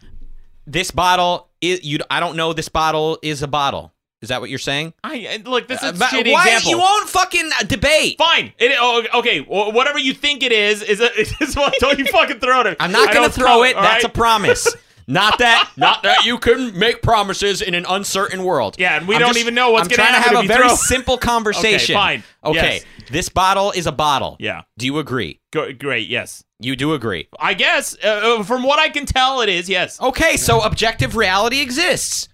[0.66, 2.00] This bottle is you.
[2.10, 2.54] I don't know.
[2.54, 3.93] This bottle is a bottle.
[4.24, 4.94] Is that what you're saying?
[5.04, 5.68] I look.
[5.68, 6.72] This is Uh, a but shitty why example.
[6.72, 8.18] you won't fucking uh, debate?
[8.18, 8.54] Fine.
[8.58, 9.42] It, oh, okay.
[9.42, 11.12] Well, whatever you think it is is a,
[11.44, 11.74] is what.
[11.80, 12.78] Don't you fucking throw it.
[12.80, 13.76] I'm not I gonna throw it.
[13.76, 14.66] That's a promise.
[15.06, 18.78] Not that, not that you can make promises in an uncertain world.
[18.80, 20.16] Yeah, and we I'm don't just- even know what's going to happen.
[20.16, 21.96] I'm trying to have a very throw- simple conversation.
[21.96, 22.24] fine.
[22.46, 22.86] Okay, Yes.
[23.12, 24.38] this bottle is a bottle.
[24.40, 24.62] Yeah.
[24.78, 25.42] Do you agree?
[25.52, 26.08] Go, great.
[26.08, 26.46] Yes.
[26.62, 27.28] You do agree.
[27.38, 29.68] I guess uh, uh, from what I can tell, it is.
[29.68, 30.00] Yes.
[30.00, 32.30] Okay, so objective reality exists.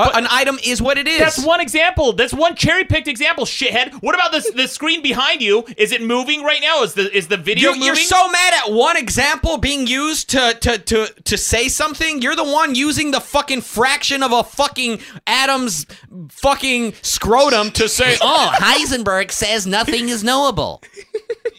[0.00, 1.18] Uh, an item is what it is.
[1.18, 2.12] That's one example.
[2.12, 3.44] That's one cherry picked example.
[3.44, 3.94] Shithead.
[4.02, 4.50] What about this?
[4.50, 5.64] The screen behind you?
[5.76, 6.82] Is it moving right now?
[6.82, 7.86] Is the is the video You're, moving?
[7.86, 12.22] you're so mad at one example being used to, to to to say something.
[12.22, 15.86] You're the one using the fucking fraction of a fucking atom's
[16.30, 20.82] fucking scrotum to say, Oh, Heisenberg says nothing is knowable.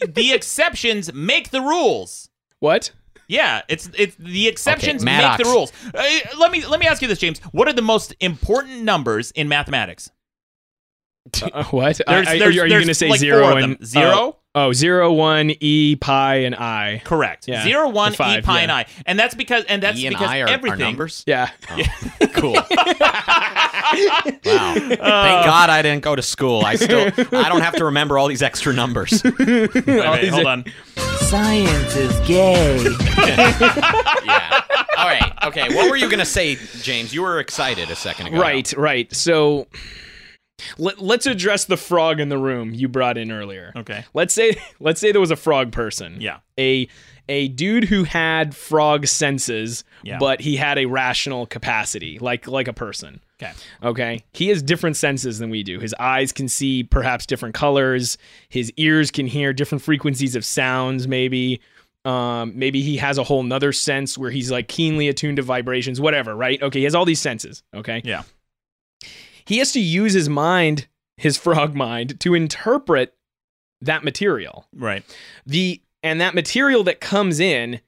[0.08, 2.30] the exceptions make the rules.
[2.60, 2.92] What?
[3.32, 5.72] Yeah, it's it's the exceptions make the rules.
[5.94, 6.04] Uh,
[6.38, 7.40] let me let me ask you this, James.
[7.54, 10.10] What are the most important numbers in mathematics?
[11.42, 12.02] Uh, what?
[12.06, 13.78] There's- I- I- there's- are you there's going to say like zero four of and
[13.78, 13.86] them.
[13.86, 14.38] Zero?
[14.54, 17.02] Oh, oh, zero, one, e, pi, and i.
[17.06, 17.48] Correct.
[17.48, 18.62] Yeah, Zero, one, the e, pi, yeah.
[18.62, 20.80] and i, and that's because and that's E and because I are, are everything.
[20.80, 21.24] numbers.
[21.26, 21.50] Yeah.
[21.70, 22.54] Oh, cool.
[22.54, 22.64] wow.
[24.34, 26.66] Thank uh, God I didn't go to school.
[26.66, 29.24] I still I don't have to remember all these extra numbers.
[29.40, 29.40] Wait,
[29.88, 30.66] wait, hold on.
[30.96, 32.84] Science is gay.
[33.18, 34.62] yeah.
[34.98, 35.32] All right.
[35.46, 35.74] Okay.
[35.74, 37.14] What were you gonna say, James?
[37.14, 38.40] You were excited a second ago.
[38.40, 39.14] Right, right.
[39.16, 39.68] So
[40.78, 43.72] let, let's address the frog in the room you brought in earlier.
[43.76, 44.06] Okay.
[44.14, 46.18] Let's say let's say there was a frog person.
[46.20, 46.38] Yeah.
[46.60, 46.88] A
[47.30, 50.18] a dude who had frog senses, Yeah.
[50.20, 53.22] but he had a rational capacity, like like a person.
[53.42, 53.54] Okay.
[53.84, 54.24] Okay.
[54.34, 55.80] He has different senses than we do.
[55.80, 58.18] His eyes can see perhaps different colors.
[58.50, 61.60] His ears can hear different frequencies of sounds, maybe.
[62.04, 66.02] Um, maybe he has a whole nother sense where he's like keenly attuned to vibrations,
[66.02, 66.62] whatever, right?
[66.62, 67.62] Okay, he has all these senses.
[67.76, 68.02] Okay.
[68.04, 68.24] Yeah.
[69.46, 70.88] He has to use his mind,
[71.18, 73.16] his frog mind, to interpret
[73.82, 74.68] that material.
[74.74, 75.04] Right.
[75.46, 77.82] The and that material that comes in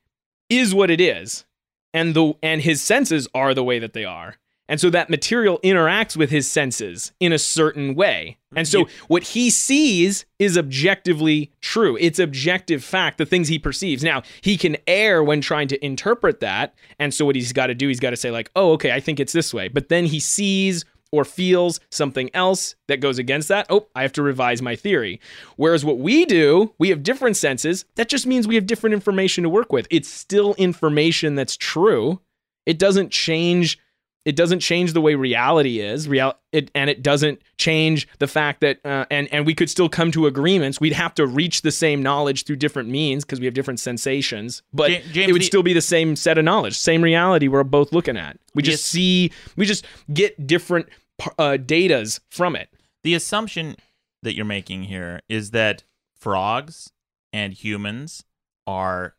[0.49, 1.45] is what it is.
[1.93, 4.37] And the and his senses are the way that they are.
[4.69, 8.37] And so that material interacts with his senses in a certain way.
[8.55, 11.97] And so what he sees is objectively true.
[11.99, 14.03] It's objective fact, the things he perceives.
[14.03, 16.73] Now, he can err when trying to interpret that.
[16.97, 19.01] And so what he's got to do, he's got to say, like, oh, okay, I
[19.01, 19.67] think it's this way.
[19.67, 23.67] But then he sees or feels something else that goes against that.
[23.69, 25.21] Oh, I have to revise my theory.
[25.57, 27.85] Whereas what we do, we have different senses.
[27.95, 29.85] That just means we have different information to work with.
[29.91, 32.19] It's still information that's true.
[32.65, 33.77] It doesn't change
[34.25, 38.61] it doesn't change the way reality is real it and it doesn't change the fact
[38.61, 41.71] that uh, and and we could still come to agreements we'd have to reach the
[41.71, 45.41] same knowledge through different means because we have different sensations but Ja- James, it would
[45.41, 48.63] the- still be the same set of knowledge same reality we're both looking at we
[48.63, 48.91] just Yes.
[48.91, 49.83] see we just
[50.13, 50.87] get different
[51.37, 52.69] uh, datas from it.
[53.03, 53.75] The assumption
[54.21, 55.83] that you're making here is that
[56.15, 56.91] frogs
[57.31, 58.23] and humans
[58.65, 59.15] are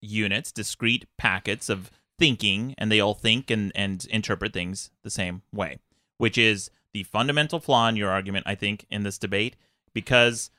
[0.00, 5.42] units, discrete packets of thinking, and they all think and, and interpret things the same
[5.52, 5.78] way,
[6.18, 9.56] which is the fundamental flaw in your argument, I think, in this debate,
[9.94, 10.50] because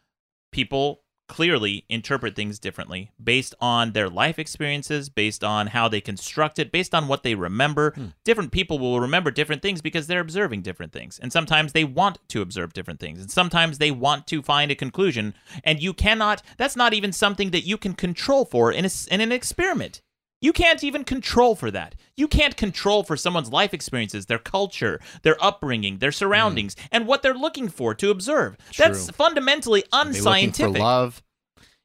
[0.51, 6.59] people clearly interpret things differently based on their life experiences, based on how they construct
[6.59, 7.91] it, based on what they remember.
[7.95, 8.07] Hmm.
[8.23, 11.19] Different people will remember different things because they're observing different things.
[11.19, 13.19] And sometimes they want to observe different things.
[13.19, 15.33] And sometimes they want to find a conclusion.
[15.63, 19.21] And you cannot, that's not even something that you can control for in, a in
[19.21, 20.01] an experiment.
[20.43, 21.95] You can't even control for that.
[22.17, 26.87] You can't control for someone's life experiences, their culture, their upbringing, their surroundings, mm.
[26.91, 28.57] and what they're looking for to observe.
[28.77, 30.75] That's fundamentally Are looking unscientific.
[30.75, 31.23] for love.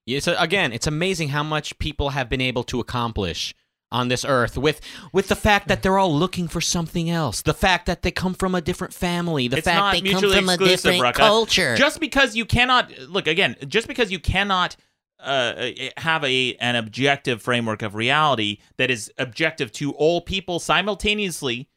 [0.06, 3.54] Yeah, so again, it's amazing how much people have been able to accomplish
[3.92, 4.80] on this earth with
[5.12, 7.42] with the fact that they're all looking for something else.
[7.42, 9.46] The fact that they come from a different family.
[9.48, 11.14] The it's fact not they come from a different Rucka.
[11.14, 11.76] culture.
[11.76, 14.76] Just because you cannot look again, just because you cannot
[15.20, 21.68] uh, have a an objective framework of reality that is objective to all people simultaneously,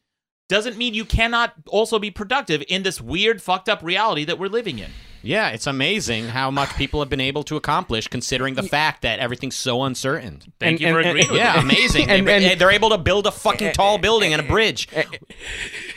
[0.48, 4.48] doesn't mean you cannot also be productive in this weird, fucked up reality that we're
[4.48, 4.90] living in.
[5.22, 9.18] Yeah, it's amazing how much people have been able to accomplish considering the fact that
[9.20, 10.40] everything's so uncertain.
[10.58, 11.60] Thank And- you for and- agreeing with Yeah, me.
[11.60, 12.10] amazing.
[12.10, 14.40] And- they, and- eh, they're able to build a fucking eh, tall eh, building and
[14.40, 14.88] a bridge,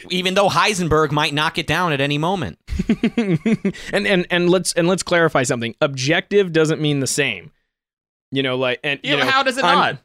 [0.09, 2.59] even though Heisenberg might knock it down at any moment.
[3.17, 5.75] and and and let's and let's clarify something.
[5.81, 7.51] Objective doesn't mean the same.
[8.31, 9.97] You know, like and you Yeah, know, how does it I'm- not?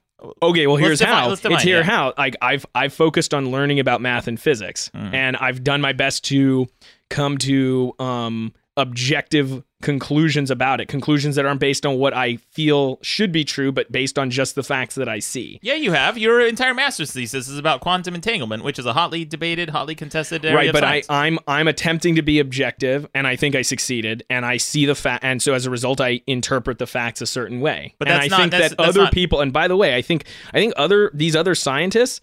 [0.43, 1.29] Okay, well here's define- how.
[1.29, 1.83] let's define, it's here yeah.
[1.83, 2.13] how.
[2.19, 5.15] Like I've I've focused on learning about math and physics, Mm.
[5.15, 6.69] and I've done my best to
[7.09, 10.89] come to um, objective conclusions about it.
[10.89, 14.55] Conclusions that aren't based on what I feel should be true, but based on just
[14.55, 15.59] the facts that I see.
[15.63, 16.19] Yeah, you have.
[16.19, 20.45] Your entire master's thesis is about quantum entanglement, which is a hotly debated, hotly contested
[20.45, 24.23] area right but I, I'm i'm attempting to be objective and i think i succeeded
[24.31, 27.27] and i see the fact and so as a result i interpret the facts a
[27.27, 29.69] certain way But and i not- think that's- that that's other not- people and by
[29.69, 30.25] the way i think
[30.55, 32.21] i think other these other scientists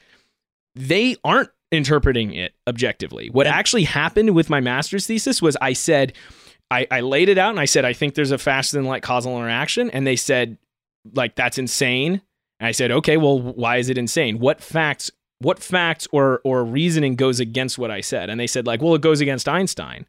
[0.76, 6.14] they aren't interpreting it objectively what actually happened with my master's thesis was i said
[6.70, 9.04] I, I laid it out and i said i think there's a faster than light
[9.04, 10.58] causal interaction and they said
[11.14, 12.22] like that's insane
[12.60, 16.64] and i said okay well why is it insane what facts what facts or or
[16.64, 18.30] reasoning goes against what I said?
[18.30, 20.06] And they said like, well, it goes against Einstein.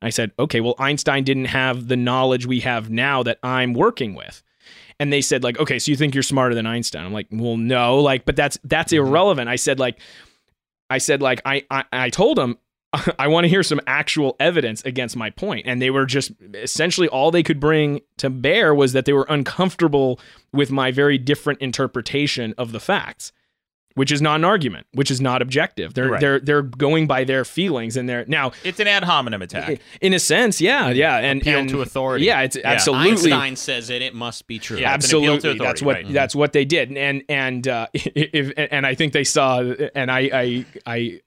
[0.00, 4.14] I said, okay, well, Einstein didn't have the knowledge we have now that I'm working
[4.14, 4.44] with.
[5.00, 7.04] And they said like, okay, so you think you're smarter than Einstein?
[7.04, 9.06] I'm like, well, no, like, but that's that's mm-hmm.
[9.06, 9.48] irrelevant.
[9.48, 9.98] I said like,
[10.90, 12.58] I said like, I I, I told them.
[13.18, 15.66] I want to hear some actual evidence against my point.
[15.66, 19.26] And they were just essentially all they could bring to bear was that they were
[19.28, 20.18] uncomfortable
[20.54, 23.30] with my very different interpretation of the facts
[23.98, 25.92] which is not an argument, which is not objective.
[25.94, 26.20] They're Right.
[26.20, 29.80] they're they're going by their feelings and they're now it's an ad hominem attack.
[30.00, 32.24] in a sense, yeah, yeah, and Appeal and- to authority.
[32.24, 34.78] Yeah, it's absolutely Einstein says it; it must be true.
[34.78, 34.94] Yeah.
[34.94, 36.12] it's an appeal to absolutely that's what right.
[36.12, 39.60] that's what they did and and uh if and i think they saw
[39.94, 41.20] and i i i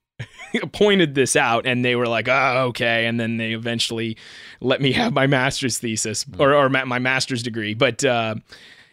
[0.73, 4.17] pointed this out and they were like oh okay and then they eventually
[4.59, 8.35] let me have my master's thesis or or my master's degree but uh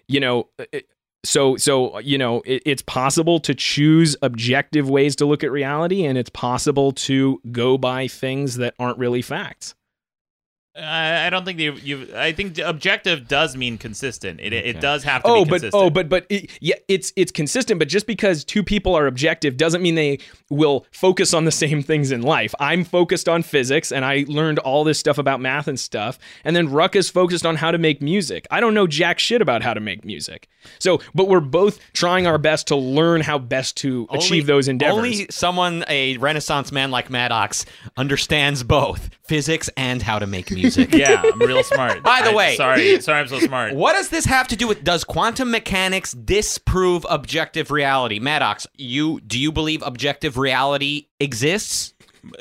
[0.09, 0.89] you know it-
[1.25, 6.05] so so you know it, it's possible to choose objective ways to look at reality
[6.05, 9.75] and it's possible to go by things that aren't really facts
[10.79, 11.75] I I don't think you.
[11.75, 14.41] you I think objective does mean consistent.
[14.41, 15.83] It, it does have to oh be but oh, consistent.
[15.83, 19.57] oh but but it, yeah it's it's consistent but just because two people are objective
[19.57, 20.19] doesn't mean they
[20.51, 24.59] will focus on the same things in life i'm focused on physics and i learned
[24.61, 27.79] all this stuff about math and stuff and then ruck is focused on how to
[27.79, 30.49] make music i don't know jack shit about how to make music
[30.79, 34.69] so but we're both trying our best to learn how best to achieve Only- those
[34.69, 37.65] endeavors Only someone, a Renaissance man like Maddox,
[37.97, 40.68] understands both physics and how to make music.
[40.77, 42.03] yeah, I'm real smart.
[42.03, 43.75] By the I- way- sorry, sorry, I'm so smart.
[43.75, 44.85] What does this have to do with?
[44.85, 48.19] Does quantum mechanics disprove objective reality?
[48.19, 51.95] Maddox, you do you believe objective reality exists?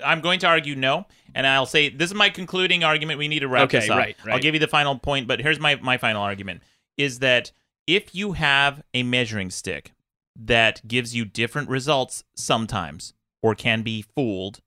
[0.04, 1.06] I'm going to argue no,
[1.36, 3.20] and I'll say this is my concluding argument.
[3.20, 3.98] We need to wrap Okay, this up.
[3.98, 6.62] right, I'll give you the final point, but here's my my final argument:
[6.98, 7.52] is that
[7.86, 9.94] if you have a measuring stick
[10.36, 14.60] that gives you different results sometimes, or can be fooled,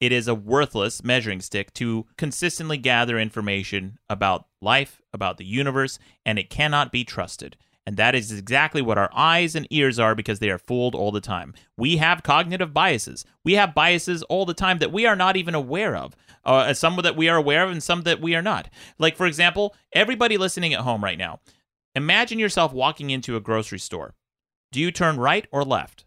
[0.00, 5.98] it is a worthless measuring stick to consistently gather information about life, about the universe,
[6.24, 7.56] and it cannot be trusted.
[7.88, 11.10] And that is exactly what our eyes and ears are because they are fooled all
[11.10, 11.54] the time.
[11.76, 13.24] We have cognitive biases.
[13.44, 16.14] We have biases all the time that we are not even aware of.
[16.44, 18.68] Uh, some that we are aware of and some that we are not.
[18.98, 21.40] Like, for example, everybody listening at home right now,
[21.94, 24.14] imagine yourself walking into a grocery store.
[24.70, 26.04] Do you turn right or left?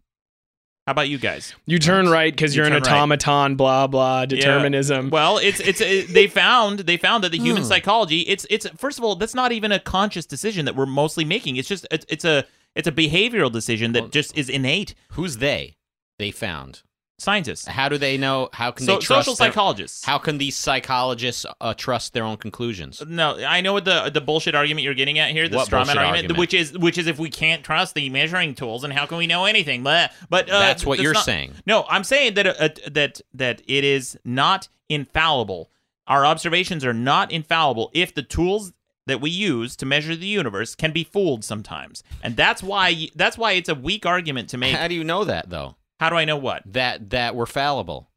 [0.87, 1.53] How about you guys?
[1.67, 2.99] You turn right because You you're an turn right.
[2.99, 3.55] automaton.
[3.55, 4.25] Blah blah.
[4.25, 5.09] Determinism.
[5.11, 7.45] Well, it's it's it, they found they found that the Hmm.
[7.45, 8.21] human psychology.
[8.21, 11.57] It's it's first of all that's not even a conscious decision that we're mostly making.
[11.57, 12.45] It's just it's, it's a
[12.75, 14.95] it's a behavioral decision that just is innate.
[15.11, 15.77] Who's they?
[16.17, 16.81] They found.
[17.21, 18.49] Scientists, How do they know?
[18.51, 20.03] How can so, they trust social their- psychologists.
[20.05, 23.01] How can these psychologists uh, trust their own conclusions?
[23.07, 25.79] No, I know what the the bullshit argument you're getting at here, the What straw
[25.79, 26.39] argument, argument?
[26.39, 29.27] which is which is if we can't trust the measuring tools, and how can we
[29.27, 29.83] know anything?
[29.83, 31.53] But but uh, That's what you're not- saying.
[31.65, 35.69] No, I'm saying that uh, that that it is not infallible.
[36.07, 38.73] Our observations are not infallible if the tools
[39.05, 43.37] that we use to measure the universe can be fooled sometimes, and that's why that's
[43.37, 44.75] why it's a weak argument to make.
[44.75, 45.75] How do you know that though?
[46.01, 46.63] How do I know what?
[46.65, 48.09] That that we're fallible,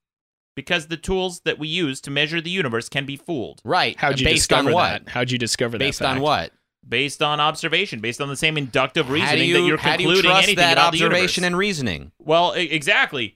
[0.57, 3.95] Because the tools that we use to measure the universe can be fooled right?
[3.99, 5.05] How'd you based discover on what?
[5.05, 5.11] that?
[5.11, 6.07] How'd you discover Based that?
[6.07, 6.53] Based on what?
[6.89, 9.97] based on observation, based on the same inductive How do reasoning you that you're how
[9.97, 11.47] do you trust anything that about the observation universe.
[11.47, 12.13] and reasoning?
[12.19, 13.35] Well, exactly.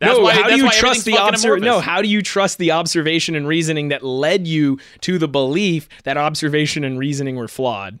[0.00, 1.64] That's no, why, how that's do you why trust everything's the fucking observation?
[1.64, 5.88] No, how do you trust the observation and reasoning that led you to the belief
[6.04, 7.98] that observation and reasoning were flawed?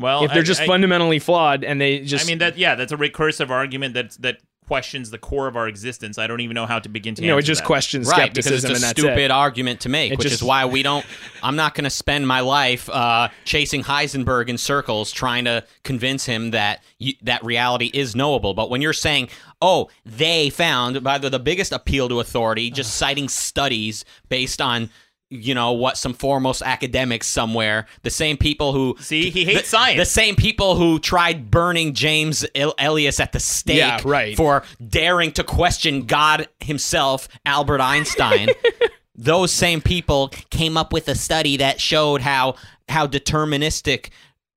[0.00, 2.74] well, if they're I- just I, fundamentally flawed and they just I mean that yeah,
[2.74, 6.18] that's a recursive argument that that questions the core of our existence.
[6.18, 7.66] I don't even know how to begin to you know, it answer just that.
[7.66, 9.30] questions Right, because it's a and that's stupid it.
[9.30, 11.04] argument to make, It which just- is why we don't.
[11.42, 16.24] I'm not going to spend my life uh, chasing Heisenberg in circles, trying to convince
[16.26, 18.54] him that you, that reality is knowable.
[18.54, 19.28] But when you're saying,
[19.60, 24.90] "Oh, they found," by the, the biggest appeal to authority, just citing studies based on.
[25.34, 25.96] You know what?
[25.98, 29.98] Some foremost academics somewhere, the same people who See, he hates the, science.
[29.98, 34.36] The same people who tried burning James El- Ellias at the stake Yeah, right.
[34.36, 38.48] for daring to question God himself, Albert Einstein.
[39.16, 42.56] Those same people came up with a study that showed how
[42.88, 44.10] how deterministic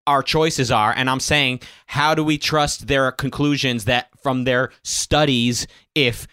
[0.05, 4.71] our choices are and I'm saying how do we trust their conclusions that from their
[4.83, 6.27] studies if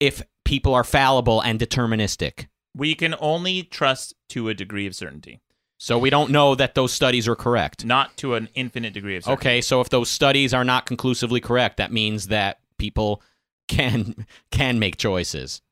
[0.00, 2.46] if people are fallible and deterministic.
[2.76, 5.40] We can only trust to a degree of certainty,
[5.78, 7.84] So we don't know that those studies are correct.
[7.84, 9.40] not to an infinite degree of certainty.
[9.40, 13.22] Okay, so if those studies are not conclusively correct, that means that people
[13.68, 15.62] can can make choices.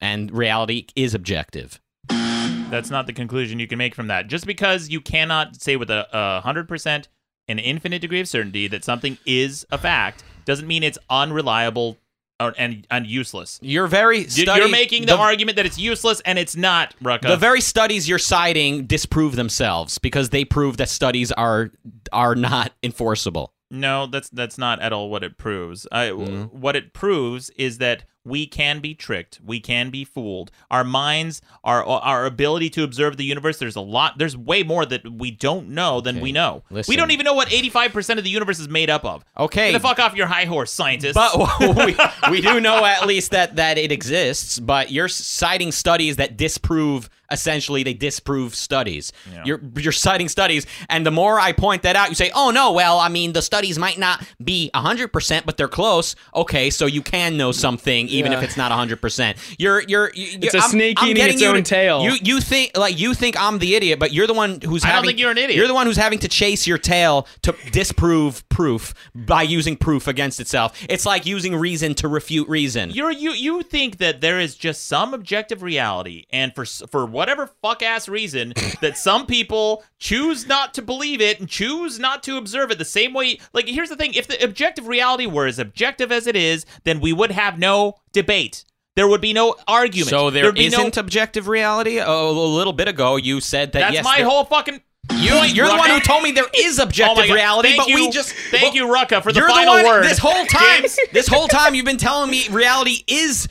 [0.00, 1.80] And reality is objective.
[2.08, 4.28] That's not the conclusion you can make from that.
[4.28, 7.08] Just because you cannot say with a a hundred percent
[7.48, 11.98] an infinite degree of certainty that something is a fact doesn't mean it's unreliable
[12.40, 13.58] or, and and useless.
[13.62, 17.28] You're very You- study- You're making the, argument that it's useless and it's not, Rucka.
[17.28, 21.70] the very studies you're citing disprove themselves because they prove that studies are
[22.12, 23.52] are not enforceable.
[23.70, 25.86] No, that's that's not at all what it proves.
[25.92, 26.44] I, Mm-hmm.
[26.60, 30.50] What it proves is that we can be tricked, we can be fooled.
[30.70, 33.58] Our minds, our our ability to observe the universe.
[33.58, 34.18] There's a lot.
[34.18, 36.62] There's way more that we don't know than Okay, we know.
[36.70, 36.92] listen.
[36.92, 39.24] We don't even know what 85 percent of the universe is made up of.
[39.38, 39.72] Okay.
[39.72, 41.14] Get the fuck off your high horse, scientists.
[41.14, 41.36] But
[41.86, 41.96] we,
[42.30, 44.58] we do know at least that that it exists.
[44.58, 47.08] But you're citing studies that disprove.
[47.32, 49.12] Essentially, they disprove studies.
[49.32, 49.44] Yeah.
[49.46, 52.72] You're you're citing studies, and the more I point that out, you say, "Oh no,
[52.72, 56.86] well, I mean, the studies might not be hundred percent, but they're close." Okay, so
[56.86, 59.38] you can know something even if it's not hundred percent.
[59.58, 62.02] You're you're, you It's a I'm- snake I'm eating its own to- tail.
[62.02, 64.88] You you think like you think I'm the idiot, but you're the one who's I
[64.88, 65.08] don't having.
[65.08, 65.56] think you're an idiot.
[65.56, 70.06] You're the one who's having to chase your tail to disprove proof by using proof
[70.06, 70.78] against itself.
[70.88, 72.90] It's like using reason to refute reason.
[72.90, 77.46] You're you you think that there is just some objective reality, and for for whatever
[77.62, 82.36] fuck ass reason, that some people choose not to believe it and choose not to
[82.36, 83.38] observe it the same way.
[83.52, 87.00] Like here's the thing: if the objective reality were as objective as it is, then
[87.00, 88.64] we would have no debate.
[88.96, 90.10] There would be no argument.
[90.10, 92.00] so there There'd be no- isn't objective reality.
[92.00, 93.80] Oh, a little bit ago, you said that.
[93.80, 94.80] That's yes, my there- whole fucking.
[95.12, 97.34] You, you're the one who told me there is Oh objective God.
[97.34, 99.92] reality, Thank but you, we just thank you, Rucka, for the you're final the one
[99.92, 100.04] word.
[100.04, 100.82] this whole time.
[101.12, 103.48] This whole time you've been telling me reality is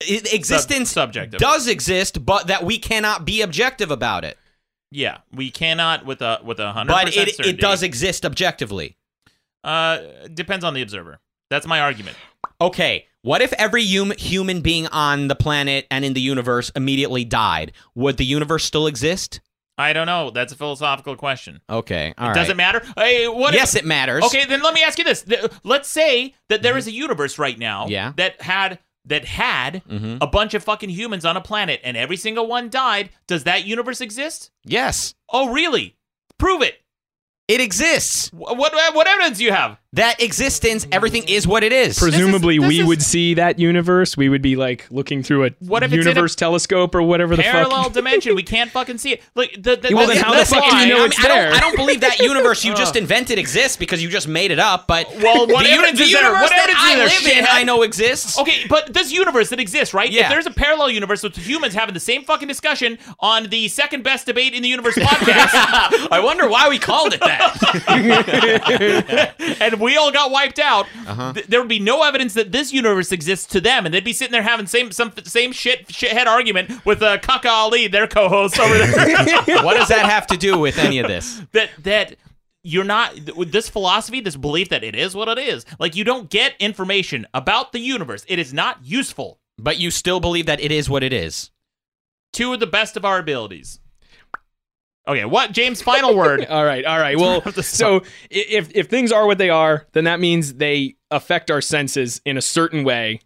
[0.00, 1.38] existence subjective.
[1.38, 4.36] does exist, but that we cannot be objective about it.
[4.90, 6.92] Yeah, we cannot with a with a hundred.
[6.92, 8.96] But it, it does exist objectively.
[9.62, 9.98] Uh,
[10.32, 11.18] depends on the observer.
[11.50, 12.16] That's my argument.
[12.60, 17.24] Okay, what if every hum- human being on the planet and in the universe immediately
[17.24, 17.72] died?
[17.94, 19.40] Would the universe still exist?
[19.78, 20.30] I don't know.
[20.30, 21.60] That's a philosophical question.
[21.68, 22.34] Okay, all right.
[22.34, 22.80] Does it matter?
[22.96, 24.24] Hey, what if- Yes, it matters.
[24.24, 25.26] Okay, then let me ask you this.
[25.64, 27.92] Let's say that there is a universe right now Mm-hmm.
[27.92, 28.12] Yeah.
[28.16, 30.18] that had that had Mhm.
[30.20, 33.10] a bunch of fucking humans on a planet and every single one died.
[33.28, 34.50] Does that universe exist?
[34.64, 35.96] Yes, Oh, really?
[36.38, 36.80] Prove it.
[37.48, 38.30] it exists.
[38.30, 39.78] Wh- What what evidence do you have?
[39.92, 41.98] That existence, everything is what it is.
[41.98, 44.16] Presumably, this we is- would see that universe.
[44.16, 47.02] We would be like looking through a What if it's in a universe telescope or
[47.02, 47.52] whatever the fuck.
[47.52, 47.92] Parallel fuck.
[47.92, 48.34] dimension.
[48.34, 49.22] We can't fucking see it.
[49.34, 51.18] Like the, the Well, then the- how the fuck do you why- know I it's
[51.18, 51.46] I there?
[51.50, 52.98] don't, I don't believe that universe you just uh.
[52.98, 54.86] invented exists because you just made it up.
[54.86, 57.46] But Well, what the, uni- the universe What that evidence I is there, live in.
[57.50, 58.38] I know exists.
[58.38, 60.10] Okay, but this universe that exists, right?
[60.10, 60.24] Yeah.
[60.24, 64.02] If there's a parallel universe with humans having the same fucking discussion on the second
[64.04, 65.50] best debate in the universe podcast,
[66.10, 67.56] I wonder why we called it that.
[69.60, 71.32] and we all got wiped out, Uh-huh.
[71.32, 74.12] th- there would be no evidence that this universe exists to them, and they'd be
[74.12, 78.58] sitting there having same some same shit shithead argument with uh, Kaka Ali, their co-host
[78.58, 78.86] over there.
[79.64, 81.40] what does that have to do with any of this?
[81.52, 82.16] that that
[82.62, 85.64] you're not with this philosophy, this belief that it is what it is.
[85.78, 88.24] Like you don't get information about the universe.
[88.28, 91.50] It is not useful But you still believe that it is what it is.
[92.32, 93.78] to the best of our abilities.
[95.08, 95.82] Okay, what James?
[95.82, 96.44] Final word.
[96.50, 97.16] All right, all right.
[97.20, 101.60] Well, so if if things are what they are, then that means they affect our
[101.60, 103.20] senses in a certain way,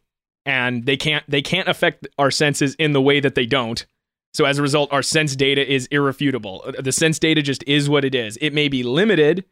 [0.44, 3.86] and they can't they can't affect our senses in the way that they don't.
[4.32, 6.62] So as a result, our sense data is irrefutable.
[6.64, 8.36] Uh, The sense data just is what it is.
[8.40, 9.44] It may be limited,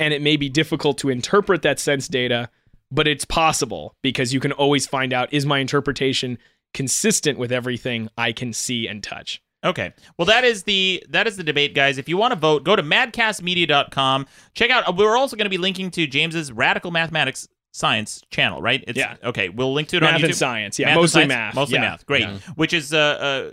[0.00, 2.50] and it may be difficult to interpret that sense data,
[2.90, 6.36] but it's possible because you can always find out is my interpretation
[6.74, 9.40] consistent with everything I can see and touch.
[9.66, 9.92] Okay.
[10.16, 11.98] Well, that is the that is the debate, guys.
[11.98, 14.26] If you want to vote, go to madcastmedia.com.
[14.54, 14.88] Check out.
[14.88, 18.82] uh, We're also going to be linking to James's Radical Mathematics Science channel, right?
[18.86, 19.16] It's, Yeah.
[19.22, 19.48] Okay.
[19.50, 20.24] We'll link to it Math on YouTube.
[20.26, 21.28] and science, yeah, Math mostly science?
[21.28, 21.80] math, Mostly yeah.
[21.82, 22.06] math.
[22.06, 22.22] Great.
[22.22, 22.38] Yeah.
[22.54, 22.98] Which is uh,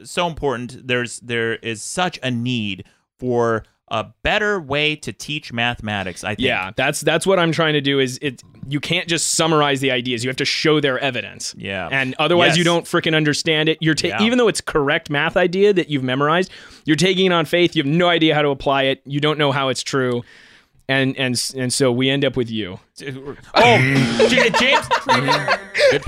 [0.02, 0.88] uh, so important.
[0.88, 2.86] There's there is such a need
[3.20, 6.24] for a better way to teach mathematics.
[6.24, 6.46] I think.
[6.48, 8.00] Yeah, that's that's what I'm trying to do.
[8.00, 10.24] Is it you can't just summarize the ideas.
[10.24, 11.54] You have to show their evidence.
[11.58, 11.90] Yeah.
[11.92, 12.58] and otherwise Yes.
[12.58, 13.78] you don't freaking understand it.
[13.82, 14.24] You're ta- Yeah.
[14.24, 16.52] even though it's correct math idea that you've memorized,
[16.86, 17.76] you're taking it on faith.
[17.76, 19.02] You have no idea how to apply it.
[19.06, 20.24] You don't know how it's true,
[20.90, 22.80] and and and so we end up with you.
[23.56, 23.78] Oh,
[24.30, 24.88] James.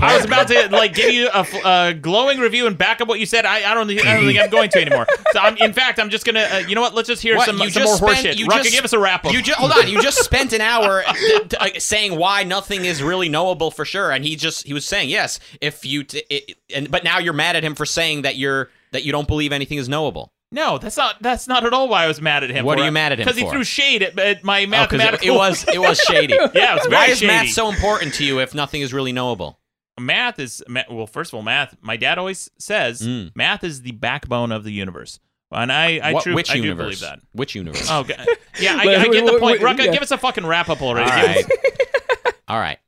[0.00, 3.26] I was about to like give you a glowing review and back up what you
[3.26, 3.44] said.
[3.44, 5.06] I, I don't think I don't think I'm going to anymore.
[5.32, 6.46] So I'm, in fact, I'm just gonna.
[6.52, 6.94] Uh, you know what?
[6.94, 8.38] Let's just hear What, some, you some more just horse spent- shit.
[8.38, 9.32] you Rucka, just- give us a wrap up.
[9.32, 9.88] You just hold on.
[9.88, 13.84] You just spent an hour t- t- uh, saying why nothing is really knowable for
[13.84, 15.40] sure, and he just he was saying yes.
[15.60, 18.70] If you t- it, and but now you're mad at him for saying that you're
[18.92, 20.32] that you don't believe anything is knowable.
[20.52, 22.64] No, that's not that's not at all why I was mad at him.
[22.64, 23.50] What for are you mad at him Because he for?
[23.52, 25.26] threw shade at, at my Oh, 'cause mathematical.
[25.28, 26.34] it, it was it was shady.
[26.54, 27.26] Yeah, it was very Why is shady.
[27.26, 29.58] math so important to you if nothing is really knowable?
[29.98, 31.06] math is well.
[31.06, 31.74] First of all, math.
[31.80, 33.32] My dad always says Mm.
[33.34, 35.18] math is the backbone of the universe,
[35.50, 37.00] and I I, What, true, which I do universe?
[37.00, 37.20] believe that.
[37.32, 37.88] Which universe?
[37.90, 38.14] Oh, okay.
[38.60, 39.60] yeah, I, I get the point.
[39.60, 39.92] wait, Rucka, yeah.
[39.92, 41.10] give us a fucking wrap up already.
[41.10, 41.50] All Give us-
[42.24, 42.34] right.
[42.48, 42.78] All right.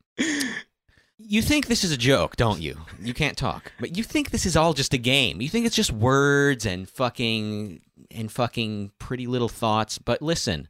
[1.30, 2.78] You think this is a joke, don't you?
[2.98, 3.70] You can't talk.
[3.78, 5.42] But you think this is all just a game.
[5.42, 9.98] You think it's just words and fucking and fucking pretty little thoughts.
[9.98, 10.68] But listen,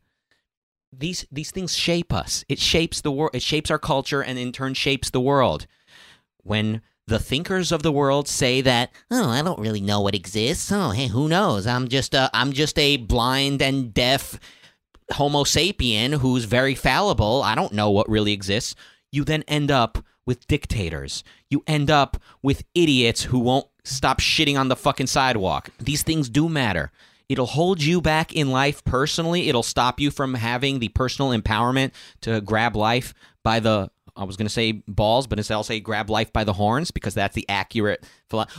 [0.92, 2.44] these these things shape us.
[2.48, 3.30] It shapes the world.
[3.34, 5.68] It shapes our culture and in turn shapes the world.
[6.38, 10.72] When the thinkers of the world say that Oh, I don't really know what exists.
[10.72, 11.68] Oh, hey, who knows?
[11.68, 14.40] I'm just uh, I'm just a blind and deaf
[15.12, 17.44] Homo sapien who's very fallible.
[17.44, 18.74] I don't know what really exists.
[19.12, 19.98] You then end up
[20.28, 21.24] with dictators.
[21.48, 25.70] You end up with idiots who won't stop shitting on the fucking sidewalk.
[25.80, 26.92] These things do matter.
[27.30, 29.48] It'll hold you back in life personally.
[29.48, 34.36] It'll stop you from having the personal empowerment to grab life by the I was
[34.36, 37.36] going to say balls, but instead I'll say grab life by the horns because that's
[37.36, 38.04] the accurate.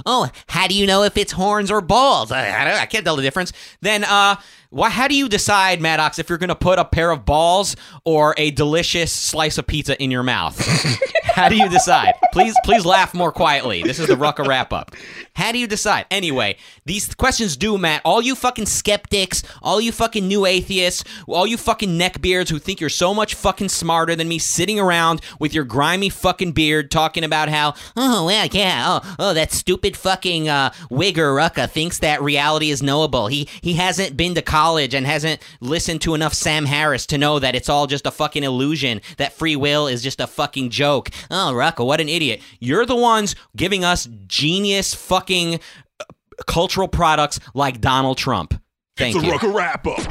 [0.05, 2.31] Oh, how do you know if it's horns or balls?
[2.31, 3.51] I, I, I can't tell the difference.
[3.81, 4.37] Then, uh,
[4.69, 4.89] why?
[4.89, 7.75] How do you decide, Maddox, if you're going to put a pair of balls
[8.05, 10.57] or a delicious slice of pizza in your mouth?
[11.39, 12.15] how do you decide?
[12.31, 13.81] Please, please laugh more quietly.
[13.81, 14.95] This is the Rucka wrap up.
[15.35, 16.05] How do you decide?
[16.11, 18.01] Anyway, these questions do, Matt.
[18.05, 22.79] All you fucking skeptics, all you fucking new atheists, all you fucking neckbeards who think
[22.79, 27.23] you're so much fucking smarter than me, sitting around with your grimy fucking beard, talking
[27.23, 28.85] about how Oh, yeah.
[28.87, 33.27] Oh, oh, that stupid fucking uh, Wigger Rucka thinks that reality is knowable.
[33.27, 37.39] He he hasn't been to college and hasn't listened to enough Sam Harris to know
[37.39, 41.09] that it's all just a fucking illusion, that free will is just a fucking joke.
[41.31, 42.18] Oh, Rucka, what an idiot.
[42.59, 45.55] You're the ones giving us genius fucking
[45.99, 46.03] uh,
[46.47, 48.59] cultural products like Donald Trump.
[48.97, 49.37] Thank you.
[49.51, 50.01] wrap up.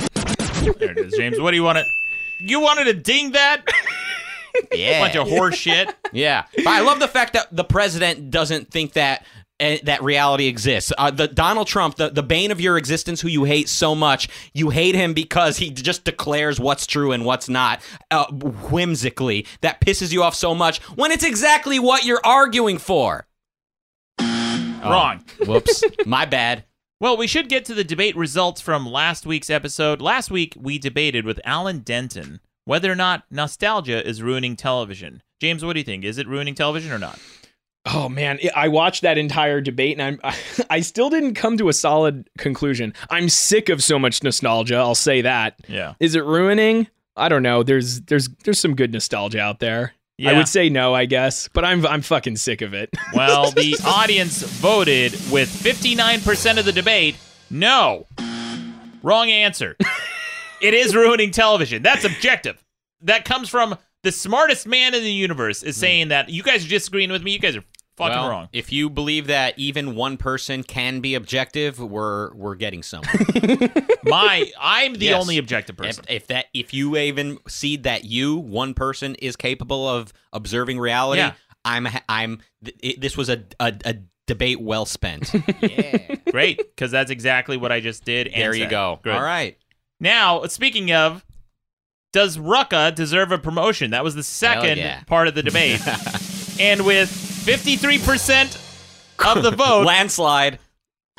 [0.78, 1.40] There it is, James.
[1.40, 1.84] What do you want to?
[2.40, 3.62] You wanted to ding that?
[4.72, 5.00] Yeah.
[5.04, 5.94] Bunch of horse shit.
[6.12, 6.44] yeah.
[6.56, 9.24] But I love the fact that the president doesn't think that
[9.58, 10.92] that reality exists.
[10.96, 14.28] Uh, the Donald Trump, the, the bane of your existence, who you hate so much,
[14.52, 17.80] you hate him because he just declares what's true and what's not
[18.10, 19.46] uh, whimsically.
[19.60, 23.26] That pisses you off so much when it's exactly what you're arguing for.
[24.20, 25.24] Wrong.
[25.46, 25.82] Whoops.
[26.06, 26.64] My bad.
[27.00, 30.00] Well, we should get to the debate results from last week's episode.
[30.00, 35.22] Last week, we debated with Alan Denton whether or not nostalgia is ruining television.
[35.40, 36.04] James, what do you think?
[36.04, 37.18] Is it ruining television or not?
[37.90, 40.32] Oh man, I- I watched that entire debate and I'm
[40.70, 42.94] I still didn't come to a solid conclusion.
[43.10, 45.58] I'm sick of so much nostalgia, I'll say that.
[45.68, 45.94] Yeah.
[46.00, 46.88] Is it ruining?
[47.16, 47.62] I don't know.
[47.62, 49.94] There's there's there's some good nostalgia out there.
[50.16, 50.30] Yeah.
[50.30, 52.90] I would say no, I guess, but I'm I'm fucking sick of it.
[53.14, 57.16] Well, the audience voted with 59% of the debate
[57.50, 58.06] no.
[59.02, 59.76] Wrong answer.
[60.62, 61.82] it is ruining television.
[61.82, 62.62] That's objective.
[63.02, 65.80] That comes from the smartest man in the universe is hmm.
[65.80, 67.32] saying that you guys are disagreeing with me.
[67.32, 67.64] You guys are
[67.98, 68.48] fucking Well, wrong.
[68.52, 73.12] If you believe that even one person can be objective, we're we're getting somewhere.
[74.04, 75.20] My I'm the Yes.
[75.20, 76.04] only objective person.
[76.08, 81.20] if that if you even see that you one person is capable of observing reality,
[81.20, 81.32] Yeah.
[81.64, 82.40] I'm I'm
[82.80, 83.96] it, this was a, a a
[84.26, 85.32] debate well spent.
[85.62, 88.30] Yeah, great, because that's exactly what I just did.
[88.34, 88.70] There you said.
[88.70, 89.00] go.
[89.02, 89.14] Good.
[89.14, 89.58] All right.
[90.00, 91.24] Now, speaking of,
[92.12, 93.90] does Rucka deserve a promotion?
[93.90, 95.02] That was the second yeah.
[95.04, 95.80] part of the debate.
[96.60, 97.10] and with
[97.48, 100.58] 53% of the vote, Landslide.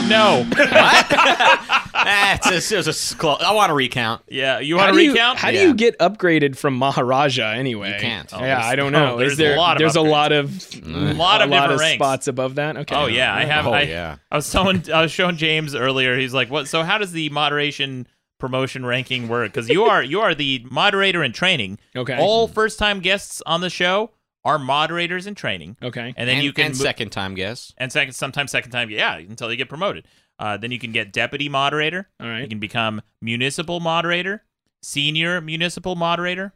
[0.04, 0.48] no.
[0.56, 4.22] Ah, it's a, it was a s- clo- I want to recount.
[4.30, 5.40] yeah, you want do to you- recount?
[5.40, 7.94] how do you get upgraded from Maharaja anyway?
[7.94, 8.32] You can't.
[8.34, 9.18] Oh, yeah, I don't oh, know.
[9.18, 11.72] there's Is there a lot of there's a lot of a lot of a lot
[11.72, 11.96] of ranks.
[11.96, 12.78] spots above that.
[12.78, 12.96] Okay.
[12.96, 13.66] Oh yeah, I have.
[13.68, 14.18] Oh, I, yeah.
[14.32, 16.16] I was telling, I was showing James earlier.
[16.18, 16.68] He's like, "What?
[16.68, 18.08] So how does the moderation
[18.40, 19.52] promotion ranking work?
[19.52, 21.80] Because you are you are the moderator in training.
[21.96, 22.18] Okay.
[22.18, 24.12] All first time guests on the show
[24.46, 26.14] are moderators in training, Okay.
[26.16, 27.74] and then and, you can and mo- second time guess.
[27.78, 30.08] and second sometimes second time, yeah, until you get promoted.
[30.40, 32.08] Uh, then you can get deputy moderator.
[32.22, 34.44] All You can become municipal moderator,
[34.82, 36.54] senior municipal moderator.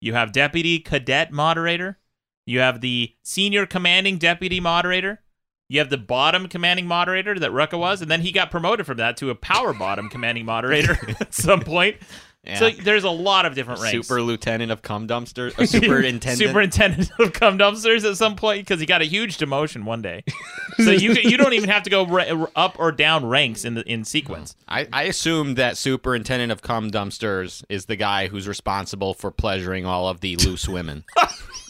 [0.00, 1.98] You have deputy cadet moderator.
[2.46, 5.20] You have the senior commanding deputy moderator.
[5.68, 8.96] You have the bottom commanding moderator that Rucka was, and then he got promoted from
[8.96, 11.96] that to a power bottom commanding moderator at some point.
[12.44, 12.58] Yeah.
[12.58, 14.06] So there's a lot of different ranks.
[14.08, 16.38] Super lieutenant of cum dumpster, a superintendent.
[16.38, 20.24] Superintendent of cum dumpsters at some point because he got a huge demotion one day.
[20.76, 23.82] So you you don't even have to go ra- up or down ranks in the
[23.82, 24.56] in sequence.
[24.66, 29.84] I, I assume that superintendent of cum dumpsters is the guy who's responsible for pleasuring
[29.84, 31.04] all of the loose women.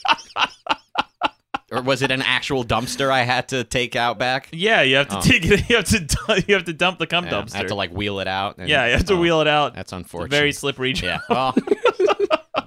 [1.71, 4.49] or was it an actual dumpster I had to take out back?
[4.53, 5.21] Yeah, you have to Oh.
[5.21, 5.63] take it.
[5.71, 7.55] You have to you have to dump the cum Yeah, dumpster.
[7.55, 8.59] I had to like wheel it out.
[8.59, 9.75] and- yeah, you have to oh, wheel it out.
[9.75, 10.31] That's unfortunate.
[10.37, 11.21] very slippery job.
[11.29, 11.53] yeah.
[11.55, 11.55] Well,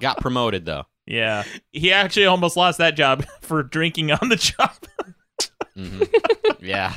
[0.00, 0.84] got promoted though.
[1.06, 4.70] Yeah, he actually almost lost that job for drinking on the job.
[5.76, 6.64] Mm-hmm.
[6.64, 6.94] Yeah.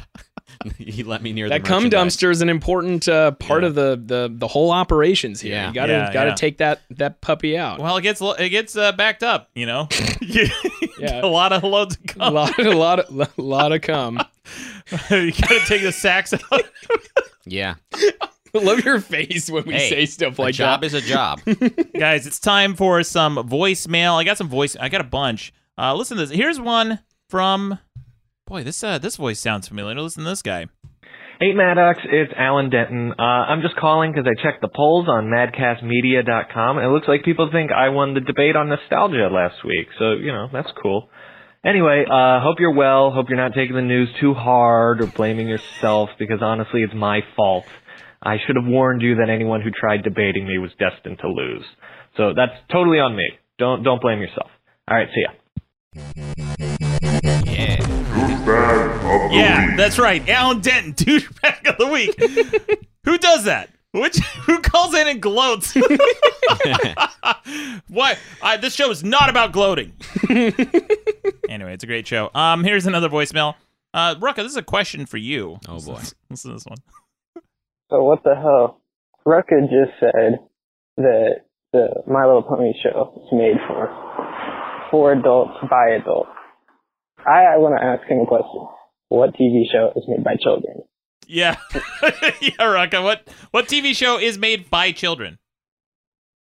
[0.78, 3.68] he let me near That the cum dumpster is an important uh, part Yeah.
[3.70, 5.54] of the, the the whole operations here.
[5.54, 5.68] Yeah.
[5.70, 6.36] You gotta Yeah, gotta yeah.
[6.36, 7.80] take that that puppy out.
[7.80, 9.50] well, it gets it gets uh, backed up.
[9.56, 9.88] You know,
[11.00, 11.22] Yeah.
[11.24, 12.34] a lot of loads of a cum.
[12.34, 14.20] lot a lot of a lot of cum.
[15.10, 16.62] you gotta take the sacks out.
[17.46, 17.76] Yeah.
[18.56, 21.42] I love your face when we Hey, say stuff A like job is a job.
[21.98, 24.16] Guys, it's time for some voicemail.
[24.16, 24.76] I got some voice.
[24.76, 25.54] I got a bunch.
[25.78, 26.36] Uh, listen to this.
[26.36, 27.78] Here's one from.
[28.48, 30.00] Boy, this uh, this voice sounds familiar.
[30.00, 30.68] Listen to this guy.
[31.40, 33.14] Hey Maddox, it's Alan Denton.
[33.20, 37.24] Uh, I'm just calling because I checked the polls on madcastmedia.com and it looks like
[37.24, 39.88] people think I won the debate on nostalgia last week.
[40.00, 41.10] So, you know, that's cool.
[41.64, 43.12] Anyway, uh, hope you're well.
[43.12, 47.20] Hope you're not taking the news too hard or blaming yourself because honestly it's my
[47.36, 47.66] fault.
[48.24, 51.66] I should have warned you that anyone who tried debating me was destined to lose.
[52.16, 53.28] So that's totally on me.
[53.60, 54.50] Don't, don't blame yourself.
[54.90, 56.47] Alright, see ya.
[59.32, 60.28] Yeah, that's right.
[60.30, 62.16] Alan Denton, douchebag of the week.
[63.06, 63.70] who does that?
[63.92, 65.74] Which who calls in and gloats?
[67.88, 68.20] what?
[68.42, 69.94] I, this show is not about gloating.
[71.50, 72.30] anyway, it's a great show.
[72.36, 73.56] Um, here's another voicemail.
[73.94, 75.60] Uh, Rucka, this is a question for you.
[75.68, 76.02] Oh, boy.
[76.30, 76.78] Listen to this one.
[77.90, 78.82] So what the hell?
[79.26, 80.40] Rucka just said
[80.98, 83.90] that the My Little Pony show is made for
[84.92, 86.30] for adults by adults.
[87.28, 88.68] I, I want to ask him a question.
[89.10, 90.82] What TV show is made by children?
[91.28, 93.04] Yeah, yeah, Rucka.
[93.04, 95.38] What what TV show is made by children?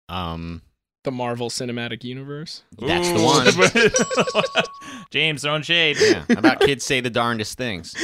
[0.09, 0.63] Um,
[1.05, 2.63] The Marvel Cinematic Universe.
[2.79, 4.65] that's the one.
[5.11, 5.97] James throwing shade.
[6.01, 6.25] Yeah.
[6.29, 7.95] How about kids say the darndest things?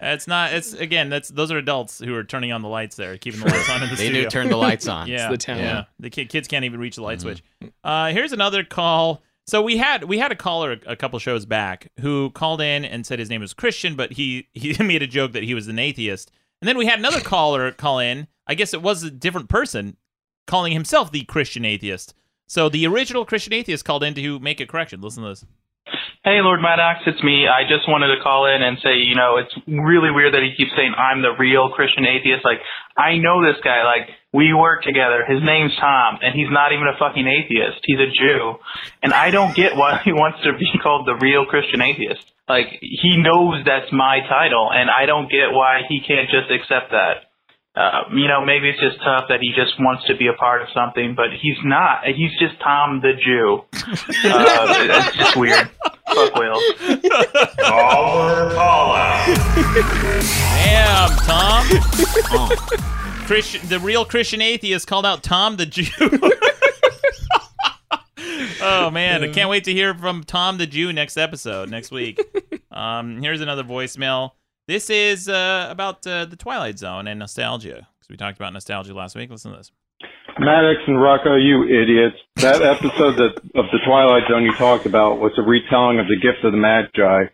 [0.00, 0.52] It's not.
[0.54, 1.10] It's again.
[1.10, 3.82] That's those are adults who are turning on the lights there, keeping the lights on
[3.82, 4.22] in the They studio.
[4.24, 5.08] do turn the lights on.
[5.08, 5.64] Yeah, the talent.
[5.64, 7.22] Yeah, the ki- kids can't even reach the light Mhm.
[7.22, 7.42] switch.
[7.84, 9.22] Uh, here's another call.
[9.48, 13.06] So we had we had a caller a, couple shows back who called in and
[13.06, 15.78] said his name was Christian, but he he made a joke that he was an
[15.78, 16.30] atheist.
[16.60, 18.26] And then we had another caller call in.
[18.46, 19.96] I guess it was a different person
[20.46, 22.12] calling himself the Christian atheist.
[22.46, 25.00] So the original Christian atheist called in to make a correction.
[25.00, 25.46] Listen to this.
[26.24, 27.48] Hey, Lord Maddox, it's me.
[27.48, 30.52] I just wanted to call in and say, you know, it's really weird that he
[30.56, 32.44] keeps saying I'm the real Christian atheist.
[32.44, 32.60] Like,
[32.98, 33.80] I know this guy.
[33.84, 35.24] Like, We work together.
[35.26, 37.82] His name's Tom, and he's not even a fucking atheist.
[37.82, 38.54] He's a Jew.
[39.02, 42.22] And I don't get why he wants to be called the real Christian atheist.
[42.48, 46.92] Like, he knows that's my title, and I don't get why he can't just accept
[46.92, 47.26] that.
[47.74, 50.62] Uh, you know, maybe it's just tough that he just wants to be a part
[50.62, 52.06] of something, but he's not.
[52.06, 53.64] He's just Tom the Jew.
[54.24, 55.70] Uh, it's just weird.
[56.14, 56.60] Fuck Will.
[57.60, 59.26] Caller call out.
[60.64, 62.94] Damn, Tom.
[63.28, 65.84] Christian, the real Christian atheist called out Tom the Jew.
[68.62, 72.18] oh man, I can't wait to hear from Tom the Jew next episode next week.
[72.70, 74.32] Um, here's another voicemail.
[74.68, 78.94] This is uh, about uh, the Twilight Zone and nostalgia because we talked about nostalgia
[78.94, 79.30] last week.
[79.30, 79.72] Listen to this.
[80.38, 82.14] Maddox and Rucka, you idiots.
[82.36, 86.20] That episode that, of The Twilight Zone you talked about was a retelling of The
[86.22, 87.24] Gift of the Magi.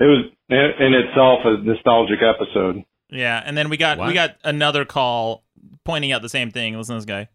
[0.00, 2.84] It was in in itself a nostalgic episode.
[3.10, 5.44] Yeah, and then we got we got another call
[5.84, 6.76] pointing out the same thing.
[6.76, 7.28] Listen to this guy.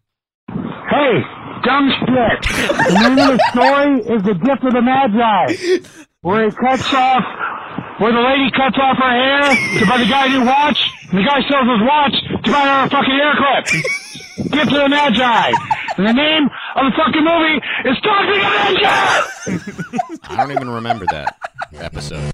[0.47, 1.21] Hey,
[1.63, 2.41] dumb shit.
[2.87, 7.23] The name of the story is The Gift of the Magi, where he cuts off,
[7.99, 10.79] where the lady cuts off her hair to buy the guy a new watch,
[11.09, 12.15] and the guy sells his watch
[12.45, 13.65] to buy her a fucking hair clip.
[14.51, 15.51] Gift of the Magi.
[15.97, 20.23] And the name of the fucking movie is Talking Avenger!
[20.29, 21.37] I don't even remember that
[21.73, 22.31] episode.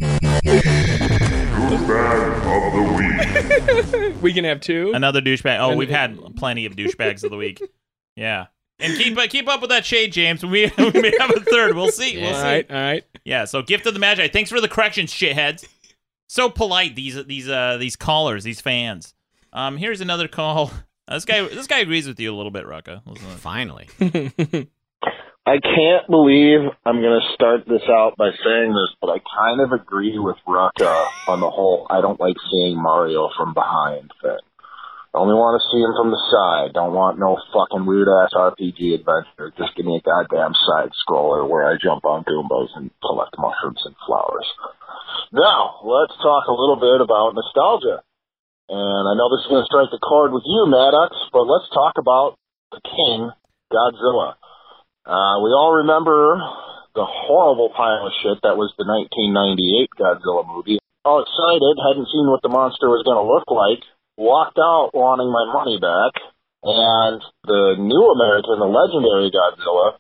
[4.22, 4.92] we can have two.
[4.94, 5.60] Another douchebag.
[5.60, 7.62] Oh, we've had plenty of douchebags of the week.
[8.16, 8.48] Yeah.
[8.80, 10.44] And keep uh, keep up with that shade, James.
[10.44, 11.76] We, we may have a third.
[11.76, 12.18] We'll see.
[12.18, 12.42] We'll All see.
[12.42, 13.04] right, all right.
[13.24, 13.46] Yeah.
[13.46, 14.28] So, gift of the magi.
[14.28, 15.68] Thanks for the corrections, shitheads.
[16.28, 19.14] So polite these these uh these callers, these fans.
[19.54, 20.72] Um, here's another call.
[21.08, 23.02] Uh, this guy this guy agrees with you a little bit, Rucka.
[23.06, 23.42] Listen to this.
[23.42, 23.88] Finally.
[25.42, 29.58] I can't believe I'm going to start this out by saying this, but I kind
[29.58, 30.94] of agree with Rucka
[31.28, 34.38] on the whole I don't like seeing Mario from behind thing.
[35.12, 36.78] I only want to see him from the side.
[36.78, 39.50] Don't want no fucking weird ass RPG adventure.
[39.58, 43.82] Just give me a goddamn side scroller where I jump on Goombas and collect mushrooms
[43.82, 44.46] and flowers.
[45.34, 48.06] Now, let's talk a little bit about nostalgia.
[48.70, 51.68] And I know this is going to strike a chord with you, Maddox, but let's
[51.74, 52.38] talk about
[52.70, 53.34] the king,
[53.74, 54.38] Godzilla.
[55.06, 56.38] Uh, we all remember
[56.94, 60.80] the horrible pile of shit that was the 1998 Godzilla movie.
[61.04, 63.82] All excited, hadn't seen what the monster was going to look like,
[64.18, 66.14] walked out wanting my money back,
[66.62, 69.98] and the new American, the legendary Godzilla,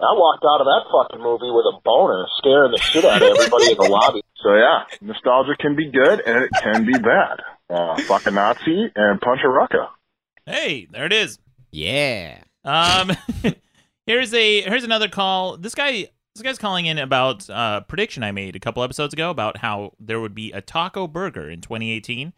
[0.00, 3.28] I walked out of that fucking movie with a boner, scaring the shit out of
[3.36, 4.22] everybody in the lobby.
[4.42, 7.42] So yeah, nostalgia can be good and it can be bad.
[7.68, 9.88] Uh, fuck a Nazi and punch a rucka.
[10.46, 11.38] Hey, there it is.
[11.70, 12.38] Yeah.
[12.64, 13.10] Um,
[14.10, 15.56] here's a here's another call.
[15.56, 19.30] This guy this guy's calling in about uh prediction I made a couple episodes ago
[19.30, 22.32] about how there would be a taco burger in 2018.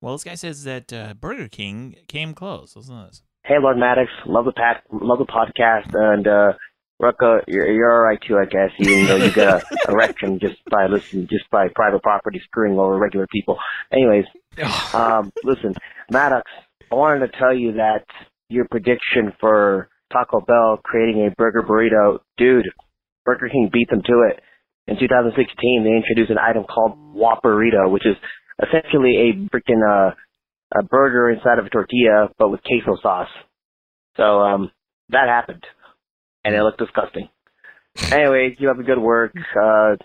[0.00, 2.76] Well, this guy says that uh, Burger King came close.
[2.76, 3.22] Listen to this.
[3.44, 6.52] Hey, Lord Maddox, love the pack, love the podcast, and uh,
[7.02, 8.70] Rucka, you're you're all right too, I guess.
[8.78, 12.96] Even though you got a erection just by listening, just by private property screwing over
[12.96, 13.58] regular people.
[13.92, 14.24] Anyways,
[14.94, 15.74] um, listen,
[16.10, 16.48] Maddox,
[16.90, 18.04] I wanted to tell you that
[18.48, 22.66] your prediction for Taco Bell creating a burger burrito, dude,
[23.24, 24.40] Burger King beat them to it.
[24.86, 28.16] In 2016, they introduced an item called Whopperito, which is
[28.58, 30.14] essentially a freaking uh,
[30.78, 33.28] a burger inside of a tortilla, but with queso sauce.
[34.16, 34.70] So um,
[35.10, 35.64] that happened,
[36.44, 37.28] and it looked disgusting.
[38.10, 39.32] anyway, you have a good work.
[39.36, 39.96] Uh,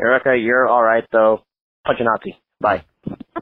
[0.00, 1.42] Rucka, you're all right though.
[1.84, 2.38] Punch a Nazi.
[2.60, 2.84] Bye.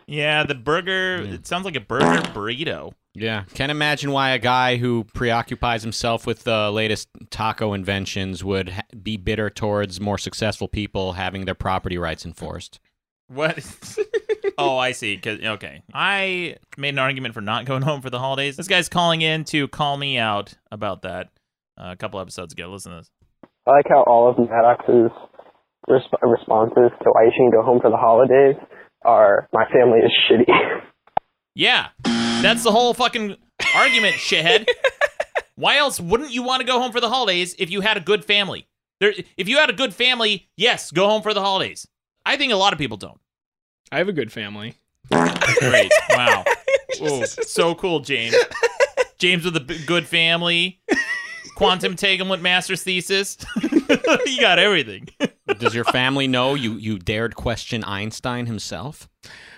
[0.06, 1.16] Yeah, the burger.
[1.22, 2.92] It sounds like a burger burrito.
[3.14, 8.68] Yeah, can't imagine why a guy who preoccupies himself with the latest taco inventions would
[8.70, 12.78] ha- be bitter towards more successful people having their property rights enforced.
[13.26, 13.58] What?
[14.58, 15.16] oh, I see.
[15.16, 18.56] 'Cause- okay, I made an argument for not going home for the holidays.
[18.56, 21.30] This guy's calling in to call me out about that
[21.78, 22.68] uh, a couple episodes ago.
[22.70, 23.10] Listen to this.
[23.66, 25.10] I like how all of Maddox's
[25.88, 28.56] resp- responses to why you shouldn't go home for the holidays
[29.02, 30.46] are my family is shitty.
[31.54, 33.36] Yeah, that's the whole fucking
[33.74, 34.68] argument, shithead.
[35.56, 38.00] Why else wouldn't you want to go home for the holidays if you had a
[38.00, 38.66] good family?
[39.00, 41.86] There, if you had a good family, yes, go home for the holidays.
[42.24, 43.20] I think a lot of people don't.
[43.92, 44.74] I have a good family.
[45.10, 45.92] Great.
[46.10, 46.44] Wow.
[47.02, 48.36] Ooh, so cool, James.
[49.18, 50.80] James with a good family.
[51.56, 53.36] Quantum entanglement master's thesis.
[54.26, 55.08] you got everything.
[55.58, 59.08] Does your family know you you dared question Einstein himself?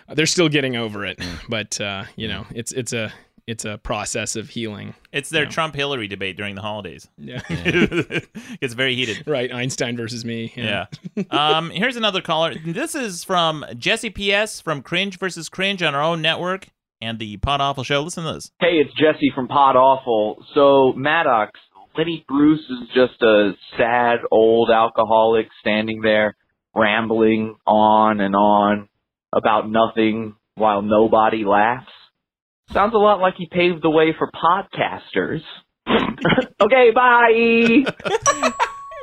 [0.09, 3.13] They're still getting over it, but uh, you know, it's it's a
[3.47, 4.95] it's a process of healing.
[5.13, 7.09] It's their Trump Hillary debate during the holidays.
[7.19, 7.41] Yeah.
[7.49, 9.27] it's very heated.
[9.27, 10.53] Right, Einstein versus me.
[10.57, 10.87] Yeah.
[11.31, 12.55] um, here's another caller.
[12.65, 16.69] This is from Jesse PS from Cringe versus Cringe on our own network.
[17.01, 18.01] and the Pod Awful Show.
[18.03, 18.53] Listen to this.
[18.61, 20.45] Hey, it's Jesse from Pod Awful.
[20.55, 21.59] So, Maddox,
[21.97, 26.37] Lenny Bruce is just a sad old alcoholic standing there
[26.75, 28.89] rambling on and on
[29.33, 31.91] about nothing while nobody laughs.
[32.73, 35.43] Sounds a lot like he paved the way for podcasters.
[36.61, 37.85] okay, bye.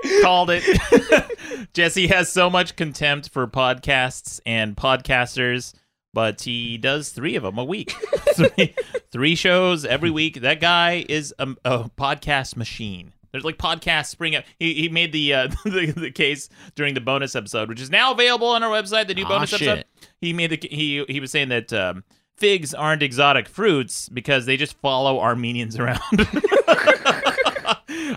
[0.21, 1.69] Called it.
[1.73, 5.73] Jesse has so much contempt for podcasts and podcasters,
[6.13, 7.91] but he does three of them a week.
[8.33, 8.75] three,
[9.11, 10.41] three shows every week.
[10.41, 13.13] That guy is a, a podcast machine.
[13.31, 14.43] There's like podcasts spring up.
[14.57, 18.11] He, he made the, uh, the the case during the bonus episode, which is now
[18.11, 19.07] available on our website.
[19.07, 19.67] The new Aw, bonus shit.
[19.67, 19.85] episode.
[20.19, 22.03] He made the he he was saying that um,
[22.37, 25.99] figs aren't exotic fruits because they just follow Armenians around.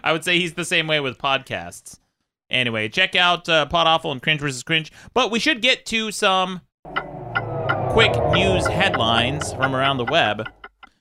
[0.05, 1.99] I would say he's the same way with podcasts.
[2.51, 4.93] Anyway, check out uh, Pod Awful and Cringe versus Cringe.
[5.15, 6.61] But we should get to some
[7.93, 10.49] quick news headlines from around the web.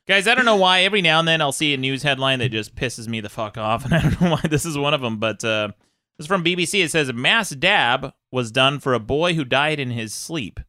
[0.07, 2.49] Guys, I don't know why every now and then I'll see a news headline that
[2.49, 5.01] just pisses me the fuck off, and I don't know why this is one of
[5.01, 5.17] them.
[5.17, 5.69] But uh,
[6.17, 6.83] this is from BBC.
[6.83, 10.59] It says a mass dab was done for a boy who died in his sleep.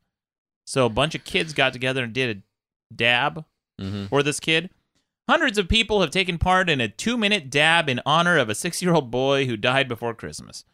[0.64, 3.44] So a bunch of kids got together and did a dab
[3.80, 4.06] Mm-hmm.
[4.06, 4.70] for this kid.
[5.28, 9.10] Hundreds of people have taken part in a two-minute dab in honor of a six-year-old
[9.10, 10.64] boy who died before Christmas.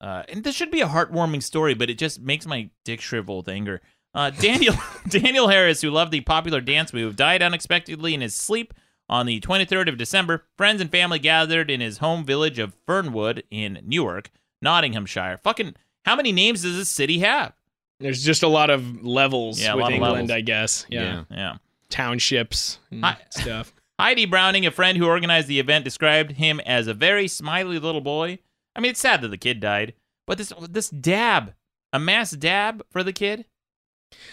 [0.00, 3.38] Uh, and this should be a heartwarming story, but it just makes my dick shrivel
[3.38, 3.82] with anger.
[4.14, 4.74] Uh, Daniel
[5.08, 8.72] Daniel Harris, who loved the popular dance move, died unexpectedly in his sleep
[9.08, 10.44] on the 23rd of December.
[10.56, 14.30] Friends and family gathered in his home village of Fernwood in Newark,
[14.62, 15.38] Nottinghamshire.
[15.42, 15.74] Fucking,
[16.04, 17.52] how many names does this city have?
[18.00, 20.30] There's just a lot of levels Yeah, with England, levels.
[20.30, 20.86] I guess.
[20.88, 21.24] Yeah.
[21.30, 21.56] Yeah.
[21.90, 23.72] Townships and Hi- stuff.
[24.00, 28.00] Heidi Browning, a friend who organized the event, described him as a very smiley little
[28.00, 28.38] boy.
[28.74, 29.94] I mean, it's sad that the kid died,
[30.26, 31.54] but this this dab,
[31.92, 33.44] a mass dab for the kid.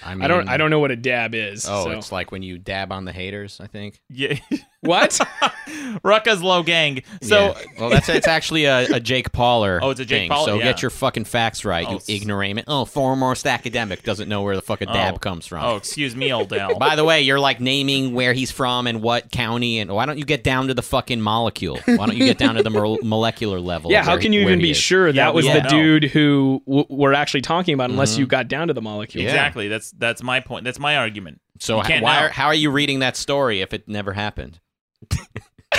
[0.03, 1.66] I, I don't I don't know what a dab is.
[1.68, 1.91] Oh, so.
[1.91, 3.60] it's like when you dab on the haters.
[3.62, 4.02] I think.
[4.10, 4.38] Yeah.
[4.82, 5.12] what?
[6.03, 7.03] Rucka's low gang.
[7.22, 7.64] So Yeah.
[7.80, 9.80] well, that's it's actually a, a Jake Pauler.
[9.82, 10.64] Oh, it's a Jake thing, Paul- So yeah.
[10.66, 12.64] get your fucking facts right, Oh, you s- ignoramus.
[12.68, 15.18] Oh, foremost academic doesn't know where the fucking dab Oh.
[15.18, 15.64] comes from.
[15.64, 16.76] Oh, excuse me, old Al.
[16.80, 20.18] By the way, you're like naming where he's from and what county, and why don't
[20.18, 21.80] you get down to the fucking molecule?
[21.86, 23.91] Why don't you get down to the mo- molecular level?
[23.91, 24.78] Yeah, how can you even be is?
[24.78, 25.70] sure Yeah, that we was the know.
[25.70, 28.20] dude who w- we're actually talking about unless Mhm.
[28.20, 29.24] you got down to the molecule?
[29.24, 29.68] Exactly.
[29.68, 30.64] That's that's my point.
[30.66, 31.40] That's my argument.
[31.60, 34.60] So You h- why are, how are you reading that story if it never happened?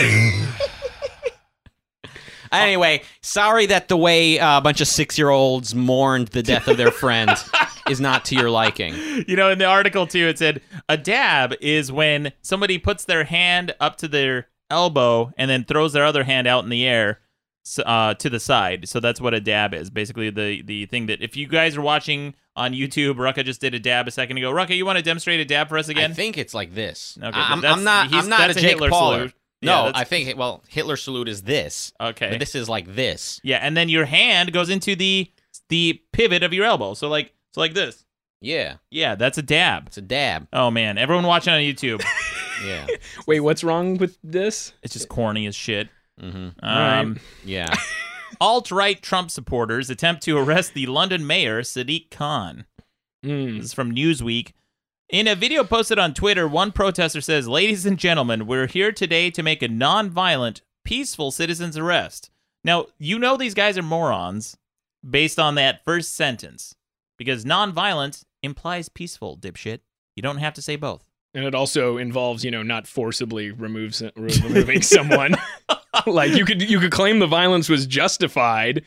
[2.52, 6.90] anyway, sorry that the way uh, a bunch of six-year-olds mourned the death of their
[6.90, 7.30] friend
[7.88, 8.94] is not to your liking.
[9.26, 13.24] You know, in the article too, it said a dab is when somebody puts their
[13.24, 17.20] hand up to their elbow and then throws their other hand out in the air
[17.84, 18.88] uh, to the side.
[18.88, 19.90] So that's what a dab is.
[19.90, 23.74] Basically, the the thing that if you guys are watching on YouTube, Rucka just did
[23.74, 24.52] a dab a second ago.
[24.52, 26.10] Rucka, you want to demonstrate a dab for us again?
[26.10, 27.16] I think it's like this.
[27.22, 28.08] Okay, I'm, I'm not.
[28.10, 29.14] he's- I'm not that's a a Jake Hitler Pauler.
[29.16, 29.34] salute.
[29.64, 31.92] No, Yeah, I think well, Hitler salute is this.
[32.00, 32.30] Okay.
[32.30, 33.40] but this is like this.
[33.44, 35.30] Yeah, and then your hand goes into the
[35.68, 36.94] the pivot of your elbow.
[36.94, 38.04] So like so like this.
[38.40, 39.86] Yeah, Yeah, that's a dab.
[39.86, 40.48] it's a dab.
[40.52, 42.02] Oh man, everyone watching on YouTube,
[42.66, 42.86] Yeah.
[43.28, 44.72] Wait, what's wrong with this?
[44.82, 45.88] it's just corny as shit.
[46.22, 46.64] Mm-hmm.
[46.64, 47.74] Um, Yeah.
[48.40, 52.64] Alt right Trump supporters attempt to arrest the London mayor, Sadiq Khan.
[53.24, 53.56] Mm.
[53.58, 54.52] This is from Newsweek.
[55.08, 59.30] In a video posted on Twitter, one protester says, Ladies and gentlemen, we're here today
[59.30, 62.30] to make a non-violent, peaceful citizen's arrest.
[62.64, 64.56] Now, you know these guys are morons
[65.08, 66.74] based on that first sentence.
[67.18, 69.80] Because non-violent implies peaceful, dipshit.
[70.16, 71.04] You don't have to say both.
[71.34, 75.36] And it also involves, you know, not forcibly removes, removing someone.
[76.06, 78.82] like you could you could claim the violence was justified,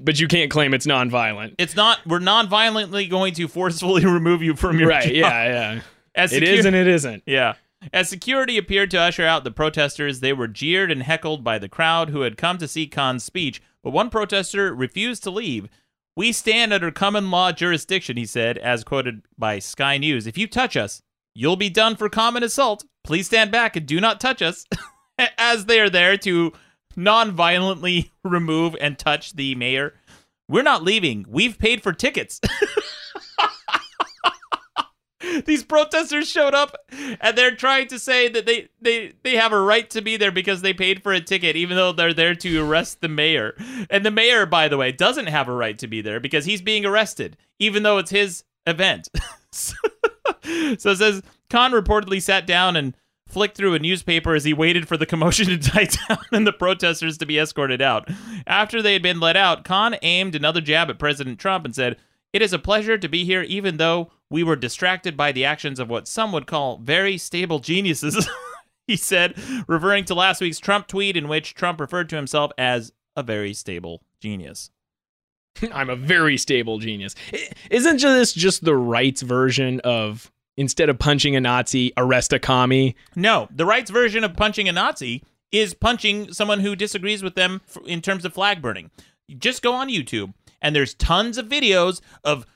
[0.00, 1.54] but you can't claim it's nonviolent.
[1.58, 5.04] It's not, we're non-violently going to forcefully remove you from your right?
[5.04, 5.14] job.
[5.14, 5.80] Yeah, yeah.
[6.14, 7.22] As secu- is and it isn't.
[7.26, 7.54] Yeah.
[7.92, 11.68] As security appeared to usher out the protesters, they were jeered and heckled by the
[11.68, 15.68] crowd who had come to see Khan's speech, but one protester refused to leave.
[16.16, 20.26] We stand under common law jurisdiction, he said, as quoted by Sky News.
[20.26, 21.02] If you touch us,
[21.36, 22.84] you'll be done for common assault.
[23.04, 24.66] Please stand back and do not touch us.
[25.38, 26.52] as they are there to
[26.94, 29.94] non violently remove and touch the mayor.
[30.48, 31.26] We're not leaving.
[31.28, 32.40] We've paid for tickets.
[35.44, 36.76] These protesters showed up
[37.20, 40.30] and they're trying to say that they, they, they have a right to be there
[40.30, 43.54] because they paid for a ticket, even though they're there to arrest the mayor.
[43.90, 46.62] And the mayor, by the way, doesn't have a right to be there because he's
[46.62, 49.08] being arrested, even though it's his event.
[49.50, 49.74] so
[50.44, 52.96] it says Khan reportedly sat down and
[53.28, 56.52] flicked through a newspaper as he waited for the commotion to die down and the
[56.52, 58.08] protesters to be escorted out.
[58.46, 61.96] After they had been let out, Khan aimed another jab at President Trump and said,
[62.32, 65.78] It is a pleasure to be here, even though we were distracted by the actions
[65.78, 68.28] of what some would call very stable geniuses.
[68.86, 69.36] he said,
[69.66, 73.54] referring to last week's Trump tweet in which Trump referred to himself as a very
[73.54, 74.70] stable genius.
[75.72, 77.14] I'm a very stable genius.
[77.70, 82.96] Isn't this just the right's version of instead of punching a Nazi, arrest a commie?
[83.14, 85.22] No, the right's version of punching a Nazi
[85.52, 88.90] is punching someone who disagrees with them in terms of flag burning.
[89.38, 92.46] Just go on YouTube, and there's tons of videos of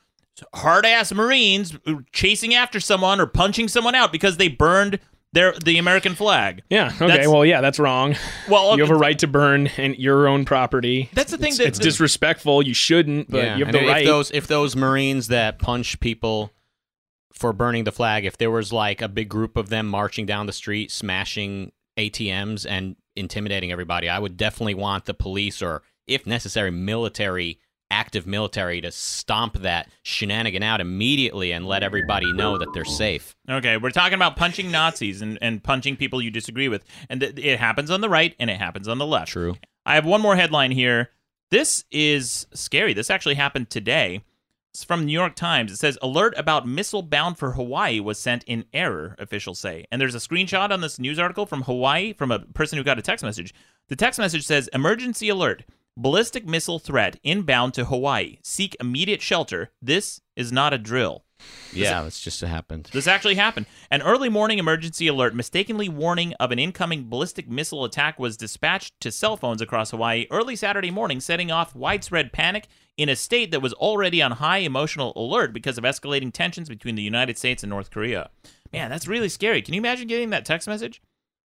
[0.55, 1.77] hard ass Marines
[2.13, 4.99] chasing after someone or punching someone out because they burned
[5.33, 6.63] their the American flag.
[6.71, 6.87] Yeah.
[6.89, 7.07] Okay.
[7.07, 8.17] That's- well, yeah, that's wrong.
[8.49, 11.09] Well, you have a right to burn and your own property.
[11.13, 12.63] That's the thing It's, that- it's disrespectful.
[12.63, 14.07] You shouldn't, but Yeah, you have and the if right.
[14.07, 16.53] those if those Marines that punch people
[17.33, 20.47] for burning the flag, if there was like a big group of them marching down
[20.47, 26.27] the street, smashing ATMs and intimidating everybody, I would definitely want the police or, if
[26.27, 27.59] necessary, military,
[27.91, 33.35] active military to stomp that shenanigan out immediately and let everybody know that they're safe.
[33.49, 36.85] Okay, we're talking about punching Nazis and, and punching people you disagree with.
[37.09, 39.33] And th- it happens on the right and it happens on the left.
[39.33, 39.57] True.
[39.85, 41.11] I have one more headline here.
[41.51, 42.93] This is scary.
[42.93, 44.23] This actually happened today.
[44.73, 45.73] It's from New York Times.
[45.73, 49.85] It says alert about missile bound for Hawaii was sent in error, officials say.
[49.91, 52.99] And there's a screenshot on this news article from Hawaii from a person who got
[52.99, 53.53] a text message.
[53.89, 55.65] The text message says emergency alert.
[56.03, 58.39] Ballistic missile threat inbound to Hawaii.
[58.43, 59.71] Seek immediate shelter.
[59.83, 61.27] This is not a drill.
[61.75, 62.89] Yeah, that's just happened.
[62.91, 63.67] This actually happened.
[63.91, 68.99] An early morning emergency alert mistakenly warning of an incoming ballistic missile attack was dispatched
[69.01, 72.67] to cell phones across Hawaii early Saturday morning, setting off widespread panic
[72.97, 76.95] in a state that was already on high emotional alert because of escalating tensions between
[76.95, 78.31] the United States and North Korea.
[78.73, 79.61] Man, that's really scary.
[79.61, 81.03] Can you imagine getting that text message?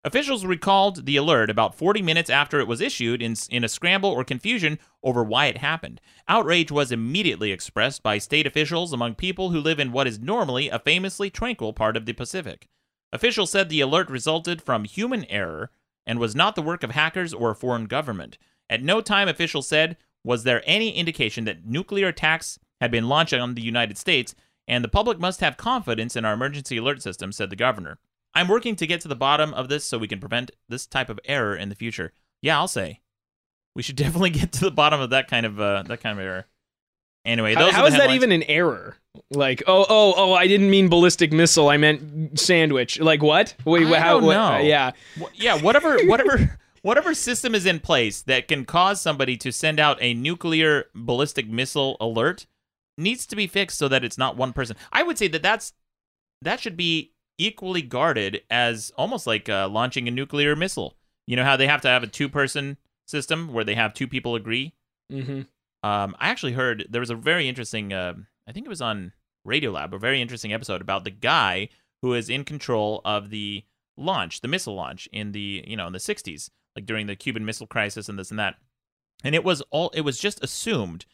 [0.06, 4.10] Officials recalled the alert about 40 minutes after it was issued in, in a scramble
[4.10, 5.98] or confusion over why it happened.
[6.28, 10.68] Outrage was immediately expressed by state officials among people who live in what is normally
[10.68, 12.68] a famously tranquil part of the Pacific.
[13.14, 15.70] Officials said the alert resulted from human error
[16.06, 18.36] and was not the work of hackers or a foreign government.
[18.68, 23.32] At no time, officials said, was there any indication that nuclear attacks had been launched
[23.32, 24.34] on the United States,
[24.68, 27.98] and the public must have confidence in our emergency alert system, said the governor.
[28.34, 31.08] I'm working to get to the bottom of this so we can prevent this type
[31.08, 32.12] of error in the future.
[32.42, 33.00] Yeah, I'll say.
[33.76, 36.24] We should definitely get to the bottom of that kind of uh, that kind of
[36.24, 36.46] error.
[37.24, 38.96] Anyway, How- those how is that even an error?
[39.30, 41.68] Like, oh, oh, oh, I didn't mean ballistic missile.
[41.68, 42.98] I meant sandwich.
[43.00, 43.54] Like what?
[43.64, 44.14] Wait, I how?
[44.14, 44.54] don't what- know.
[44.54, 44.90] uh, yeah.
[45.34, 49.96] Yeah, whatever, whatever, whatever system is in place that can cause somebody to send out
[50.02, 52.46] a nuclear ballistic missile alert
[52.98, 54.76] needs to be fixed so that it's not one person.
[54.92, 55.72] I would say that that's
[56.42, 60.96] that should be equally guarded as almost like uh, launching a nuclear missile.
[61.26, 64.34] You know how they have to have a two-person system where they have two people
[64.34, 64.74] agree.
[65.12, 65.42] Mm-hmm.
[65.88, 68.14] Um, I actually heard there was a very interesting, uh,
[68.48, 69.12] I think it was on
[69.46, 71.68] Radiolab, a very interesting episode about the guy
[72.02, 73.64] who is in control of the
[73.96, 77.44] launch, the missile launch in the, you know, in the 60s, like during the Cuban
[77.44, 78.56] Missile Crisis and this and that.
[79.22, 81.06] And it was all, it was just assumed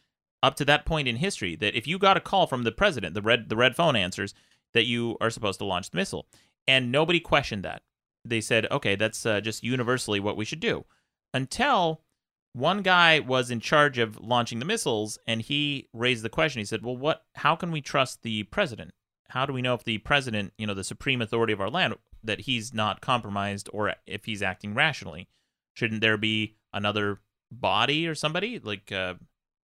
[0.42, 3.14] up to that point in history that if you got a call from the president,
[3.14, 4.34] the red, the red phone answers,
[4.74, 6.26] that you are supposed to launch the missile.
[6.66, 7.82] And nobody questioned that.
[8.24, 10.84] They said, okay, that's uh, just universally what we should do.
[11.32, 12.02] Until
[12.52, 16.64] one guy was in charge of launching the missiles and he raised the question he
[16.64, 18.92] said well what how can we trust the president
[19.28, 21.94] how do we know if the president you know the supreme authority of our land
[22.24, 25.28] that he's not compromised or if he's acting rationally
[25.74, 27.20] shouldn't there be another
[27.52, 29.14] body or somebody like uh,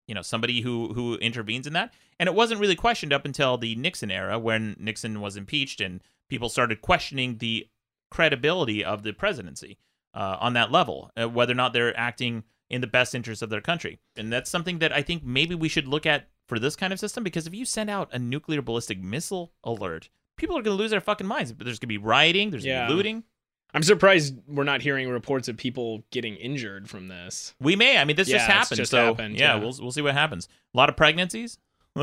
[0.09, 3.56] you know somebody who who intervenes in that and it wasn't really questioned up until
[3.56, 7.68] the nixon era when nixon was impeached and people started questioning the
[8.10, 9.78] credibility of the presidency
[10.14, 13.51] uh, on that level uh, whether or not they're acting in the best interest of
[13.51, 13.98] their country.
[14.16, 17.01] And that's something that I think maybe we should look at for this kind of
[17.01, 20.80] system because if you send out a nuclear ballistic missile alert, people are going to
[20.80, 21.52] lose their fucking minds.
[21.52, 23.24] There's going to be rioting, there's going to be looting.
[23.74, 27.54] I'm surprised we're not hearing reports of people getting injured from this.
[27.60, 27.98] We may.
[27.98, 28.76] I mean, this Yeah, just happened.
[28.78, 29.60] just so happened, yeah, yeah.
[29.60, 30.48] we'll we'll see what happens.
[30.74, 31.58] A lot of pregnancies.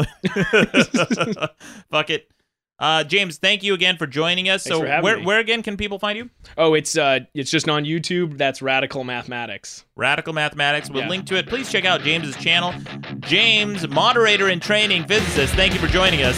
[1.91, 2.29] Fuck it.
[2.77, 4.65] Uh, James, thank you again for joining us.
[4.65, 5.25] Thanks so where me.
[5.25, 6.29] where again can people find you?
[6.57, 8.37] Oh, it's uh, it's just on YouTube.
[8.37, 9.85] That's Radical Mathematics.
[9.95, 10.89] Radical Mathematics.
[10.89, 11.09] We'll Yeah.
[11.09, 11.47] link to it.
[11.47, 12.73] Please check out James's channel.
[13.21, 16.35] James, moderator and training physicist, thank you for joining us.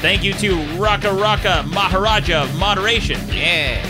[0.00, 3.20] Thank you to Rucka Rucka Maharaja of Moderation.
[3.28, 3.84] Yeah.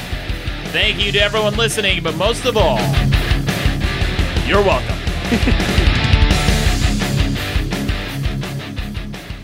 [0.73, 2.79] Thank you to everyone listening, but most of all,
[4.47, 4.97] you're welcome.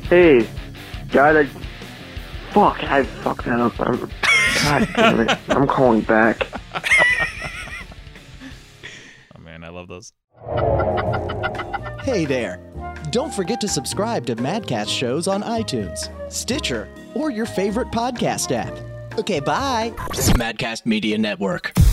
[0.08, 0.46] Hey,
[1.10, 1.46] God, I.
[2.52, 3.80] Fuck, I fucked that up.
[3.80, 3.98] I'm,
[4.62, 5.38] God damn it.
[5.48, 6.46] I'm calling back.
[9.34, 10.12] Oh man, I love those.
[12.04, 12.60] Hey there.
[13.10, 18.78] Don't forget to subscribe to Madcast shows on iTunes, Stitcher, or your favorite podcast app.
[19.18, 19.92] Okay, bye.
[20.36, 21.85] Madcast Media Network.